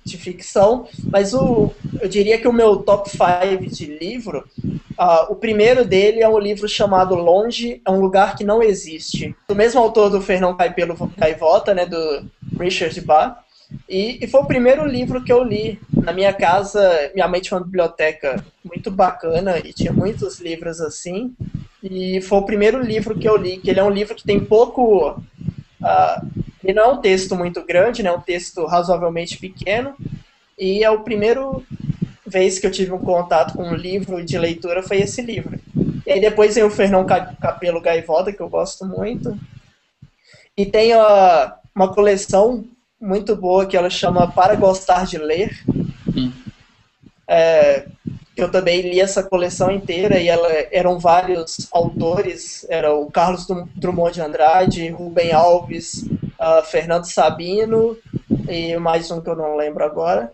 de 0.04 0.18
ficção, 0.18 0.88
mas 1.12 1.34
o, 1.34 1.72
eu 2.02 2.08
diria 2.08 2.38
que 2.40 2.48
o 2.48 2.54
meu 2.54 2.78
top 2.78 3.10
5 3.10 3.68
de 3.68 3.86
livro, 3.86 4.48
uh, 4.98 5.32
o 5.32 5.36
primeiro 5.36 5.86
dele 5.86 6.22
é 6.22 6.30
um 6.30 6.40
livro 6.40 6.68
chamado 6.68 7.14
Longe, 7.14 7.82
é 7.86 7.92
um 7.92 8.00
lugar 8.00 8.36
que 8.36 8.44
não 8.44 8.64
existe. 8.64 9.36
Do 9.48 9.56
mesmo 9.56 9.80
autor 9.80 10.10
do 10.10 10.22
Fernão 10.22 10.56
Caipelo 10.56 10.96
Caivota, 11.18 11.74
né, 11.74 11.86
do 11.86 12.26
Richard 12.58 13.00
Bach, 13.02 13.44
e, 13.88 14.24
e, 14.24 14.28
foi 14.28 14.42
o 14.42 14.46
primeiro 14.46 14.86
livro 14.86 15.24
que 15.24 15.32
eu 15.32 15.44
li 15.44 15.80
na 15.94 16.12
minha 16.12 16.34
casa, 16.34 17.12
minha 17.14 17.28
mãe 17.28 17.40
tinha 17.40 17.58
uma 17.58 17.64
biblioteca 17.64 18.44
muito 18.64 18.92
bacana 18.92 19.60
e 19.60 19.74
tinha 19.74 19.94
muitos 19.94 20.40
livros 20.40 20.82
assim. 20.82 21.34
E 21.84 22.22
foi 22.22 22.38
o 22.38 22.46
primeiro 22.46 22.82
livro 22.82 23.18
que 23.18 23.28
eu 23.28 23.36
li, 23.36 23.58
que 23.58 23.70
ele 23.70 23.80
é 23.80 23.84
um 23.84 23.90
livro 23.90 24.16
que 24.16 24.24
tem 24.24 24.40
pouco. 24.40 25.12
Uh, 25.82 26.42
ele 26.64 26.74
não 26.74 26.84
é 26.84 26.88
um 26.94 27.02
texto 27.02 27.36
muito 27.36 27.64
grande, 27.66 28.04
né? 28.04 28.10
É 28.10 28.14
um 28.14 28.22
texto 28.22 28.66
razoavelmente 28.66 29.38
pequeno. 29.38 29.96
E 30.58 30.84
é 30.84 30.90
o 30.92 31.04
primeiro 31.04 31.66
vez 32.26 32.60
que 32.60 32.68
eu 32.68 32.72
tive 32.72 32.94
um 32.94 33.00
contato 33.00 33.54
com 33.56 33.64
um 33.64 33.76
livro 33.76 34.24
de 34.24 34.38
leitura 34.38 34.82
foi 34.82 35.02
esse 35.02 35.22
livro. 35.22 35.60
E 36.06 36.12
aí 36.12 36.22
depois 36.22 36.54
tem 36.54 36.64
o 36.64 36.70
Fernão 36.70 37.06
Capelo 37.06 37.82
Gaivota, 37.82 38.32
que 38.32 38.40
eu 38.40 38.50
gosto 38.50 38.86
muito. 38.86 39.38
E 40.56 40.66
tem 40.66 40.96
uh, 40.96 41.52
uma 41.76 41.94
coleção 41.94 42.64
muito 43.00 43.36
boa 43.36 43.66
que 43.66 43.76
ela 43.76 43.90
chama 43.90 44.32
Para 44.32 44.56
Gostar 44.56 45.06
de 45.06 45.18
Ler. 45.18 45.52
Hum. 46.16 46.32
É, 48.38 48.42
eu 48.42 48.50
também 48.50 48.82
li 48.82 49.00
essa 49.00 49.24
coleção 49.24 49.72
inteira 49.72 50.20
e 50.20 50.28
ela, 50.28 50.48
eram 50.72 51.00
vários 51.00 51.68
autores, 51.72 52.66
era 52.70 52.94
o 52.94 53.12
Carlos 53.12 53.46
Drummond 53.76 54.14
de 54.14 54.22
Andrade, 54.22 54.90
Rubem 54.90 55.32
Alves, 55.32 56.04
uh, 56.04 56.64
Fernando 56.66 57.06
Sabino 57.06 57.98
e 58.50 58.76
mais 58.78 59.12
um 59.12 59.22
que 59.22 59.30
eu 59.30 59.36
não 59.36 59.56
lembro 59.56 59.84
agora. 59.84 60.32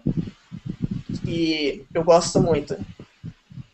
E 1.26 1.84
eu 1.93 2.04
gosto 2.04 2.39
muito. 2.39 2.78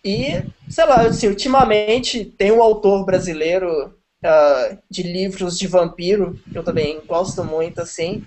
E, 0.03 0.43
sei 0.69 0.85
lá, 0.85 1.01
assim, 1.01 1.27
ultimamente 1.27 2.25
tem 2.25 2.51
um 2.51 2.61
autor 2.61 3.05
brasileiro 3.05 3.93
uh, 4.23 4.77
de 4.89 5.03
livros 5.03 5.57
de 5.57 5.67
vampiro, 5.67 6.39
que 6.51 6.57
eu 6.57 6.63
também 6.63 6.99
gosto 7.07 7.43
muito, 7.43 7.79
assim, 7.79 8.25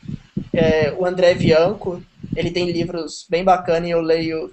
é, 0.52 0.92
o 0.92 1.04
André 1.04 1.34
Bianco, 1.34 2.02
ele 2.34 2.50
tem 2.50 2.70
livros 2.70 3.26
bem 3.28 3.44
bacanas 3.44 3.88
e 3.88 3.92
eu 3.92 4.00
leio, 4.00 4.50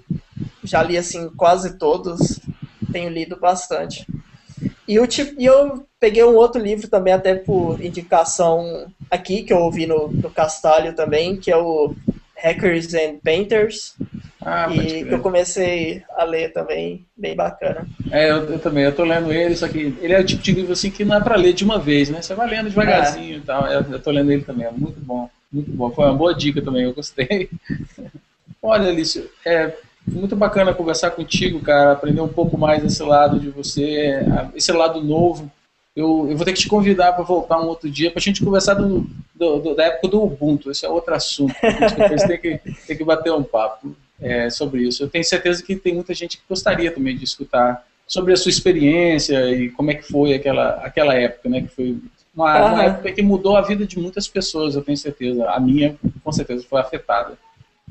já 0.64 0.82
li 0.82 0.98
assim 0.98 1.28
quase 1.30 1.78
todos, 1.78 2.40
tenho 2.92 3.10
lido 3.10 3.36
bastante. 3.36 4.06
E 4.86 4.96
eu, 4.96 5.06
e 5.38 5.44
eu 5.44 5.86
peguei 5.98 6.24
um 6.24 6.34
outro 6.34 6.60
livro 6.60 6.88
também, 6.88 7.12
até 7.12 7.34
por 7.34 7.82
indicação 7.82 8.86
aqui, 9.10 9.42
que 9.42 9.52
eu 9.52 9.58
ouvi 9.58 9.86
no, 9.86 10.08
no 10.08 10.30
Castalho 10.30 10.94
também, 10.94 11.36
que 11.36 11.50
é 11.50 11.56
o 11.56 11.94
Hackers 12.36 12.94
and 12.94 13.18
Painters. 13.22 13.94
Ah, 14.46 14.68
e 14.70 15.04
que 15.04 15.14
eu 15.14 15.20
comecei 15.20 16.02
a 16.14 16.24
ler 16.24 16.52
também, 16.52 17.06
bem 17.16 17.34
bacana. 17.34 17.86
É, 18.10 18.30
eu, 18.30 18.44
eu, 18.44 18.58
também, 18.58 18.84
eu 18.84 18.94
tô 18.94 19.02
lendo 19.02 19.32
ele, 19.32 19.56
só 19.56 19.66
que 19.66 19.96
ele 20.02 20.12
é 20.12 20.20
o 20.20 20.24
tipo 20.24 20.42
de 20.42 20.52
livro 20.52 20.74
assim 20.74 20.90
que 20.90 21.02
não 21.02 21.16
é 21.16 21.20
para 21.20 21.36
ler 21.36 21.54
de 21.54 21.64
uma 21.64 21.78
vez, 21.78 22.10
né? 22.10 22.20
Você 22.20 22.34
vai 22.34 22.50
lendo 22.50 22.68
devagarzinho 22.68 23.36
é. 23.36 23.38
e 23.38 23.40
tal. 23.40 23.66
Eu, 23.66 23.80
eu 23.90 23.98
tô 23.98 24.10
lendo 24.10 24.30
ele 24.30 24.44
também, 24.44 24.66
é 24.66 24.70
muito 24.70 25.00
bom. 25.00 25.30
Muito 25.50 25.70
bom. 25.70 25.90
Foi 25.90 26.04
uma 26.04 26.14
boa 26.14 26.34
dica 26.34 26.60
também, 26.60 26.82
eu 26.82 26.92
gostei. 26.92 27.48
Olha, 28.60 28.90
Alice, 28.90 29.30
é 29.46 29.72
muito 30.06 30.36
bacana 30.36 30.74
conversar 30.74 31.10
contigo, 31.10 31.60
cara, 31.60 31.92
aprender 31.92 32.20
um 32.20 32.28
pouco 32.28 32.58
mais 32.58 32.82
desse 32.82 33.02
lado 33.02 33.38
de 33.38 33.50
você, 33.50 34.24
esse 34.54 34.72
lado 34.72 35.02
novo. 35.02 35.50
Eu, 35.96 36.26
eu 36.28 36.36
vou 36.36 36.44
ter 36.44 36.52
que 36.52 36.60
te 36.60 36.68
convidar 36.68 37.12
para 37.12 37.22
voltar 37.22 37.60
um 37.60 37.68
outro 37.68 37.88
dia 37.88 38.10
para 38.10 38.18
a 38.18 38.22
gente 38.22 38.44
conversar 38.44 38.74
do, 38.74 39.06
do, 39.34 39.58
do, 39.60 39.74
da 39.74 39.84
época 39.84 40.08
do 40.08 40.22
Ubuntu. 40.22 40.70
Esse 40.70 40.84
é 40.84 40.88
outro 40.88 41.14
assunto. 41.14 41.54
A 41.62 41.70
gente 41.70 41.94
depois 41.94 42.22
tem 42.26 42.38
que, 42.38 42.60
tem 42.86 42.96
que 42.96 43.04
bater 43.04 43.32
um 43.32 43.44
papo 43.44 43.94
é, 44.20 44.50
sobre 44.50 44.82
isso. 44.82 45.04
Eu 45.04 45.08
tenho 45.08 45.24
certeza 45.24 45.62
que 45.62 45.76
tem 45.76 45.94
muita 45.94 46.12
gente 46.12 46.36
que 46.36 46.42
gostaria 46.48 46.90
também 46.90 47.16
de 47.16 47.24
escutar 47.24 47.86
sobre 48.06 48.32
a 48.32 48.36
sua 48.36 48.50
experiência 48.50 49.50
e 49.50 49.70
como 49.70 49.90
é 49.90 49.94
que 49.94 50.02
foi 50.02 50.34
aquela, 50.34 50.70
aquela 50.84 51.14
época, 51.14 51.48
né? 51.48 51.62
Que 51.62 51.68
foi 51.68 51.98
uma, 52.34 52.66
uhum. 52.66 52.74
uma 52.74 52.84
época 52.84 53.12
que 53.12 53.22
mudou 53.22 53.56
a 53.56 53.62
vida 53.62 53.86
de 53.86 53.98
muitas 53.98 54.26
pessoas, 54.26 54.74
eu 54.74 54.82
tenho 54.82 54.98
certeza. 54.98 55.48
A 55.48 55.60
minha, 55.60 55.96
com 56.22 56.32
certeza, 56.32 56.66
foi 56.68 56.80
afetada. 56.80 57.38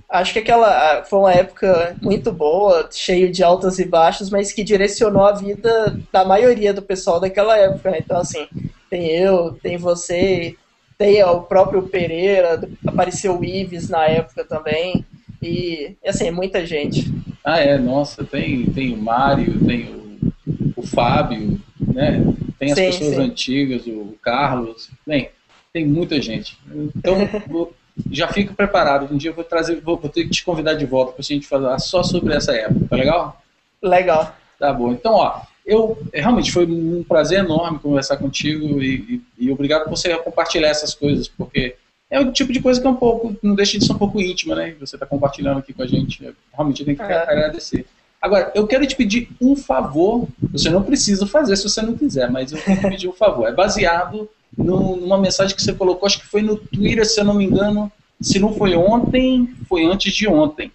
Acho 0.10 0.34
que 0.34 0.40
aquela 0.40 1.04
foi 1.06 1.20
uma 1.20 1.34
época 1.34 1.96
muito 2.02 2.32
boa, 2.32 2.88
cheio 2.92 3.32
de 3.32 3.44
altas 3.44 3.80
e 3.80 3.86
baixas, 3.86 4.30
mas 4.30 4.52
que 4.52 4.64
direcionou 4.64 5.26
a 5.26 5.32
vida 5.32 6.00
da 6.12 6.24
maioria 6.24 6.74
do 6.74 6.82
pessoal 6.82 7.20
daquela 7.20 7.58
época. 7.58 7.92
Né? 7.92 8.00
Então, 8.00 8.18
assim, 8.18 8.48
tem 8.90 9.08
eu, 9.08 9.54
tem 9.62 9.76
você, 9.78 10.56
tem 10.98 11.24
o 11.24 11.42
próprio 11.42 11.84
Pereira, 11.84 12.62
apareceu 12.86 13.40
o 13.40 13.44
Ives 13.44 13.90
na 13.90 14.06
época 14.06 14.46
também, 14.46 15.04
e, 15.42 15.98
assim, 16.06 16.32
muita 16.32 16.66
gente. 16.66 17.12
Ah, 17.44 17.60
é, 17.60 17.78
nossa, 17.78 18.24
tem, 18.24 18.66
tem 18.68 18.94
o 18.94 18.98
Mário, 18.98 19.60
tem 19.66 19.94
o, 19.94 20.34
o 20.78 20.88
Fábio, 20.88 21.60
né? 21.80 22.24
Tem 22.58 22.72
as 22.72 22.78
sim, 22.78 22.86
pessoas 22.86 23.16
sim. 23.16 23.22
antigas, 23.22 23.86
o 23.86 24.16
Carlos, 24.22 24.90
bem, 25.06 25.30
tem 25.74 25.86
muita 25.86 26.22
gente. 26.22 26.58
Então, 26.96 27.18
já 28.12 28.28
fico 28.28 28.54
preparado. 28.54 29.14
Um 29.14 29.18
dia 29.18 29.32
eu 29.32 29.36
vou 29.36 29.44
trazer, 29.44 29.80
vou, 29.82 29.98
vou 29.98 30.10
ter 30.10 30.24
que 30.24 30.30
te 30.32 30.46
convidar 30.46 30.74
de 30.74 30.86
volta 30.86 31.12
para 31.14 31.22
a 31.22 31.24
gente 31.24 31.48
falar 31.48 31.80
só 31.80 32.04
sobre 32.04 32.34
essa 32.34 32.54
época, 32.56 32.88
tá 32.90 32.96
legal? 32.96 33.42
Legal. 33.82 34.36
Tá 34.60 34.74
bom. 34.74 34.92
Então, 34.92 35.14
ó, 35.14 35.42
eu 35.66 35.98
realmente 36.14 36.52
foi 36.52 36.66
um 36.66 37.04
prazer 37.04 37.40
enorme 37.40 37.80
conversar 37.80 38.18
contigo 38.18 38.82
e, 38.82 39.22
e, 39.40 39.46
e 39.46 39.52
obrigado 39.52 39.84
por 39.84 39.92
você 39.92 40.16
compartilhar 40.18 40.70
essas 40.70 40.94
coisas, 40.94 41.28
porque 41.28 41.76
é 42.10 42.20
o 42.20 42.32
tipo 42.32 42.54
de 42.54 42.62
coisa 42.62 42.80
que 42.80 42.86
é 42.86 42.90
um 42.90 42.96
pouco, 42.96 43.36
não 43.42 43.56
deixa 43.56 43.78
de 43.78 43.86
ser 43.86 43.94
um 43.94 43.98
pouco 43.98 44.22
íntima, 44.22 44.56
né? 44.56 44.76
Você 44.80 44.96
está 44.96 45.06
compartilhando 45.06 45.60
aqui 45.60 45.74
com 45.74 45.82
a 45.82 45.88
gente. 45.88 46.34
Realmente 46.54 46.86
tem 46.86 46.96
que 46.96 47.02
é. 47.02 47.06
agradecer. 47.06 47.86
Agora, 48.22 48.52
eu 48.56 48.68
quero 48.68 48.86
te 48.86 48.96
pedir 48.96 49.30
um 49.42 49.56
favor. 49.56 50.28
Você 50.52 50.70
não 50.70 50.84
precisa 50.84 51.26
fazer 51.26 51.56
se 51.56 51.68
você 51.68 51.82
não 51.82 51.98
quiser, 51.98 52.30
mas 52.30 52.52
eu 52.52 52.60
quero 52.60 52.82
te 52.82 52.90
pedir 52.90 53.10
um 53.10 53.14
favor. 53.14 53.48
É 53.48 53.52
baseado 53.52 54.30
numa 54.58 55.18
mensagem 55.18 55.56
que 55.56 55.62
você 55.62 55.74
colocou, 55.74 56.06
acho 56.06 56.20
que 56.20 56.28
foi 56.28 56.42
no 56.42 56.56
Twitter, 56.56 57.06
se 57.06 57.20
eu 57.20 57.26
não 57.26 57.34
me 57.34 57.46
engano. 57.46 57.92
Se 58.22 58.40
não 58.40 58.54
foi 58.54 58.76
ontem, 58.76 59.54
foi 59.68 59.86
antes 59.86 60.14
de 60.14 60.28
ontem. 60.28 60.72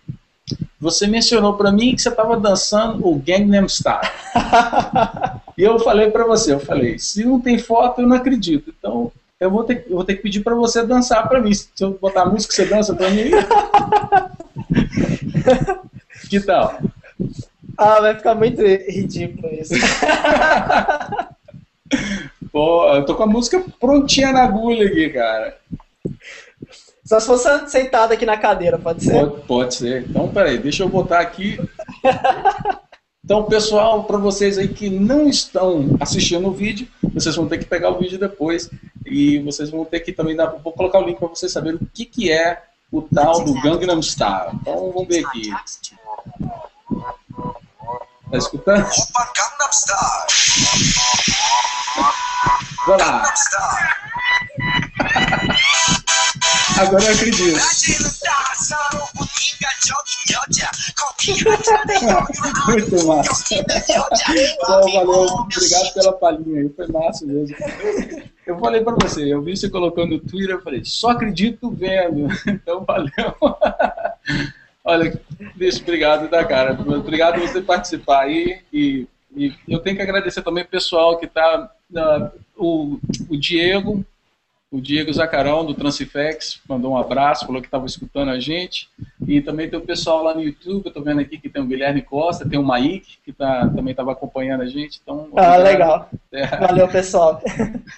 Você 0.81 1.07
mencionou 1.07 1.55
para 1.55 1.73
mim 1.73 1.95
que 1.95 2.03
você 2.03 2.09
estava 2.09 2.39
dançando 2.39 3.07
o 3.07 3.15
Gangnam 3.17 3.69
Style. 3.69 4.09
e 5.57 5.63
eu 5.63 5.79
falei 5.79 6.11
para 6.11 6.25
você, 6.25 6.53
eu 6.53 6.61
falei, 6.61 6.99
se 6.99 7.25
não 7.25 7.41
tem 7.41 7.59
foto, 7.59 8.01
eu 8.01 8.07
não 8.07 8.17
acredito. 8.17 8.73
Então, 8.79 9.11
eu 9.41 9.51
vou 9.51 9.65
ter, 9.65 9.87
eu 9.89 9.97
vou 9.97 10.05
ter 10.05 10.17
que 10.17 10.23
pedir 10.23 10.41
para 10.41 10.55
você 10.55 10.85
dançar 10.85 11.29
para 11.29 11.41
mim. 11.41 11.55
Se 11.55 11.69
eu 11.81 11.99
botar 12.01 12.23
a 12.23 12.27
música, 12.27 12.53
você 12.53 12.65
dança 12.65 12.95
para 12.95 13.11
mim? 13.11 13.31
que 16.29 16.41
tal? 16.41 16.79
Ah, 17.77 18.01
vai 18.01 18.17
ficar 18.17 18.35
muito 18.35 18.61
ridículo 18.63 19.49
isso. 19.55 19.75
Pô, 22.53 22.87
eu 22.95 23.05
tô 23.05 23.15
com 23.15 23.23
a 23.25 23.27
música 23.27 23.65
prontinha 23.79 24.33
na 24.33 24.45
agulha 24.45 24.87
aqui, 24.87 25.11
cara. 25.11 25.59
Só 27.05 27.19
se 27.19 27.27
fosse 27.27 27.69
sentado 27.71 28.13
aqui 28.13 28.27
na 28.27 28.37
cadeira, 28.37 28.79
pode 28.79 29.05
ser? 29.05 29.13
Pode, 29.13 29.41
pode 29.47 29.75
ser. 29.75 30.05
Então, 30.09 30.29
peraí, 30.29 30.59
deixa 30.59 30.83
eu 30.83 30.89
botar 30.89 31.21
aqui. 31.21 31.59
Então, 33.25 33.45
pessoal, 33.45 34.05
para 34.05 34.17
vocês 34.17 34.57
aí 34.57 34.69
que 34.69 34.89
não 34.89 35.29
estão 35.29 35.97
assistindo 36.01 36.49
o 36.49 36.53
vídeo, 36.53 36.89
vocês 37.13 37.37
vão 37.37 37.47
ter 37.47 37.59
que 37.59 37.67
pegar 37.67 37.91
o 37.91 37.99
vídeo 37.99 38.19
depois 38.19 38.71
e 39.05 39.39
vocês 39.41 39.69
vão 39.69 39.85
ter 39.85 40.01
que 40.01 40.13
também 40.13 40.35
dar. 40.35 40.47
Vou 40.47 40.73
colocar 40.73 40.99
o 40.99 41.05
link 41.05 41.19
para 41.19 41.29
vocês 41.29 41.53
saberem 41.53 41.79
o 41.79 41.87
que, 41.93 42.07
que 42.07 42.33
é 42.33 42.63
o 42.91 43.03
tal 43.03 43.45
do 43.45 43.53
Gangnam 43.61 44.01
Style. 44.01 44.53
Então, 44.55 44.93
vamos 44.93 45.09
ver 45.09 45.27
aqui. 45.27 45.51
Tá 48.31 48.39
escutando? 48.39 48.87
Opa, 48.87 49.33
Gangnam 49.37 49.73
Style. 49.73 50.29
Vai 52.87 52.99
lá. 52.99 53.23
Agora 56.79 57.05
eu 57.05 57.15
acredito. 57.15 57.59
Muito 62.69 63.07
massa. 63.07 63.55
Bom, 64.67 64.93
valeu. 64.93 65.23
Obrigado 65.23 65.95
pela 65.95 66.13
palhinha 66.13 66.61
aí. 66.63 66.69
Foi 66.71 66.87
massa 66.89 67.27
mesmo. 67.27 67.57
Eu 68.47 68.59
falei 68.59 68.83
pra 68.83 68.95
você, 68.95 69.33
eu 69.33 69.43
vi 69.43 69.57
você 69.57 69.69
colocando 69.69 70.13
no 70.13 70.21
Twitter, 70.21 70.55
eu 70.55 70.63
falei, 70.63 70.83
só 70.83 71.11
acredito 71.11 71.71
vendo. 71.71 72.29
Então 72.47 72.85
valeu. 72.85 73.35
Olha, 74.85 75.21
deixa, 75.55 75.83
obrigado, 75.83 76.31
da 76.31 76.45
cara. 76.45 76.73
Obrigado 76.73 77.41
por 77.41 77.47
você 77.47 77.61
participar 77.61 78.23
aí. 78.23 78.63
E, 78.73 79.07
e 79.35 79.55
eu 79.69 79.79
tenho 79.81 79.97
que 79.97 80.03
agradecer 80.03 80.43
também 80.43 80.65
o 80.65 80.69
pessoal 80.69 81.19
que 81.19 81.27
está. 81.27 81.71
Uh, 81.91 82.39
o, 82.57 83.01
o 83.31 83.37
Diego, 83.37 84.05
o 84.71 84.83
Diego 84.83 85.11
Zacarão, 85.11 85.65
do 85.65 85.73
Transifex, 85.73 86.61
mandou 86.69 86.93
um 86.93 86.99
abraço, 86.99 87.47
falou 87.47 87.61
que 87.61 87.67
estava 87.67 87.87
escutando 87.87 88.31
a 88.31 88.39
gente. 88.39 88.89
E 89.27 89.41
também 89.41 89.69
tem 89.69 89.79
o 89.79 89.83
pessoal 89.83 90.23
lá 90.23 90.35
no 90.35 90.43
YouTube, 90.43 90.85
eu 90.85 90.89
estou 90.89 91.03
vendo 91.03 91.21
aqui 91.21 91.39
que 91.39 91.49
tem 91.49 91.63
o 91.63 91.67
Guilherme 91.67 92.03
Costa, 92.03 92.47
tem 92.47 92.59
o 92.59 92.63
Maik, 92.63 93.19
que 93.25 93.33
tá, 93.33 93.61
também 93.75 93.93
estava 93.93 94.13
acompanhando 94.13 94.63
a 94.63 94.67
gente. 94.67 95.01
Então, 95.03 95.29
ah, 95.37 95.57
legal. 95.57 96.11
É. 96.31 96.47
Valeu, 96.47 96.87
pessoal. 96.87 97.41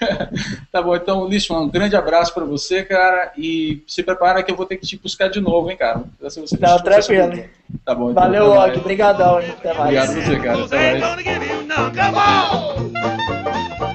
tá 0.71 0.81
bom, 0.81 0.95
então, 0.95 1.27
Lixo, 1.27 1.53
um 1.53 1.69
grande 1.69 1.97
abraço 1.97 2.33
para 2.33 2.45
você, 2.45 2.85
cara. 2.85 3.33
E 3.37 3.83
se 3.87 4.05
prepara 4.05 4.41
que 4.43 4.53
eu 4.53 4.57
vou 4.57 4.65
ter 4.65 4.77
que 4.77 4.87
te 4.87 4.97
buscar 4.97 5.29
de 5.29 5.41
novo, 5.41 5.71
hein, 5.71 5.77
cara. 5.77 6.05
Se 6.29 6.41
você 6.41 6.57
Não, 6.61 6.79
tranquilo. 6.79 7.45
Tá 7.85 7.95
bom, 7.95 8.13
então, 8.13 8.23
Valeu, 8.23 8.47
Og. 8.53 8.79
Obrigadão. 8.79 9.39
Até 9.39 9.75
mais. 9.75 10.11
Obrigado 10.11 10.11
a 10.11 10.13
você, 10.13 10.39
cara. 10.39 10.65
Até 11.89 12.11
mais. 12.13 13.90